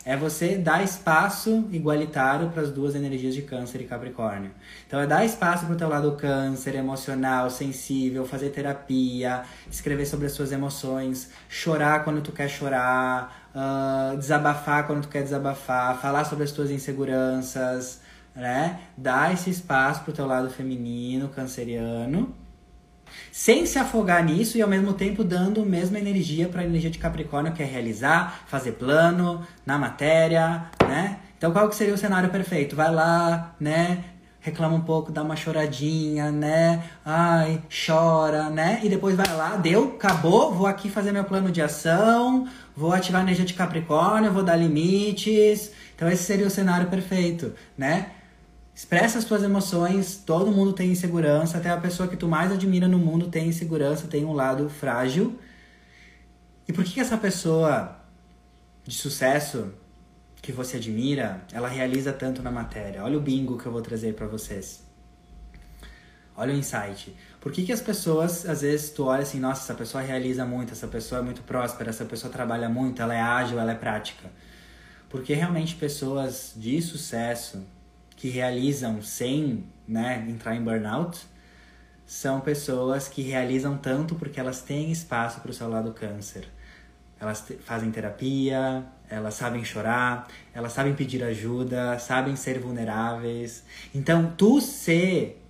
É 0.06 0.18
você 0.18 0.58
dar 0.58 0.84
espaço 0.84 1.66
igualitário 1.72 2.50
para 2.50 2.60
as 2.60 2.70
duas 2.70 2.94
energias 2.94 3.34
de 3.34 3.40
câncer 3.40 3.80
e 3.80 3.84
capricórnio. 3.84 4.50
Então, 4.86 5.00
é 5.00 5.06
dar 5.06 5.24
espaço 5.24 5.64
para 5.64 5.74
o 5.74 5.78
teu 5.78 5.88
lado 5.88 6.12
câncer, 6.12 6.74
emocional, 6.74 7.48
sensível, 7.48 8.26
fazer 8.26 8.50
terapia, 8.50 9.44
escrever 9.70 10.04
sobre 10.04 10.26
as 10.26 10.32
suas 10.32 10.52
emoções, 10.52 11.30
chorar 11.48 12.04
quando 12.04 12.20
tu 12.20 12.32
quer 12.32 12.48
chorar, 12.48 13.48
uh, 13.54 14.14
desabafar 14.18 14.86
quando 14.86 15.02
tu 15.02 15.08
quer 15.08 15.22
desabafar, 15.22 15.98
falar 15.98 16.24
sobre 16.24 16.44
as 16.44 16.52
tuas 16.52 16.70
inseguranças, 16.70 18.02
né? 18.34 18.80
Dar 18.96 19.32
esse 19.32 19.50
espaço 19.50 20.02
pro 20.02 20.12
teu 20.12 20.26
lado 20.26 20.50
feminino, 20.50 21.28
canceriano, 21.28 22.34
sem 23.30 23.66
se 23.66 23.78
afogar 23.78 24.24
nisso 24.24 24.56
e 24.58 24.62
ao 24.62 24.68
mesmo 24.68 24.92
tempo 24.92 25.22
dando 25.22 25.62
a 25.62 25.64
mesma 25.64 25.98
energia 25.98 26.48
para 26.48 26.62
a 26.62 26.64
energia 26.64 26.90
de 26.90 26.98
Capricórnio, 26.98 27.52
que 27.52 27.62
é 27.62 27.66
realizar, 27.66 28.44
fazer 28.46 28.72
plano 28.72 29.46
na 29.64 29.78
matéria, 29.78 30.64
né? 30.86 31.18
Então 31.36 31.52
qual 31.52 31.68
que 31.68 31.76
seria 31.76 31.94
o 31.94 31.98
cenário 31.98 32.30
perfeito? 32.30 32.74
Vai 32.74 32.92
lá, 32.92 33.54
né? 33.60 34.04
Reclama 34.40 34.74
um 34.74 34.80
pouco, 34.82 35.10
dá 35.10 35.22
uma 35.22 35.36
choradinha, 35.36 36.30
né? 36.30 36.84
Ai, 37.04 37.62
chora, 37.86 38.50
né? 38.50 38.80
E 38.82 38.88
depois 38.88 39.16
vai 39.16 39.34
lá, 39.34 39.56
deu, 39.56 39.94
acabou, 39.96 40.52
vou 40.52 40.66
aqui 40.66 40.90
fazer 40.90 41.12
meu 41.12 41.24
plano 41.24 41.50
de 41.50 41.62
ação, 41.62 42.46
vou 42.76 42.92
ativar 42.92 43.22
a 43.22 43.24
energia 43.24 43.44
de 43.44 43.54
Capricórnio, 43.54 44.32
vou 44.32 44.42
dar 44.42 44.56
limites. 44.56 45.72
Então 45.96 46.08
esse 46.08 46.24
seria 46.24 46.46
o 46.46 46.50
cenário 46.50 46.88
perfeito, 46.88 47.54
né? 47.76 48.10
Expressa 48.74 49.18
as 49.18 49.24
tuas 49.24 49.42
emoções, 49.44 50.16
todo 50.16 50.50
mundo 50.50 50.72
tem 50.72 50.90
insegurança, 50.90 51.58
até 51.58 51.70
a 51.70 51.76
pessoa 51.76 52.08
que 52.08 52.16
tu 52.16 52.26
mais 52.26 52.50
admira 52.50 52.88
no 52.88 52.98
mundo 52.98 53.28
tem 53.28 53.48
insegurança, 53.48 54.08
tem 54.08 54.24
um 54.24 54.32
lado 54.32 54.68
frágil. 54.68 55.38
E 56.66 56.72
por 56.72 56.82
que 56.82 56.98
essa 56.98 57.16
pessoa 57.16 57.96
de 58.84 58.94
sucesso 58.94 59.72
que 60.42 60.50
você 60.50 60.78
admira, 60.78 61.42
ela 61.52 61.68
realiza 61.68 62.12
tanto 62.12 62.42
na 62.42 62.50
matéria? 62.50 63.04
Olha 63.04 63.16
o 63.16 63.20
bingo 63.20 63.56
que 63.56 63.66
eu 63.66 63.70
vou 63.70 63.80
trazer 63.80 64.14
para 64.14 64.26
vocês. 64.26 64.82
Olha 66.36 66.52
o 66.52 66.56
insight. 66.56 67.14
Por 67.40 67.52
que, 67.52 67.64
que 67.64 67.72
as 67.72 67.80
pessoas, 67.80 68.44
às 68.44 68.62
vezes, 68.62 68.90
tu 68.90 69.04
olha 69.04 69.22
assim, 69.22 69.38
nossa, 69.38 69.62
essa 69.62 69.74
pessoa 69.74 70.02
realiza 70.02 70.44
muito, 70.44 70.72
essa 70.72 70.88
pessoa 70.88 71.20
é 71.20 71.22
muito 71.22 71.42
próspera, 71.42 71.90
essa 71.90 72.04
pessoa 72.04 72.32
trabalha 72.32 72.68
muito, 72.68 73.00
ela 73.00 73.14
é 73.14 73.20
ágil, 73.20 73.60
ela 73.60 73.70
é 73.70 73.74
prática. 73.76 74.28
Porque 75.08 75.32
realmente 75.32 75.76
pessoas 75.76 76.52
de 76.56 76.82
sucesso, 76.82 77.64
que 78.24 78.30
realizam 78.30 79.02
sem 79.02 79.66
né, 79.86 80.24
entrar 80.26 80.56
em 80.56 80.64
burnout 80.64 81.26
são 82.06 82.40
pessoas 82.40 83.06
que 83.06 83.20
realizam 83.20 83.76
tanto 83.76 84.14
porque 84.14 84.40
elas 84.40 84.62
têm 84.62 84.90
espaço 84.90 85.42
para 85.42 85.50
o 85.50 85.52
seu 85.52 85.68
lado 85.68 85.92
câncer. 85.92 86.48
Elas 87.20 87.46
fazem 87.66 87.90
terapia, 87.90 88.82
elas 89.10 89.34
sabem 89.34 89.62
chorar, 89.62 90.26
elas 90.54 90.72
sabem 90.72 90.94
pedir 90.94 91.22
ajuda, 91.22 91.98
sabem 91.98 92.34
ser 92.34 92.58
vulneráveis. 92.58 93.62
Então, 93.94 94.32
tu 94.34 94.58
ser 94.58 95.44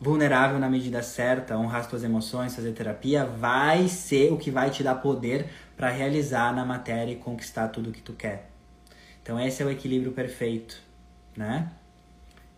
vulnerável 0.00 0.58
na 0.58 0.68
medida 0.68 1.00
certa, 1.00 1.56
honrar 1.56 1.82
as 1.82 1.86
tuas 1.86 2.02
emoções, 2.02 2.56
fazer 2.56 2.72
terapia, 2.72 3.24
vai 3.24 3.86
ser 3.86 4.32
o 4.32 4.36
que 4.36 4.50
vai 4.50 4.68
te 4.68 4.82
dar 4.82 4.96
poder 4.96 5.46
para 5.76 5.90
realizar 5.90 6.52
na 6.52 6.64
matéria 6.64 7.12
e 7.12 7.16
conquistar 7.16 7.68
tudo 7.68 7.90
o 7.90 7.92
que 7.92 8.02
tu 8.02 8.14
quer. 8.14 8.50
Então, 9.22 9.38
esse 9.38 9.62
é 9.62 9.66
o 9.66 9.70
equilíbrio 9.70 10.10
perfeito 10.10 10.90
né? 11.36 11.70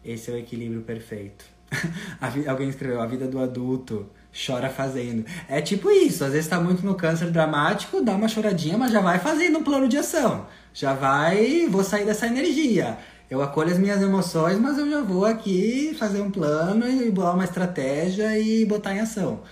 Esse 0.04 0.30
é 0.30 0.34
o 0.34 0.38
equilíbrio 0.38 0.82
perfeito. 0.82 1.44
Alguém 2.46 2.68
escreveu, 2.68 3.00
a 3.00 3.06
vida 3.06 3.26
do 3.26 3.38
adulto 3.38 4.08
chora 4.34 4.68
fazendo. 4.68 5.24
É 5.48 5.60
tipo 5.60 5.90
isso, 5.90 6.24
às 6.24 6.32
vezes 6.32 6.48
tá 6.48 6.60
muito 6.60 6.84
no 6.84 6.94
câncer 6.94 7.30
dramático, 7.30 8.02
dá 8.02 8.12
uma 8.12 8.28
choradinha, 8.28 8.76
mas 8.76 8.92
já 8.92 9.00
vai 9.00 9.18
fazendo 9.18 9.58
um 9.58 9.62
plano 9.62 9.88
de 9.88 9.96
ação. 9.96 10.46
Já 10.72 10.92
vai, 10.92 11.66
vou 11.68 11.84
sair 11.84 12.04
dessa 12.04 12.26
energia. 12.26 12.98
Eu 13.30 13.42
acolho 13.42 13.70
as 13.70 13.78
minhas 13.78 14.02
emoções, 14.02 14.58
mas 14.58 14.76
eu 14.76 14.90
já 14.90 15.00
vou 15.00 15.24
aqui 15.24 15.94
fazer 15.98 16.20
um 16.20 16.30
plano 16.30 16.86
e 16.86 17.10
bolar 17.10 17.34
uma 17.34 17.44
estratégia 17.44 18.38
e 18.38 18.64
botar 18.66 18.94
em 18.94 19.00
ação. 19.00 19.42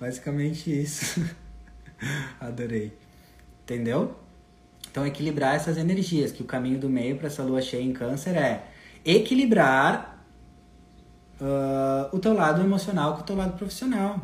Basicamente 0.00 0.70
isso. 0.70 1.22
Adorei. 2.40 2.96
Entendeu? 3.62 4.16
Então, 4.90 5.06
equilibrar 5.06 5.54
essas 5.54 5.76
energias, 5.76 6.32
que 6.32 6.42
o 6.42 6.46
caminho 6.46 6.78
do 6.80 6.88
meio 6.88 7.16
para 7.16 7.28
essa 7.28 7.44
lua 7.44 7.62
cheia 7.62 7.82
em 7.82 7.92
câncer 7.92 8.34
é 8.36 8.64
equilibrar 9.04 10.24
uh, 11.40 12.14
o 12.14 12.18
teu 12.18 12.34
lado 12.34 12.62
emocional 12.62 13.14
com 13.14 13.20
o 13.20 13.24
teu 13.24 13.36
lado 13.36 13.56
profissional. 13.56 14.20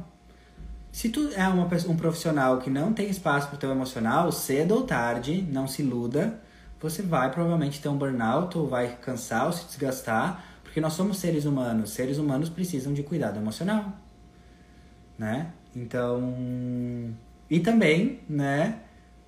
Se 0.93 1.09
tu 1.11 1.29
é 1.35 1.47
uma, 1.49 1.69
um 1.89 1.97
profissional 1.97 2.59
que 2.59 2.71
não 2.71 2.93
tem 2.93 3.09
espaço 3.11 3.49
para 3.49 3.57
o 3.57 3.59
teu 3.59 3.71
emocional, 3.71 4.33
cedo 4.33 4.75
ou 4.75 4.83
tarde, 4.85 5.47
não 5.51 5.67
se 5.67 5.83
iluda, 5.83 6.41
você 6.81 7.03
vai 7.03 7.31
provavelmente 7.31 7.81
ter 7.81 7.89
um 7.89 7.97
burnout 7.97 8.57
ou 8.57 8.67
vai 8.67 8.97
cansar 8.97 9.47
ou 9.47 9.53
se 9.53 9.67
desgastar, 9.67 10.45
porque 10.63 10.81
nós 10.81 10.93
somos 10.93 11.19
seres 11.19 11.45
humanos. 11.45 11.91
Seres 11.91 12.19
humanos 12.19 12.49
precisam 12.49 12.95
de 12.95 13.03
cuidado 13.03 13.39
emocional, 13.39 13.93
né? 15.19 15.53
Então, 15.75 17.15
e 17.51 17.61
também, 17.61 18.21
né, 18.29 18.81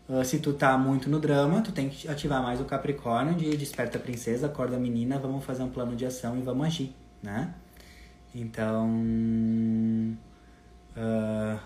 Uh, 0.09 0.25
se 0.25 0.39
tu 0.39 0.55
tá 0.55 0.79
muito 0.79 1.11
no 1.11 1.21
drama, 1.21 1.61
tu 1.61 1.71
tem 1.71 1.91
que 1.91 2.09
ativar 2.09 2.43
mais 2.43 2.59
o 2.63 2.65
Capricórnio 2.65 3.35
de 3.35 3.55
desperta 3.59 3.99
princesa, 3.99 4.47
acorda 4.47 4.79
menina, 4.79 5.19
vamos 5.19 5.45
fazer 5.45 5.63
um 5.63 5.69
plano 5.69 5.95
de 5.95 6.07
ação 6.07 6.39
e 6.39 6.41
vamos 6.41 6.67
agir, 6.67 6.95
né? 7.23 7.53
Então, 8.35 8.89
uh, 10.97 11.59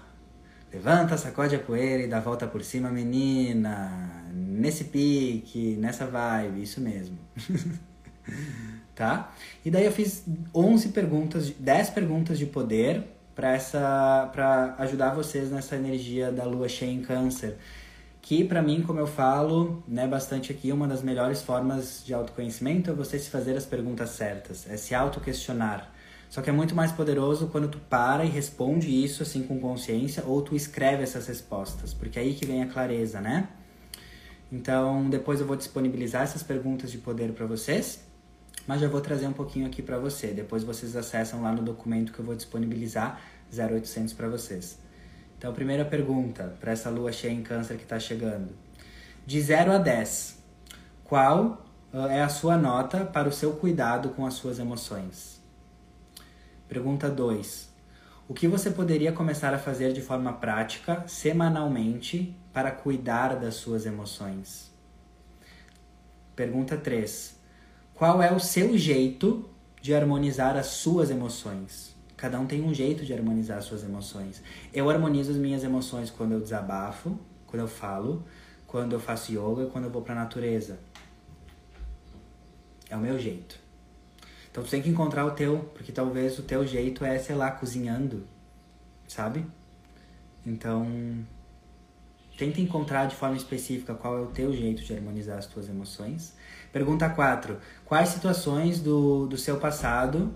levanta, 0.73 1.17
sacode 1.17 1.55
a 1.55 1.59
poeira 1.61 2.03
e 2.03 2.09
dá 2.09 2.19
a 2.19 2.21
volta 2.21 2.47
por 2.49 2.65
cima, 2.65 2.91
menina. 2.91 4.25
Nesse 4.33 4.85
pique, 4.85 5.77
nessa 5.79 6.07
vibe, 6.07 6.63
isso 6.63 6.81
mesmo. 6.81 7.17
tá? 8.93 9.33
E 9.65 9.71
daí 9.71 9.85
eu 9.85 9.93
fiz 9.93 10.25
11 10.53 10.89
perguntas, 10.89 11.51
10 11.51 11.91
perguntas 11.91 12.39
de 12.39 12.47
poder 12.47 13.05
para 13.37 13.53
essa 13.53 14.29
para 14.33 14.75
ajudar 14.79 15.15
vocês 15.15 15.51
nessa 15.51 15.77
energia 15.77 16.33
da 16.33 16.45
lua 16.45 16.69
cheia 16.69 16.91
em 16.91 17.03
câncer 17.03 17.57
que 18.23 18.45
para 18.45 18.63
mim, 18.63 18.83
como 18.83 19.01
eu 19.01 19.07
falo, 19.07 19.83
né, 19.87 20.07
bastante 20.07 20.53
aqui, 20.53 20.71
uma 20.71 20.87
das 20.87 21.03
melhores 21.03 21.43
formas 21.43 22.03
de 22.07 22.15
autoconhecimento 22.15 22.89
é 22.89 22.95
você 22.95 23.19
se 23.19 23.29
fazer 23.29 23.57
as 23.57 23.67
perguntas 23.67 24.11
certas, 24.11 24.65
é 24.71 24.77
se 24.77 24.95
auto-questionar. 24.95 25.93
Só 26.31 26.41
que 26.41 26.49
é 26.49 26.53
muito 26.53 26.75
mais 26.75 26.93
poderoso 26.93 27.49
quando 27.49 27.69
tu 27.69 27.79
para 27.91 28.25
e 28.25 28.29
responde 28.29 28.89
isso 28.89 29.25
assim 29.25 29.43
com 29.43 29.59
consciência 29.59 30.23
ou 30.25 30.41
tu 30.41 30.55
escreve 30.55 31.03
essas 31.03 31.27
respostas, 31.27 31.93
porque 31.93 32.17
é 32.19 32.23
aí 32.23 32.33
que 32.33 32.47
vem 32.47 32.63
a 32.63 32.67
clareza, 32.67 33.21
né? 33.21 33.49
Então, 34.51 35.11
depois 35.11 35.41
eu 35.41 35.47
vou 35.47 35.57
disponibilizar 35.57 36.23
essas 36.23 36.45
perguntas 36.45 36.93
de 36.93 36.99
poder 36.99 37.33
para 37.33 37.45
vocês, 37.45 38.05
mas 38.67 38.81
já 38.81 38.89
vou 38.89 39.01
trazer 39.01 39.27
um 39.27 39.33
pouquinho 39.33 39.67
aqui 39.67 39.83
para 39.83 39.99
você. 39.99 40.29
Depois 40.29 40.63
vocês 40.63 40.95
acessam 40.95 41.43
lá 41.43 41.51
no 41.51 41.63
documento 41.63 42.13
que 42.13 42.21
eu 42.21 42.25
vou 42.25 42.37
disponibilizar 42.37 43.21
0800 43.53 44.15
para 44.15 44.29
vocês. 44.29 44.79
Então, 45.43 45.53
primeira 45.53 45.85
pergunta 45.85 46.55
para 46.61 46.71
essa 46.71 46.89
lua 46.89 47.11
cheia 47.11 47.33
em 47.33 47.43
Câncer 47.43 47.77
que 47.77 47.83
está 47.83 47.99
chegando: 47.99 48.51
de 49.27 49.41
0 49.41 49.73
a 49.73 49.79
10, 49.79 50.41
qual 51.03 51.67
uh, 51.93 52.07
é 52.07 52.23
a 52.23 52.29
sua 52.29 52.57
nota 52.57 53.05
para 53.05 53.29
o 53.29 53.33
seu 53.33 53.55
cuidado 53.55 54.11
com 54.11 54.25
as 54.25 54.35
suas 54.35 54.61
emoções? 54.61 55.43
Pergunta 56.69 57.11
2. 57.11 57.69
O 58.29 58.35
que 58.35 58.47
você 58.47 58.71
poderia 58.71 59.11
começar 59.11 59.53
a 59.53 59.59
fazer 59.59 59.93
de 59.93 60.01
forma 60.01 60.33
prática, 60.33 61.03
semanalmente, 61.09 62.37
para 62.53 62.71
cuidar 62.71 63.35
das 63.35 63.57
suas 63.57 63.85
emoções? 63.85 64.71
Pergunta 66.37 66.77
3. 66.77 67.37
Qual 67.95 68.23
é 68.23 68.33
o 68.33 68.39
seu 68.39 68.79
jeito 68.79 69.51
de 69.81 69.93
harmonizar 69.93 70.57
as 70.57 70.67
suas 70.67 71.11
emoções? 71.11 71.92
Cada 72.23 72.39
um 72.39 72.47
tem 72.47 72.63
um 72.63 72.73
jeito 72.73 73.05
de 73.05 73.13
harmonizar 73.13 73.59
as 73.59 73.65
suas 73.65 73.83
emoções. 73.83 74.41
Eu 74.73 74.89
harmonizo 74.89 75.33
as 75.33 75.37
minhas 75.37 75.65
emoções 75.65 76.09
quando 76.09 76.31
eu 76.31 76.41
desabafo, 76.41 77.19
quando 77.49 77.63
eu 77.63 77.67
falo, 77.67 78.25
quando 78.65 78.93
eu 78.93 79.01
faço 79.01 79.33
yoga, 79.33 79.67
quando 79.73 79.87
eu 79.87 79.91
vou 79.91 80.03
para 80.03 80.13
a 80.13 80.19
natureza. 80.19 80.79
É 82.89 82.97
o 82.97 83.01
meu 83.01 83.19
jeito. 83.19 83.59
Então 84.49 84.63
tu 84.63 84.71
tem 84.71 84.81
que 84.81 84.89
encontrar 84.89 85.27
o 85.27 85.33
teu, 85.33 85.69
porque 85.75 85.91
talvez 85.91 86.39
o 86.39 86.45
teu 86.45 86.65
jeito 86.65 87.05
é, 87.05 87.19
sei 87.19 87.35
lá, 87.35 87.51
cozinhando, 87.51 88.25
sabe? 89.09 89.45
Então, 90.47 90.87
tenta 92.39 92.61
encontrar 92.61 93.07
de 93.07 93.17
forma 93.17 93.37
específica 93.37 93.95
qual 93.95 94.17
é 94.17 94.21
o 94.21 94.27
teu 94.27 94.53
jeito 94.53 94.85
de 94.85 94.95
harmonizar 94.95 95.39
as 95.39 95.47
tuas 95.47 95.69
emoções. 95.69 96.37
Pergunta 96.73 97.11
4. 97.11 97.59
Quais 97.85 98.11
situações 98.11 98.81
do, 98.81 99.27
do 99.27 99.37
seu 99.37 99.59
passado 99.59 100.33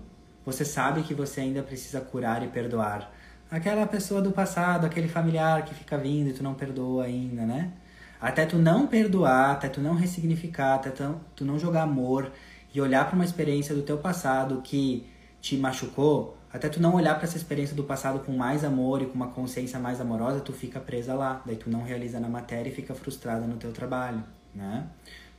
você 0.47 0.63
sabe 0.63 1.03
que 1.03 1.13
você 1.13 1.41
ainda 1.41 1.61
precisa 1.61 1.99
curar 1.99 2.41
e 2.41 2.47
perdoar. 2.47 3.11
Aquela 3.51 3.85
pessoa 3.85 4.21
do 4.21 4.31
passado, 4.31 4.85
aquele 4.85 5.09
familiar 5.09 5.65
que 5.65 5.75
fica 5.75 5.97
vindo 5.97 6.29
e 6.29 6.33
tu 6.33 6.41
não 6.41 6.53
perdoa 6.53 7.03
ainda, 7.03 7.45
né? 7.45 7.73
Até 8.21 8.45
tu 8.45 8.57
não 8.57 8.87
perdoar, 8.87 9.51
até 9.51 9.67
tu 9.67 9.81
não 9.81 9.93
ressignificar, 9.93 10.75
até 10.75 10.89
tu 10.89 11.43
não 11.43 11.59
jogar 11.59 11.81
amor 11.81 12.31
e 12.73 12.79
olhar 12.79 13.05
para 13.07 13.15
uma 13.15 13.25
experiência 13.25 13.75
do 13.75 13.81
teu 13.81 13.97
passado 13.97 14.61
que 14.61 15.05
te 15.41 15.57
machucou, 15.57 16.37
até 16.51 16.69
tu 16.69 16.81
não 16.81 16.95
olhar 16.95 17.15
para 17.15 17.25
essa 17.25 17.35
experiência 17.35 17.75
do 17.75 17.83
passado 17.83 18.19
com 18.19 18.31
mais 18.31 18.63
amor 18.63 19.01
e 19.01 19.05
com 19.05 19.15
uma 19.15 19.27
consciência 19.27 19.77
mais 19.77 19.99
amorosa, 19.99 20.39
tu 20.39 20.53
fica 20.53 20.79
presa 20.79 21.13
lá. 21.13 21.41
Daí 21.45 21.57
tu 21.57 21.69
não 21.69 21.83
realiza 21.83 22.21
na 22.21 22.29
matéria 22.29 22.69
e 22.69 22.73
fica 22.73 22.95
frustrada 22.95 23.45
no 23.45 23.57
teu 23.57 23.73
trabalho, 23.73 24.23
né? 24.55 24.87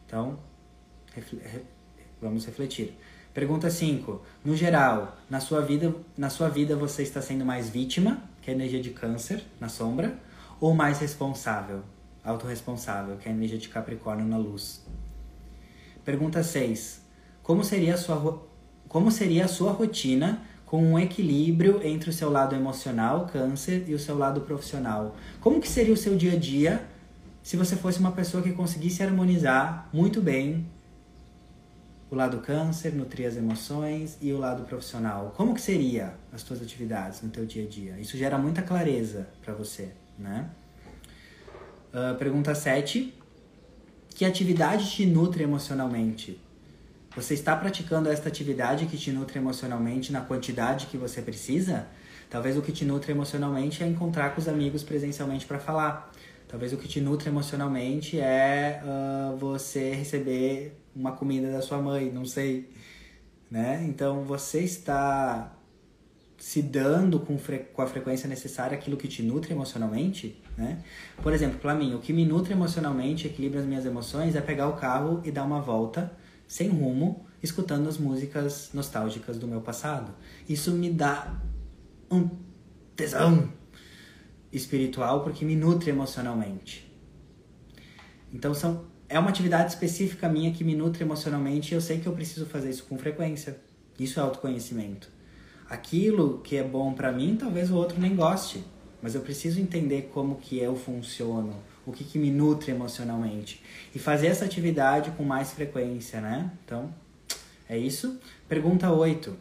Então, 0.07 0.39
vamos 2.21 2.45
refletir. 2.45 2.95
Pergunta 3.39 3.71
5. 3.71 4.21
No 4.45 4.57
geral, 4.57 5.17
na 5.31 5.39
sua 5.39 5.61
vida, 5.61 5.95
na 6.17 6.29
sua 6.29 6.49
vida 6.49 6.75
você 6.75 7.05
está 7.05 7.23
sendo 7.23 7.45
mais 7.45 7.71
vítima, 7.71 8.21
que 8.43 8.51
é 8.51 8.53
a 8.53 8.57
energia 8.57 8.83
de 8.83 8.91
câncer, 8.91 9.45
na 9.61 9.69
sombra, 9.69 10.19
ou 10.61 10.75
mais 10.75 10.99
responsável, 10.99 11.85
autorresponsável, 12.25 13.17
que 13.17 13.29
é 13.29 13.31
a 13.31 13.35
energia 13.37 13.57
de 13.57 13.69
Capricórnio 13.69 14.27
na 14.27 14.37
luz? 14.37 14.85
Pergunta 16.05 16.43
6. 16.43 17.01
Como 17.41 17.63
seria 17.63 17.95
a 17.95 17.97
sua 17.97 18.43
como 18.89 19.09
seria 19.09 19.45
a 19.45 19.49
sua 19.49 19.71
rotina 19.71 20.43
com 20.67 20.83
um 20.83 20.99
equilíbrio 20.99 21.81
entre 21.87 22.11
o 22.11 22.13
seu 22.13 22.31
lado 22.31 22.57
emocional, 22.57 23.29
câncer, 23.33 23.85
e 23.87 23.95
o 23.95 24.01
seu 24.01 24.19
lado 24.19 24.41
profissional? 24.41 25.15
Como 25.41 25.61
que 25.61 25.69
seria 25.69 25.95
o 25.95 25.97
seu 25.97 26.17
dia 26.17 26.33
a 26.33 26.37
dia 26.37 26.85
se 27.41 27.57
você 27.57 27.77
fosse 27.77 28.01
uma 28.01 28.11
pessoa 28.11 28.43
que 28.43 28.51
conseguisse 28.51 29.01
harmonizar 29.01 29.89
muito 29.93 30.21
bem 30.21 30.67
o 32.11 32.15
lado 32.15 32.39
câncer, 32.39 32.95
nutrir 32.95 33.29
as 33.29 33.37
emoções 33.37 34.17
e 34.21 34.33
o 34.33 34.39
lado 34.39 34.65
profissional. 34.65 35.35
Como 35.37 35.55
que 35.55 35.61
seria 35.61 36.15
as 36.33 36.43
tuas 36.43 36.63
atividades 36.63 37.21
no 37.23 37.29
teu 37.29 37.45
dia 37.45 37.65
a 37.65 37.69
dia? 37.69 37.99
Isso 37.99 38.17
gera 38.17 38.39
muita 38.39 38.63
clareza 38.63 39.29
para 39.45 39.53
você, 39.53 39.91
né? 40.19 40.49
Uh, 41.93 42.17
pergunta 42.17 42.55
7. 42.55 43.15
Que 44.15 44.25
atividade 44.25 44.91
te 44.91 45.07
nutre 45.07 45.43
emocionalmente? 45.43 46.41
Você 47.15 47.35
está 47.35 47.55
praticando 47.57 48.09
esta 48.09 48.29
atividade 48.29 48.87
que 48.87 48.97
te 48.97 49.11
nutre 49.11 49.39
emocionalmente 49.39 50.13
na 50.13 50.21
quantidade 50.21 50.87
que 50.87 50.97
você 50.97 51.21
precisa? 51.23 51.87
Talvez 52.31 52.57
o 52.57 52.63
que 52.63 52.73
te 52.73 52.85
nutre 52.85 53.13
emocionalmente 53.13 53.83
é 53.83 53.87
encontrar 53.87 54.35
com 54.35 54.41
os 54.41 54.49
amigos 54.49 54.83
presencialmente 54.83 55.47
para 55.47 55.59
falar. 55.59 56.11
Talvez 56.47 56.73
o 56.73 56.77
que 56.77 56.89
te 56.89 57.01
nutre 57.01 57.29
emocionalmente 57.29 58.19
é 58.19 58.83
uh, 58.83 59.37
você 59.37 59.93
receber 59.93 60.79
uma 60.99 61.13
comida 61.13 61.53
da 61.53 61.63
sua 61.63 61.79
mãe, 61.79 62.11
não 62.11 62.25
sei, 62.25 62.69
né? 63.49 63.85
Então 63.89 64.25
você 64.25 64.61
está 64.61 65.55
se 66.37 66.61
dando 66.63 67.21
com, 67.21 67.37
com 67.73 67.83
a 67.83 67.87
frequência 67.87 68.29
necessária 68.29 68.77
aquilo 68.77 68.97
que 68.97 69.09
te 69.09 69.23
nutre 69.23 69.53
emocionalmente, 69.53 70.43
né? 70.57 70.83
Por 71.23 71.33
exemplo, 71.33 71.59
para 71.59 71.75
mim, 71.75 71.95
o 71.95 72.01
que 72.01 72.13
me 72.13 72.25
nutre 72.25 72.53
emocionalmente, 72.53 73.27
equilibra 73.27 73.61
as 73.61 73.67
minhas 73.67 73.87
emoções, 73.87 74.35
é 74.35 74.41
pegar 74.41 74.69
o 74.69 74.77
carro 74.77 75.23
e 75.25 75.31
dar 75.31 75.45
uma 75.45 75.61
volta 75.61 76.13
sem 76.47 76.69
rumo, 76.69 77.27
escutando 77.43 77.89
as 77.89 77.97
músicas 77.97 78.71
nostálgicas 78.75 79.39
do 79.39 79.47
meu 79.47 79.61
passado. 79.61 80.13
Isso 80.49 80.73
me 80.73 80.91
dá 80.91 81.41
um 82.11 82.29
tesão 82.97 83.53
espiritual 84.53 85.23
porque 85.23 85.45
me 85.45 85.55
nutre 85.55 85.91
emocionalmente. 85.91 86.91
Então 88.33 88.53
são 88.55 88.88
é 89.09 89.19
uma 89.19 89.31
atividade 89.31 89.71
específica 89.71 90.29
minha 90.29 90.53
que 90.53 90.63
me 90.63 90.75
nutre 90.75 91.03
emocionalmente 91.03 91.73
e 91.73 91.75
eu 91.75 91.81
sei 91.81 91.99
que 91.99 92.07
eu 92.07 92.13
preciso 92.13 92.47
fazer 92.47 92.71
isso 92.71 92.85
com 92.85 92.99
frequência. 92.99 93.59
Isso 93.99 94.21
é 94.21 94.23
autoconhecimento. 94.23 95.09
Aquilo 95.69 96.39
que 96.39 96.57
é 96.57 96.63
bom 96.63 96.93
para 96.93 97.11
mim, 97.11 97.37
talvez 97.39 97.71
o 97.71 97.77
outro 97.77 98.01
nem 98.01 98.15
goste, 98.15 98.65
mas 99.03 99.15
eu 99.15 99.21
preciso 99.23 99.61
entender 99.61 100.11
como 100.13 100.37
que 100.37 100.59
eu 100.59 100.77
funciono, 100.77 101.55
o 101.87 101.93
que, 101.93 102.05
que 102.05 102.19
me 102.19 102.31
nutre 102.31 102.71
emocionalmente 102.71 103.63
e 103.95 103.99
fazer 103.99 104.29
essa 104.29 104.45
atividade 104.45 105.11
com 105.13 105.25
mais 105.25 105.53
frequência, 105.53 106.21
né? 106.21 106.51
Então, 106.65 106.95
é 107.69 107.77
isso. 107.79 108.19
Pergunta 108.49 108.91
8. 108.91 109.37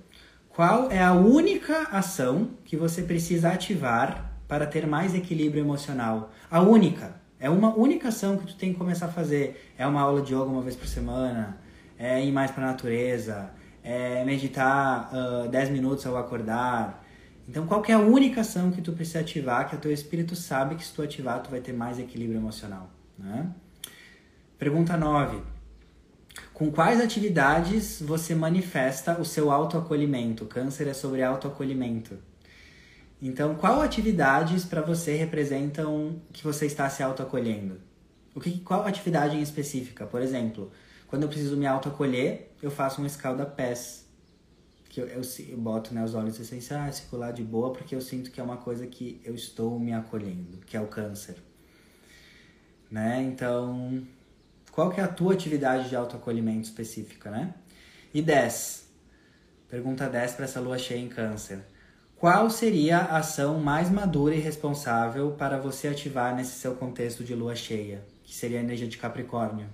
Qual 0.50 0.90
é 0.90 1.02
a 1.04 1.14
única 1.14 1.84
ação 1.92 2.52
que 2.66 2.76
você 2.76 3.04
precisa 3.04 3.50
ativar 3.50 4.34
para 4.48 4.66
ter 4.66 4.88
mais 4.88 5.14
equilíbrio 5.14 5.62
emocional? 5.62 6.32
A 6.50 6.62
única. 6.62 7.27
É 7.40 7.50
uma 7.50 7.76
única 7.76 8.08
ação 8.10 8.38
que 8.38 8.48
tu 8.48 8.56
tem 8.56 8.74
que 8.74 8.80
começar 8.80 9.08
a 9.08 9.12
fazer. 9.12 9.74
É 9.78 9.86
uma 9.86 10.02
aula 10.02 10.22
de 10.22 10.34
yoga 10.34 10.46
uma 10.46 10.62
vez 10.62 10.76
por 10.76 10.88
semana, 10.88 11.58
é 11.98 12.24
ir 12.24 12.32
mais 12.32 12.52
para 12.52 12.64
a 12.64 12.68
natureza, 12.68 13.52
é 13.84 14.24
meditar 14.26 15.12
uh, 15.14 15.48
10 15.48 15.70
minutos 15.70 16.06
ao 16.06 16.18
acordar. 16.18 17.06
Então, 17.48 17.66
qual 17.66 17.84
é 17.88 17.94
a 17.94 18.00
única 18.00 18.42
ação 18.42 18.72
que 18.72 18.82
tu 18.82 18.92
precisa 18.92 19.20
ativar, 19.20 19.70
que 19.70 19.76
o 19.76 19.80
teu 19.80 19.92
espírito 19.92 20.36
sabe 20.36 20.76
que 20.76 20.84
se 20.84 20.94
tu 20.94 21.02
ativar, 21.02 21.42
tu 21.42 21.50
vai 21.50 21.62
ter 21.62 21.74
mais 21.74 21.98
equilíbrio 21.98 22.38
emocional, 22.38 22.90
né? 23.18 23.48
Pergunta 24.58 24.98
9. 24.98 25.42
Com 26.54 26.72
quais 26.72 27.00
atividades 27.00 28.02
você 28.02 28.34
manifesta 28.34 29.20
o 29.22 29.24
seu 29.24 29.52
autoacolhimento? 29.52 30.46
Câncer 30.46 30.88
é 30.88 30.94
sobre 30.94 31.22
autoacolhimento. 31.24 32.18
Então, 33.22 33.56
qual 33.56 33.82
atividades 33.82 34.64
para 34.64 34.82
você 34.82 35.16
representam 35.16 36.22
que 36.32 36.44
você 36.44 36.68
está 36.68 36.88
se 36.90 37.02
autoacolhendo? 37.02 37.80
O 38.36 38.40
que, 38.40 38.60
qual 38.60 38.86
atividade 38.86 39.36
em 39.36 39.42
específica? 39.42 40.06
Por 40.06 40.22
exemplo, 40.22 40.72
quando 41.08 41.24
eu 41.24 41.30
preciso 41.30 41.58
me 41.58 41.66
autoacolher, 41.66 42.52
eu 42.62 42.70
faço 42.70 43.02
um 43.02 43.06
escalda-pés. 43.06 44.06
Que 44.90 45.02
eu, 45.02 45.08
eu, 45.08 45.22
eu, 45.50 45.58
boto 45.58 45.94
né, 45.94 46.04
os 46.04 46.14
olhos 46.14 46.40
essenciais, 46.40 47.00
fico 47.00 47.18
lá 47.18 47.32
de 47.32 47.44
boa, 47.44 47.74
porque 47.74 47.96
eu 47.96 48.02
sinto 48.02 48.32
que 48.32 48.40
é 48.40 48.44
uma 48.44 48.58
coisa 48.58 48.86
que 48.86 49.20
eu 49.24 49.34
estou 49.34 49.80
me 49.80 49.94
acolhendo, 49.94 50.60
que 50.66 50.78
é 50.78 50.82
o 50.82 50.88
câncer. 50.88 51.38
Né? 52.90 53.22
Então, 53.24 54.06
qual 54.72 54.92
que 54.92 55.02
é 55.02 55.04
a 55.04 55.08
tua 55.08 55.34
atividade 55.34 55.90
de 55.90 55.96
autoacolhimento 55.96 56.68
específica, 56.68 57.32
né? 57.32 57.54
E 58.14 58.22
10. 58.22 58.88
Pergunta 59.68 60.08
10 60.08 60.34
para 60.34 60.46
essa 60.46 60.60
lua 60.60 60.78
cheia 60.78 61.00
em 61.00 61.10
Câncer. 61.10 61.66
Qual 62.20 62.50
seria 62.50 62.98
a 62.98 63.18
ação 63.18 63.60
mais 63.60 63.92
madura 63.92 64.34
e 64.34 64.40
responsável 64.40 65.36
para 65.38 65.60
você 65.60 65.88
ativar 65.88 66.36
nesse 66.36 66.58
seu 66.58 66.74
contexto 66.74 67.24
de 67.24 67.36
lua 67.36 67.56
cheia, 67.56 68.04
que 68.24 68.34
seria 68.34 68.58
a 68.58 68.64
energia 68.64 68.88
de 68.88 68.98
Capricórnio? 68.98 69.68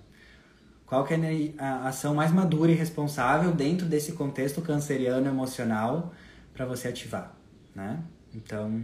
Qual 0.86 1.06
que 1.06 1.14
é 1.14 1.54
a 1.58 1.88
ação 1.88 2.14
mais 2.14 2.34
madura 2.34 2.70
e 2.70 2.76
responsável 2.76 3.54
dentro 3.54 3.88
desse 3.88 4.12
contexto 4.12 4.62
canceriano 4.62 5.26
emocional 5.26 6.14
para 6.54 6.66
você 6.66 6.90
ativar, 6.90 7.34
né? 7.74 8.04
Então, 8.34 8.84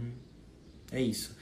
é 0.90 1.02
isso. 1.02 1.36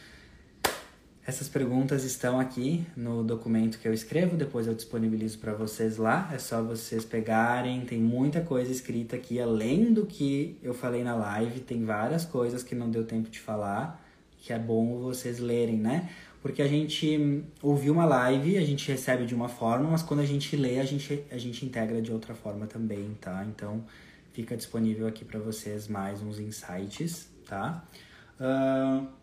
Essas 1.29 1.47
perguntas 1.47 2.05
estão 2.05 2.41
aqui 2.41 2.87
no 2.97 3.23
documento 3.23 3.79
que 3.79 3.87
eu 3.87 3.93
escrevo, 3.93 4.35
depois 4.35 4.67
eu 4.67 4.73
disponibilizo 4.73 5.39
para 5.39 5.53
vocês 5.53 5.99
lá. 5.99 6.31
É 6.33 6.39
só 6.39 6.63
vocês 6.63 7.05
pegarem, 7.05 7.83
tem 7.83 8.01
muita 8.01 8.41
coisa 8.41 8.73
escrita 8.73 9.15
aqui, 9.17 9.39
além 9.39 9.93
do 9.93 10.07
que 10.07 10.57
eu 10.63 10.73
falei 10.73 11.05
na 11.05 11.15
live, 11.15 11.61
tem 11.61 11.85
várias 11.85 12.25
coisas 12.25 12.63
que 12.63 12.75
não 12.75 12.91
deu 12.91 13.05
tempo 13.05 13.29
de 13.29 13.39
falar, 13.39 14.03
que 14.39 14.55
é 14.55 14.59
bom 14.59 15.01
vocês 15.01 15.39
lerem, 15.39 15.77
né? 15.77 16.09
Porque 16.41 16.63
a 16.63 16.67
gente 16.67 17.45
ouviu 17.61 17.93
uma 17.93 18.07
live, 18.07 18.57
a 18.57 18.65
gente 18.65 18.91
recebe 18.91 19.27
de 19.27 19.35
uma 19.35 19.51
forma, 19.51 19.91
mas 19.91 20.03
quando 20.03 20.21
a 20.21 20.27
gente 20.27 20.57
lê, 20.57 20.81
a 20.81 20.85
gente, 20.87 21.23
a 21.31 21.37
gente 21.37 21.63
integra 21.63 22.01
de 22.01 22.11
outra 22.11 22.35
forma 22.35 22.67
também, 22.67 23.15
tá? 23.21 23.45
Então 23.55 23.85
fica 24.33 24.57
disponível 24.57 25.07
aqui 25.07 25.27
para 25.27 25.39
vocês 25.39 25.89
mais 25.89 26.23
uns 26.23 26.41
insights, 26.41 27.29
tá? 27.47 27.85
Uh, 28.41 29.18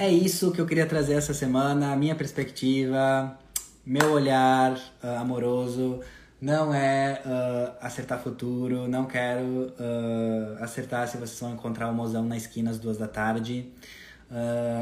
é 0.00 0.08
isso 0.08 0.50
que 0.50 0.58
eu 0.58 0.64
queria 0.64 0.86
trazer 0.86 1.12
essa 1.12 1.34
semana, 1.34 1.92
a 1.92 1.96
minha 1.96 2.14
perspectiva, 2.14 3.38
meu 3.84 4.12
olhar 4.12 4.72
uh, 5.04 5.18
amoroso. 5.18 6.00
Não 6.40 6.72
é 6.72 7.20
uh, 7.22 7.76
acertar 7.82 8.18
futuro, 8.18 8.88
não 8.88 9.04
quero 9.04 9.44
uh, 9.44 10.62
acertar 10.62 11.06
se 11.06 11.18
vocês 11.18 11.38
vão 11.38 11.52
encontrar 11.52 11.90
o 11.90 11.94
mozão 11.94 12.24
na 12.24 12.34
esquina 12.34 12.70
às 12.70 12.78
duas 12.78 12.96
da 12.96 13.06
tarde. 13.06 13.70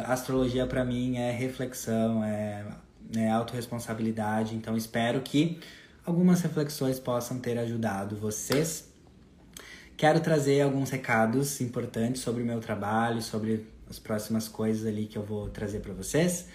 astrologia 0.07 0.69
para 0.69 0.85
mim 0.85 1.17
é 1.17 1.33
reflexão, 1.33 2.23
é, 2.23 2.65
é 3.17 3.29
autorresponsabilidade, 3.29 4.55
então 4.55 4.77
espero 4.77 5.21
que 5.21 5.59
algumas 6.07 6.43
reflexões 6.43 7.01
possam 7.01 7.41
ter 7.41 7.59
ajudado 7.59 8.15
vocês. 8.15 8.89
Quero 9.97 10.21
trazer 10.21 10.61
alguns 10.61 10.91
recados 10.91 11.61
importantes 11.61 12.23
sobre 12.23 12.45
o 12.45 12.47
meu 12.47 12.61
trabalho, 12.61 13.21
sobre 13.21 13.67
as 13.89 13.99
próximas 13.99 14.49
coisas 14.49 14.87
ali 14.87 15.07
que 15.07 15.17
eu 15.17 15.23
vou 15.23 15.49
trazer 15.49 15.81
para 15.81 15.93
vocês. 15.93 16.49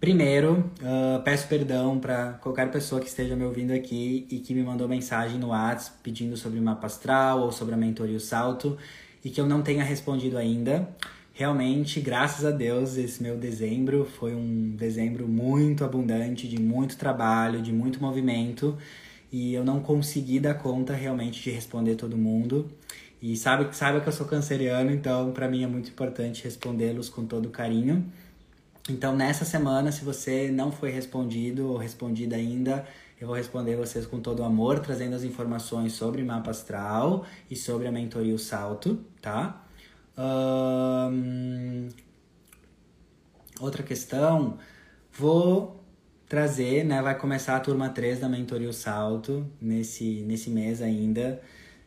Primeiro, 0.00 0.70
uh, 0.82 1.22
peço 1.22 1.48
perdão 1.48 1.98
para 1.98 2.34
qualquer 2.34 2.70
pessoa 2.70 3.00
que 3.00 3.06
esteja 3.06 3.34
me 3.34 3.44
ouvindo 3.44 3.72
aqui 3.72 4.26
e 4.30 4.38
que 4.38 4.52
me 4.52 4.62
mandou 4.62 4.86
mensagem 4.86 5.38
no 5.38 5.48
WhatsApp 5.48 5.98
pedindo 6.02 6.36
sobre 6.36 6.58
o 6.58 6.62
mapa 6.62 6.86
astral 6.86 7.40
ou 7.40 7.50
sobre 7.50 7.74
a 7.74 7.76
mentoria 7.76 8.16
o 8.16 8.20
salto 8.20 8.76
e 9.24 9.30
que 9.30 9.40
eu 9.40 9.46
não 9.46 9.62
tenha 9.62 9.82
respondido 9.82 10.36
ainda. 10.36 10.88
Realmente, 11.32 12.00
graças 12.00 12.44
a 12.44 12.50
Deus, 12.50 12.96
esse 12.96 13.22
meu 13.22 13.36
dezembro 13.36 14.04
foi 14.04 14.34
um 14.34 14.76
dezembro 14.76 15.26
muito 15.26 15.84
abundante, 15.84 16.46
de 16.46 16.60
muito 16.60 16.96
trabalho, 16.96 17.62
de 17.62 17.72
muito 17.72 18.00
movimento 18.00 18.76
e 19.32 19.52
eu 19.52 19.64
não 19.64 19.80
consegui 19.80 20.38
dar 20.38 20.54
conta 20.54 20.92
realmente 20.94 21.42
de 21.42 21.50
responder 21.50 21.96
todo 21.96 22.16
mundo. 22.16 22.70
E 23.26 23.38
sabe, 23.38 23.74
sabe 23.74 24.02
que 24.02 24.06
eu 24.06 24.12
sou 24.12 24.26
canceriano, 24.26 24.90
então 24.90 25.32
para 25.32 25.48
mim 25.48 25.64
é 25.64 25.66
muito 25.66 25.88
importante 25.88 26.44
respondê-los 26.44 27.08
com 27.08 27.24
todo 27.24 27.48
carinho. 27.48 28.12
Então 28.86 29.16
nessa 29.16 29.46
semana, 29.46 29.90
se 29.90 30.04
você 30.04 30.50
não 30.50 30.70
foi 30.70 30.90
respondido 30.90 31.68
ou 31.68 31.78
respondida 31.78 32.36
ainda, 32.36 32.86
eu 33.18 33.26
vou 33.26 33.34
responder 33.34 33.76
vocês 33.76 34.04
com 34.04 34.20
todo 34.20 34.44
amor, 34.44 34.78
trazendo 34.80 35.16
as 35.16 35.24
informações 35.24 35.94
sobre 35.94 36.22
mapa 36.22 36.50
astral 36.50 37.24
e 37.50 37.56
sobre 37.56 37.88
a 37.88 37.90
mentoria 37.90 38.34
O 38.34 38.38
Salto, 38.38 39.02
tá? 39.22 39.64
Outra 43.58 43.82
questão, 43.82 44.58
vou 45.10 45.82
trazer, 46.28 46.84
né? 46.84 47.00
Vai 47.00 47.16
começar 47.16 47.56
a 47.56 47.60
turma 47.60 47.88
3 47.88 48.20
da 48.20 48.28
mentoria 48.28 48.68
O 48.68 48.72
Salto 48.74 49.46
nesse, 49.58 50.20
nesse 50.26 50.50
mês 50.50 50.82
ainda. 50.82 51.40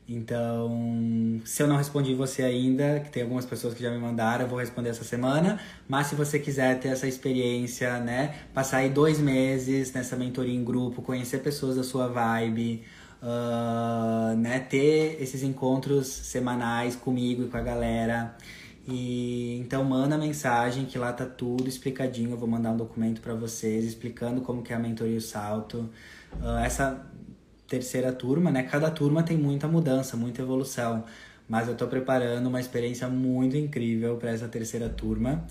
Então, 0.10 1.42
se 1.44 1.62
eu 1.62 1.68
não 1.68 1.76
respondi 1.76 2.14
você 2.14 2.42
ainda, 2.42 3.02
que 3.02 3.12
tem 3.12 3.24
algumas 3.24 3.46
pessoas 3.46 3.74
que 3.74 3.84
já 3.84 3.92
me 3.92 3.98
mandaram, 3.98 4.46
eu 4.46 4.50
vou 4.50 4.58
responder 4.58 4.90
essa 4.90 5.04
semana. 5.04 5.60
Mas 5.86 6.08
se 6.08 6.16
você 6.16 6.40
quiser 6.40 6.80
ter 6.80 6.90
essa 6.90 7.06
experiência, 7.08 8.00
né? 8.00 8.36
Passar 8.54 8.78
aí 8.78 8.90
dois 8.90 9.20
meses 9.20 9.92
nessa 9.92 10.16
mentoria 10.16 10.56
em 10.56 10.64
grupo, 10.64 11.02
conhecer 11.02 11.40
pessoas 11.40 11.76
da 11.76 11.84
sua 11.84 12.08
vibe, 12.08 12.84
uh, 13.22 14.38
né? 14.38 14.60
Ter 14.60 15.22
esses 15.22 15.44
encontros 15.44 16.08
semanais 16.08 16.96
comigo 16.96 17.44
e 17.44 17.48
com 17.50 17.58
a 17.58 17.62
galera. 17.62 18.38
E 18.88 19.58
então 19.60 19.84
manda 19.84 20.18
mensagem 20.18 20.86
que 20.86 20.98
lá 20.98 21.12
tá 21.12 21.26
tudo 21.26 21.68
explicadinho. 21.68 22.32
Eu 22.32 22.38
vou 22.38 22.48
mandar 22.48 22.72
um 22.72 22.78
documento 22.78 23.20
para 23.20 23.34
vocês 23.34 23.84
explicando 23.84 24.40
como 24.40 24.62
que 24.64 24.72
é 24.72 24.76
a 24.78 24.80
mentoria 24.80 25.18
o 25.18 25.22
salto. 25.22 25.90
Uh, 26.42 26.60
essa 26.64 27.06
terceira 27.68 28.12
turma, 28.12 28.52
né? 28.52 28.64
Cada 28.64 28.90
turma 28.90 29.24
tem 29.24 29.38
muita 29.38 29.68
mudança, 29.68 30.16
muita 30.18 30.42
evolução. 30.42 31.04
Mas 31.48 31.68
eu 31.68 31.76
tô 31.76 31.88
preparando 31.88 32.48
uma 32.48 32.60
experiência 32.60 33.08
muito 33.08 33.56
incrível 33.56 34.18
para 34.18 34.32
essa 34.32 34.48
terceira 34.48 34.90
turma. 34.90 35.46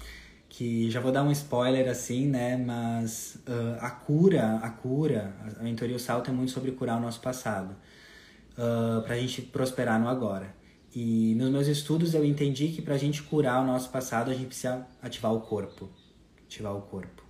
Que 0.48 0.90
já 0.90 1.00
vou 1.00 1.12
dar 1.12 1.22
um 1.22 1.30
spoiler 1.32 1.88
assim, 1.88 2.26
né? 2.26 2.56
Mas 2.56 3.38
uh, 3.46 3.76
a 3.80 3.90
cura, 3.90 4.58
a 4.62 4.70
cura, 4.70 5.34
a 5.58 5.62
mentoria 5.62 5.96
O 5.96 5.98
Salto 5.98 6.30
é 6.30 6.34
muito 6.34 6.52
sobre 6.52 6.72
curar 6.72 6.98
o 6.98 7.00
nosso 7.00 7.20
passado. 7.20 7.76
Uh, 8.52 9.02
pra 9.02 9.16
gente 9.18 9.42
prosperar 9.42 10.00
no 10.00 10.08
agora. 10.08 10.54
E 10.94 11.34
nos 11.34 11.50
meus 11.50 11.66
estudos 11.66 12.14
eu 12.14 12.24
entendi 12.24 12.68
que 12.68 12.80
pra 12.80 12.96
gente 12.96 13.22
curar 13.22 13.62
o 13.62 13.66
nosso 13.66 13.90
passado, 13.90 14.30
a 14.30 14.34
gente 14.34 14.46
precisa 14.46 14.86
ativar 15.02 15.34
o 15.34 15.40
corpo. 15.40 15.90
Ativar 16.46 16.74
o 16.74 16.80
corpo 16.82 17.25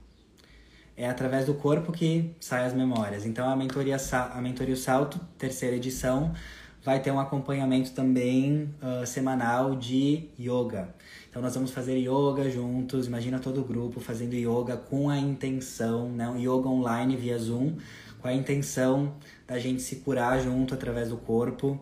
é 0.96 1.08
através 1.08 1.46
do 1.46 1.54
corpo 1.54 1.92
que 1.92 2.34
saem 2.40 2.66
as 2.66 2.72
memórias. 2.72 3.26
Então 3.26 3.48
a 3.48 3.54
mentoria, 3.54 3.96
a 4.32 4.40
mentoria 4.40 4.74
o 4.74 4.76
Salto, 4.76 5.20
terceira 5.36 5.76
edição, 5.76 6.32
vai 6.82 7.00
ter 7.00 7.10
um 7.10 7.18
acompanhamento 7.18 7.90
também 7.90 8.72
uh, 8.80 9.04
semanal 9.04 9.74
de 9.74 10.28
yoga. 10.38 10.94
Então 11.28 11.42
nós 11.42 11.54
vamos 11.54 11.70
fazer 11.70 11.98
yoga 11.98 12.48
juntos, 12.48 13.08
imagina 13.08 13.38
todo 13.38 13.60
o 13.60 13.64
grupo 13.64 14.00
fazendo 14.00 14.34
yoga 14.34 14.76
com 14.76 15.10
a 15.10 15.18
intenção, 15.18 16.08
né, 16.08 16.28
um 16.28 16.38
yoga 16.38 16.68
online 16.68 17.16
via 17.16 17.36
Zoom, 17.36 17.74
com 18.22 18.28
a 18.28 18.32
intenção 18.32 19.14
da 19.46 19.58
gente 19.58 19.82
se 19.82 19.96
curar 19.96 20.40
junto 20.40 20.74
através 20.74 21.10
do 21.10 21.16
corpo. 21.16 21.78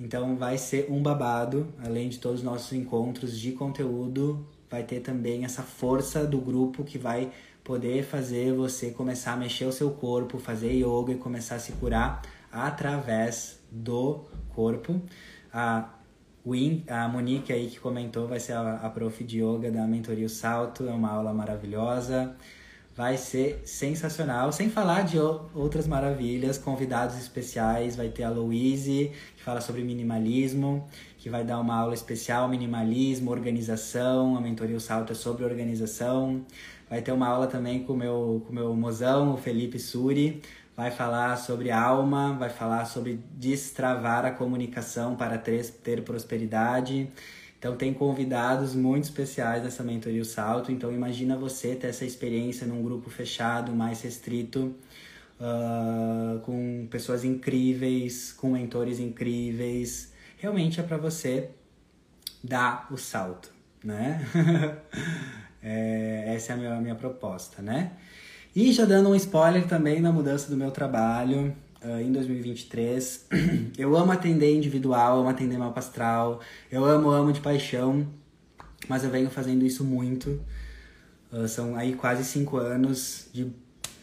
Então 0.00 0.36
vai 0.36 0.58
ser 0.58 0.90
um 0.90 1.02
babado, 1.02 1.68
além 1.84 2.08
de 2.08 2.18
todos 2.18 2.40
os 2.40 2.44
nossos 2.44 2.72
encontros 2.72 3.38
de 3.38 3.52
conteúdo, 3.52 4.46
vai 4.70 4.82
ter 4.82 5.00
também 5.00 5.44
essa 5.44 5.62
força 5.62 6.26
do 6.26 6.40
grupo 6.40 6.82
que 6.82 6.98
vai 6.98 7.30
poder 7.66 8.04
fazer 8.04 8.52
você 8.52 8.92
começar 8.92 9.32
a 9.32 9.36
mexer 9.36 9.64
o 9.64 9.72
seu 9.72 9.90
corpo, 9.90 10.38
fazer 10.38 10.72
yoga 10.72 11.12
e 11.12 11.16
começar 11.16 11.56
a 11.56 11.58
se 11.58 11.72
curar 11.72 12.22
através 12.52 13.58
do 13.70 14.24
corpo. 14.54 15.02
A 15.52 15.90
Win, 16.46 16.84
a 16.88 17.08
Monique 17.08 17.52
aí 17.52 17.66
que 17.66 17.80
comentou, 17.80 18.28
vai 18.28 18.38
ser 18.38 18.52
a, 18.52 18.76
a 18.76 18.88
prof 18.88 19.24
de 19.24 19.42
yoga 19.42 19.68
da 19.68 19.84
Mentoria 19.84 20.26
o 20.26 20.28
Salto, 20.28 20.88
é 20.88 20.92
uma 20.92 21.10
aula 21.10 21.34
maravilhosa. 21.34 22.36
Vai 22.94 23.18
ser 23.18 23.60
sensacional, 23.66 24.52
sem 24.52 24.70
falar 24.70 25.02
de 25.02 25.18
outras 25.18 25.86
maravilhas, 25.86 26.56
convidados 26.56 27.18
especiais, 27.18 27.94
vai 27.94 28.08
ter 28.08 28.22
a 28.22 28.30
Louise, 28.30 29.12
que 29.36 29.42
fala 29.42 29.60
sobre 29.60 29.82
minimalismo, 29.82 30.88
que 31.18 31.28
vai 31.28 31.44
dar 31.44 31.60
uma 31.60 31.74
aula 31.74 31.92
especial, 31.92 32.48
minimalismo, 32.48 33.30
organização, 33.30 34.34
a 34.34 34.40
Mentoria 34.40 34.76
o 34.76 34.80
Salto 34.80 35.12
é 35.12 35.14
sobre 35.14 35.44
organização. 35.44 36.46
Vai 36.88 37.02
ter 37.02 37.12
uma 37.12 37.26
aula 37.26 37.46
também 37.46 37.82
com 37.82 37.94
meu, 37.94 38.36
o 38.36 38.40
com 38.40 38.52
meu 38.52 38.74
mozão, 38.74 39.34
o 39.34 39.36
Felipe 39.36 39.78
Suri. 39.78 40.40
Vai 40.76 40.90
falar 40.90 41.36
sobre 41.36 41.70
alma, 41.70 42.34
vai 42.34 42.50
falar 42.50 42.84
sobre 42.84 43.18
destravar 43.32 44.24
a 44.24 44.30
comunicação 44.30 45.16
para 45.16 45.38
ter, 45.38 46.02
prosperidade. 46.02 47.10
Então 47.58 47.74
tem 47.76 47.94
convidados 47.94 48.74
muito 48.74 49.04
especiais 49.04 49.64
nessa 49.64 49.82
mentoria 49.82 50.20
o 50.20 50.24
Salto. 50.24 50.70
Então 50.70 50.92
imagina 50.92 51.36
você 51.36 51.74
ter 51.74 51.88
essa 51.88 52.04
experiência 52.04 52.66
num 52.66 52.82
grupo 52.82 53.08
fechado, 53.08 53.72
mais 53.72 54.02
restrito, 54.02 54.74
uh, 55.40 56.38
com 56.40 56.86
pessoas 56.90 57.24
incríveis, 57.24 58.32
com 58.32 58.50
mentores 58.50 59.00
incríveis. 59.00 60.12
Realmente 60.36 60.78
é 60.78 60.82
para 60.82 60.98
você 60.98 61.50
dar 62.44 62.86
o 62.92 62.98
salto, 62.98 63.50
né? 63.82 64.20
É, 65.68 66.32
essa 66.36 66.52
é 66.52 66.54
a 66.54 66.58
minha, 66.58 66.74
a 66.74 66.80
minha 66.80 66.94
proposta, 66.94 67.60
né? 67.60 67.90
E 68.54 68.72
já 68.72 68.84
dando 68.84 69.08
um 69.08 69.16
spoiler 69.16 69.66
também 69.66 70.00
na 70.00 70.12
mudança 70.12 70.48
do 70.48 70.56
meu 70.56 70.70
trabalho 70.70 71.52
uh, 71.84 72.00
em 72.00 72.12
2023. 72.12 73.26
Eu 73.76 73.96
amo 73.96 74.12
atender 74.12 74.54
individual, 74.54 75.18
amo 75.18 75.28
atender 75.28 75.58
mapa 75.58 75.80
astral, 75.80 76.40
eu 76.70 76.84
amo, 76.84 77.10
amo 77.10 77.32
de 77.32 77.40
paixão, 77.40 78.06
mas 78.88 79.02
eu 79.02 79.10
venho 79.10 79.28
fazendo 79.28 79.66
isso 79.66 79.84
muito. 79.84 80.40
Uh, 81.32 81.48
são 81.48 81.74
aí 81.74 81.94
quase 81.94 82.24
cinco 82.24 82.58
anos 82.58 83.28
de 83.32 83.52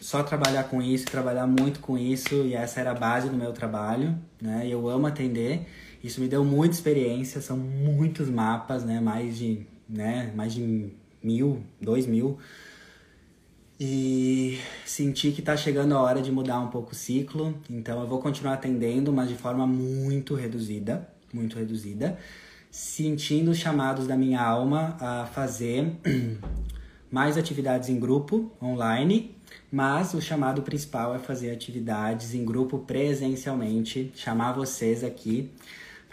só 0.01 0.21
trabalhar 0.21 0.65
com 0.65 0.81
isso, 0.81 1.05
trabalhar 1.05 1.47
muito 1.47 1.79
com 1.79 1.97
isso, 1.97 2.35
e 2.35 2.53
essa 2.53 2.81
era 2.81 2.91
a 2.91 2.93
base 2.93 3.29
do 3.29 3.37
meu 3.37 3.53
trabalho, 3.53 4.15
né? 4.41 4.67
Eu 4.67 4.89
amo 4.89 5.07
atender. 5.07 5.65
Isso 6.03 6.19
me 6.19 6.27
deu 6.27 6.43
muita 6.43 6.75
experiência, 6.75 7.39
são 7.39 7.55
muitos 7.55 8.29
mapas, 8.29 8.83
né? 8.83 8.99
Mais 8.99 9.37
de, 9.37 9.65
né? 9.87 10.31
Mais 10.35 10.53
de 10.53 10.91
mil, 11.23 11.63
dois 11.81 12.05
mil. 12.05 12.37
E 13.79 14.59
senti 14.85 15.31
que 15.31 15.41
tá 15.41 15.57
chegando 15.57 15.95
a 15.95 16.01
hora 16.01 16.21
de 16.21 16.31
mudar 16.31 16.59
um 16.59 16.67
pouco 16.67 16.91
o 16.91 16.95
ciclo, 16.95 17.55
então 17.69 17.99
eu 18.01 18.07
vou 18.07 18.19
continuar 18.19 18.53
atendendo, 18.53 19.11
mas 19.11 19.29
de 19.29 19.35
forma 19.35 19.65
muito 19.65 20.35
reduzida, 20.35 21.09
muito 21.33 21.57
reduzida, 21.57 22.17
sentindo 22.69 23.51
os 23.51 23.57
chamados 23.57 24.05
da 24.07 24.15
minha 24.15 24.41
alma 24.41 24.95
a 24.99 25.25
fazer 25.25 25.91
mais 27.11 27.35
atividades 27.35 27.89
em 27.89 27.99
grupo, 27.99 28.51
online, 28.61 29.35
mas 29.71 30.13
o 30.13 30.21
chamado 30.21 30.61
principal 30.61 31.15
é 31.15 31.19
fazer 31.19 31.51
atividades 31.51 32.33
em 32.33 32.45
grupo 32.45 32.79
presencialmente, 32.79 34.11
chamar 34.15 34.53
vocês 34.53 35.03
aqui 35.03 35.51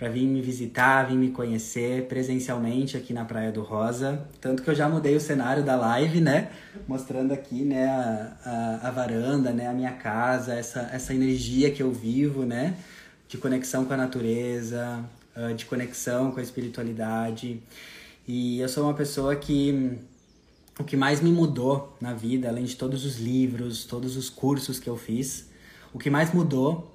para 0.01 0.09
vir 0.09 0.26
me 0.26 0.40
visitar, 0.40 1.07
vir 1.07 1.14
me 1.14 1.30
conhecer 1.30 2.07
presencialmente 2.07 2.96
aqui 2.96 3.12
na 3.12 3.22
Praia 3.22 3.53
do 3.53 3.61
Rosa. 3.61 4.26
Tanto 4.40 4.62
que 4.62 4.70
eu 4.70 4.74
já 4.74 4.88
mudei 4.88 5.14
o 5.14 5.20
cenário 5.20 5.62
da 5.62 5.76
live, 5.76 6.22
né? 6.22 6.51
Mostrando 6.88 7.32
aqui, 7.32 7.66
né, 7.66 7.84
a, 7.84 8.80
a, 8.82 8.88
a, 8.88 8.90
varanda, 8.90 9.53
né, 9.53 9.66
a 9.66 9.74
minha 9.74 9.92
casa, 9.92 10.55
essa, 10.55 10.88
essa 10.90 11.12
energia 11.12 11.70
que 11.70 11.82
eu 11.82 11.92
vivo, 11.92 12.46
né? 12.46 12.76
De 13.28 13.36
conexão 13.36 13.84
com 13.84 13.92
a 13.92 13.96
natureza, 13.98 15.05
ah, 15.36 15.53
de 15.53 15.66
conexão 15.66 16.32
com 16.32 16.40
a 16.40 16.42
espiritualidade. 16.42 17.62
E 18.26 18.59
eu 18.59 18.70
sou 18.70 18.84
uma 18.84 18.94
pessoa 18.94 19.36
que 19.36 19.98
o 20.78 20.84
que 20.84 20.96
mais 20.96 21.20
me 21.20 21.30
mudou 21.30 21.94
na 22.01 22.14
vida, 22.14 22.48
além 22.48 22.64
de 22.64 22.74
todos 22.74 23.05
os 23.05 23.18
livros, 23.18 23.84
todos 23.84 24.16
os 24.16 24.30
cursos 24.30 24.80
que 24.80 24.88
eu 24.88 24.96
fiz, 24.96 25.51
o 25.92 25.98
que 25.98 26.09
mais 26.09 26.32
mudou 26.32 26.90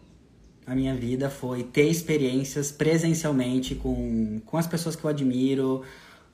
a 0.65 0.73
minha 0.73 0.95
vida 0.95 1.29
foi 1.29 1.63
ter 1.63 1.89
experiências 1.89 2.71
presencialmente 2.71 3.75
com, 3.75 4.41
com 4.45 4.57
as 4.57 4.65
pessoas 4.65 4.95
que 4.95 5.03
eu 5.03 5.09
admiro, 5.09 5.83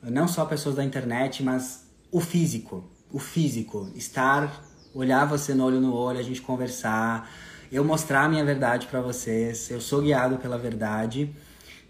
não 0.02 0.28
só 0.28 0.46
pessoas 0.46 0.76
da 0.76 0.84
internet, 0.84 1.44
mas 1.44 1.86
o 2.12 2.20
físico, 2.20 2.84
o 3.12 3.20
físico, 3.20 3.92
estar, 3.96 4.64
olhar 4.94 5.26
você 5.26 5.54
no 5.54 5.66
olho 5.66 5.82
no 5.82 5.94
olho, 5.94 6.20
a 6.20 6.24
gente 6.24 6.42
conversar, 6.42 7.30
eu 7.72 7.84
mostrar 7.84 8.26
a 8.26 8.30
minha 8.30 8.44
verdade 8.44 8.88
para 8.88 9.02
vocês. 9.02 9.70
Eu 9.70 9.80
sou 9.80 10.02
guiado 10.02 10.38
pela 10.38 10.58
verdade. 10.58 11.34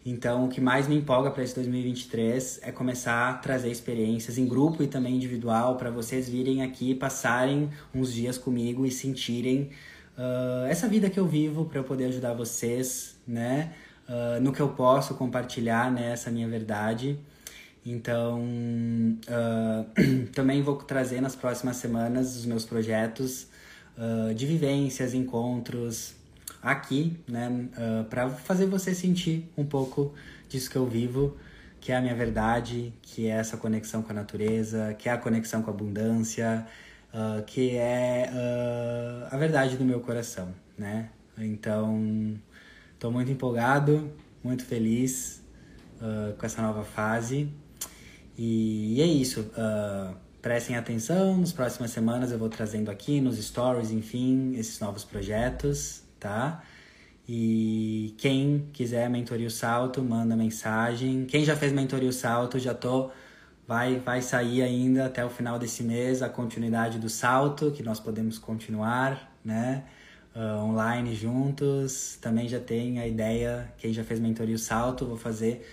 Então, 0.03 0.45
o 0.45 0.49
que 0.49 0.59
mais 0.59 0.87
me 0.87 0.95
empolga 0.95 1.29
para 1.29 1.43
esse 1.43 1.53
2023 1.55 2.59
é 2.63 2.71
começar 2.71 3.29
a 3.29 3.33
trazer 3.35 3.69
experiências 3.69 4.37
em 4.37 4.47
grupo 4.47 4.81
e 4.81 4.87
também 4.87 5.15
individual 5.15 5.75
para 5.75 5.91
vocês 5.91 6.27
virem 6.27 6.63
aqui, 6.63 6.95
passarem 6.95 7.69
uns 7.93 8.11
dias 8.11 8.37
comigo 8.37 8.83
e 8.85 8.91
sentirem 8.91 9.69
uh, 10.17 10.65
essa 10.67 10.87
vida 10.87 11.09
que 11.09 11.19
eu 11.19 11.27
vivo 11.27 11.65
para 11.65 11.79
eu 11.79 11.83
poder 11.83 12.05
ajudar 12.05 12.33
vocês, 12.33 13.15
né? 13.27 13.73
Uh, 14.07 14.41
no 14.41 14.51
que 14.51 14.59
eu 14.59 14.69
posso 14.69 15.13
compartilhar 15.15 15.91
né, 15.91 16.11
essa 16.11 16.29
minha 16.29 16.47
verdade. 16.47 17.17
Então, 17.85 18.41
uh, 18.41 20.27
também 20.33 20.61
vou 20.61 20.75
trazer 20.77 21.21
nas 21.21 21.35
próximas 21.35 21.77
semanas 21.77 22.35
os 22.35 22.45
meus 22.45 22.65
projetos 22.65 23.47
de 24.35 24.47
vivências, 24.47 25.13
encontros 25.13 26.15
aqui, 26.63 27.19
né, 27.27 27.67
para 28.09 28.29
fazer 28.29 28.65
você 28.65 28.95
sentir 28.95 29.47
um 29.55 29.65
pouco 29.65 30.15
disso 30.49 30.71
que 30.71 30.75
eu 30.75 30.87
vivo, 30.87 31.37
que 31.79 31.91
é 31.91 31.97
a 31.97 32.01
minha 32.01 32.15
verdade, 32.15 32.93
que 33.01 33.27
é 33.27 33.31
essa 33.31 33.57
conexão 33.57 34.01
com 34.01 34.11
a 34.11 34.15
natureza, 34.15 34.95
que 34.97 35.07
é 35.07 35.11
a 35.11 35.17
conexão 35.17 35.61
com 35.61 35.69
a 35.69 35.73
abundância, 35.73 36.65
uh, 37.13 37.43
que 37.43 37.75
é 37.75 38.29
uh, 38.31 39.27
a 39.33 39.37
verdade 39.37 39.77
do 39.77 39.85
meu 39.85 39.99
coração, 39.99 40.53
né? 40.77 41.09
Então, 41.37 42.37
estou 42.93 43.11
muito 43.11 43.31
empolgado, 43.31 44.11
muito 44.43 44.63
feliz 44.65 45.43
uh, 45.97 46.35
com 46.37 46.45
essa 46.45 46.61
nova 46.61 46.83
fase. 46.83 47.51
E, 48.37 48.95
e 48.95 49.01
é 49.01 49.05
isso. 49.05 49.51
prestem 50.41 50.75
atenção, 50.75 51.37
nas 51.37 51.51
próximas 51.51 51.91
semanas 51.91 52.31
eu 52.31 52.37
vou 52.37 52.49
trazendo 52.49 52.89
aqui 52.89 53.21
nos 53.21 53.37
stories, 53.37 53.91
enfim, 53.91 54.53
esses 54.55 54.79
novos 54.79 55.03
projetos, 55.03 56.03
tá? 56.19 56.63
E 57.27 58.15
quem 58.17 58.67
quiser 58.73 59.09
mentoria 59.09 59.47
o 59.47 59.51
salto, 59.51 60.03
manda 60.03 60.35
mensagem. 60.35 61.25
Quem 61.25 61.45
já 61.45 61.55
fez 61.55 61.71
mentoria 61.71 62.09
o 62.09 62.13
salto, 62.13 62.57
já 62.57 62.73
tô 62.73 63.11
Vai, 63.67 63.99
vai 63.99 64.21
sair 64.21 64.61
ainda 64.61 65.05
até 65.05 65.23
o 65.23 65.29
final 65.29 65.57
desse 65.57 65.83
mês 65.83 66.21
a 66.21 66.29
continuidade 66.29 66.99
do 66.99 67.09
salto, 67.09 67.71
que 67.71 67.83
nós 67.83 67.99
podemos 67.99 68.37
continuar, 68.37 69.31
né? 69.43 69.83
Uh, 70.35 70.63
online 70.63 71.13
juntos. 71.15 72.17
Também 72.21 72.47
já 72.47 72.59
tem 72.59 72.99
a 72.99 73.07
ideia, 73.07 73.71
quem 73.77 73.93
já 73.93 74.03
fez 74.03 74.19
mentoria 74.19 74.55
o 74.55 74.59
salto, 74.59 75.05
vou 75.05 75.17
fazer 75.17 75.65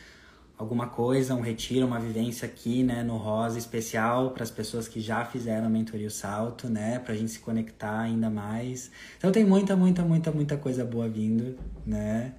alguma 0.59 0.89
coisa, 0.89 1.35
um 1.35 1.41
retiro, 1.41 1.87
uma 1.87 2.01
vivência 2.01 2.45
aqui, 2.45 2.83
né, 2.83 3.05
no 3.05 3.17
Rosa 3.17 3.57
especial 3.57 4.33
para 4.33 4.43
as 4.43 4.51
pessoas 4.51 4.89
que 4.89 5.01
já 5.01 5.25
fizeram 5.25 5.71
mentoria 5.71 6.09
o 6.09 6.11
salto, 6.11 6.69
né, 6.69 6.99
para 6.99 7.15
a 7.15 7.17
gente 7.17 7.31
se 7.31 7.39
conectar 7.39 8.01
ainda 8.01 8.29
mais. 8.29 8.91
Então 9.17 9.31
tem 9.31 9.45
muita, 9.45 9.77
muita, 9.77 10.03
muita, 10.03 10.33
muita 10.33 10.57
coisa 10.57 10.85
boa 10.85 11.09
vindo, 11.09 11.57
né? 11.87 12.35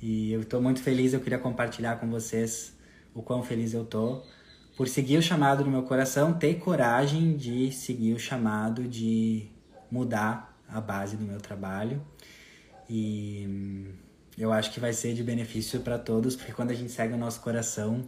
E 0.00 0.32
eu 0.32 0.42
estou 0.42 0.62
muito 0.62 0.80
feliz, 0.80 1.12
eu 1.12 1.20
queria 1.20 1.38
compartilhar 1.38 1.96
com 1.96 2.08
vocês 2.08 2.72
o 3.12 3.20
quão 3.20 3.42
feliz 3.42 3.74
eu 3.74 3.84
tô 3.84 4.22
por 4.78 4.86
seguir 4.86 5.18
o 5.18 5.22
chamado 5.22 5.64
do 5.64 5.70
meu 5.70 5.82
coração, 5.82 6.32
ter 6.32 6.54
coragem 6.60 7.36
de 7.36 7.72
seguir 7.72 8.14
o 8.14 8.18
chamado 8.18 8.86
de 8.86 9.48
mudar 9.90 10.56
a 10.68 10.80
base 10.80 11.16
do 11.16 11.24
meu 11.24 11.40
trabalho. 11.40 12.00
E 12.88 13.44
hum, 13.48 13.92
eu 14.38 14.52
acho 14.52 14.70
que 14.70 14.78
vai 14.78 14.92
ser 14.92 15.14
de 15.14 15.24
benefício 15.24 15.80
para 15.80 15.98
todos, 15.98 16.36
porque 16.36 16.52
quando 16.52 16.70
a 16.70 16.74
gente 16.74 16.92
segue 16.92 17.12
o 17.12 17.16
nosso 17.16 17.40
coração, 17.40 18.06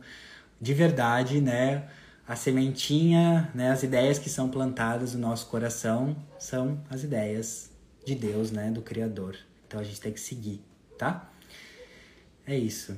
de 0.60 0.72
verdade, 0.72 1.40
né, 1.40 1.88
a 2.24 2.36
sementinha, 2.36 3.50
né, 3.52 3.72
as 3.72 3.82
ideias 3.82 4.20
que 4.20 4.30
são 4.30 4.48
plantadas 4.48 5.12
no 5.14 5.22
nosso 5.22 5.48
coração 5.48 6.16
são 6.38 6.80
as 6.88 7.02
ideias 7.02 7.72
de 8.06 8.14
Deus, 8.14 8.52
né, 8.52 8.70
do 8.70 8.80
Criador. 8.80 9.36
Então 9.66 9.80
a 9.80 9.82
gente 9.82 10.00
tem 10.00 10.12
que 10.12 10.20
seguir, 10.20 10.62
tá? 10.96 11.28
É 12.46 12.56
isso. 12.56 12.96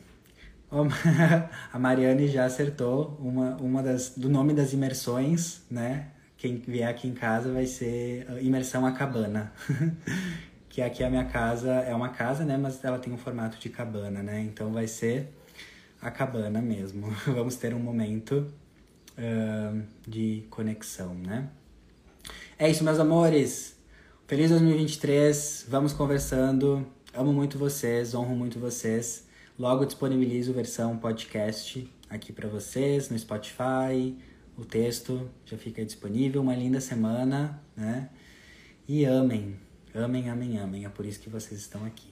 a 1.72 1.78
Mariane 1.78 2.28
já 2.28 2.46
acertou 2.46 3.18
uma, 3.20 3.56
uma 3.56 3.82
das, 3.82 4.14
do 4.16 4.28
nome 4.28 4.54
das 4.54 4.72
imersões, 4.72 5.60
né? 5.70 6.08
Quem 6.36 6.56
vier 6.56 6.88
aqui 6.88 7.06
em 7.06 7.14
casa 7.14 7.52
vai 7.52 7.66
ser 7.66 8.26
uh, 8.28 8.38
Imersão 8.40 8.86
a 8.86 8.92
Cabana. 8.92 9.52
que 10.68 10.80
aqui 10.80 11.04
a 11.04 11.10
minha 11.10 11.26
casa 11.26 11.70
é 11.70 11.94
uma 11.94 12.08
casa, 12.08 12.44
né? 12.44 12.56
Mas 12.56 12.82
ela 12.82 12.98
tem 12.98 13.12
um 13.12 13.18
formato 13.18 13.58
de 13.58 13.68
cabana, 13.68 14.22
né? 14.22 14.40
Então 14.40 14.72
vai 14.72 14.86
ser 14.86 15.28
a 16.00 16.10
cabana 16.10 16.62
mesmo. 16.62 17.14
Vamos 17.26 17.56
ter 17.56 17.74
um 17.74 17.78
momento 17.78 18.50
uh, 19.18 19.82
de 20.08 20.44
conexão, 20.48 21.14
né? 21.14 21.48
É 22.58 22.70
isso, 22.70 22.82
meus 22.82 22.99
amores. 22.99 23.76
Feliz 24.26 24.49
2023. 24.49 25.66
Vamos 25.68 25.92
conversando. 25.92 26.86
Amo 27.12 27.34
muito 27.34 27.58
vocês, 27.58 28.14
honro 28.14 28.34
muito 28.34 28.58
vocês. 28.58 29.30
Logo 29.58 29.84
disponibilizo 29.84 30.53
versão 30.54 30.96
podcast 30.96 31.87
aqui 32.08 32.33
para 32.33 32.49
vocês 32.49 33.11
no 33.11 33.18
Spotify. 33.18 34.16
O 34.57 34.64
texto 34.64 35.29
já 35.45 35.58
fica 35.58 35.84
disponível. 35.84 36.41
Uma 36.41 36.54
linda 36.54 36.80
semana, 36.80 37.62
né? 37.76 38.08
E 38.88 39.04
amem, 39.04 39.57
amem, 39.95 40.30
amem, 40.30 40.58
amem. 40.58 40.84
É 40.87 40.88
por 40.88 41.04
isso 41.04 41.20
que 41.20 41.29
vocês 41.29 41.61
estão 41.61 41.84
aqui. 41.84 42.12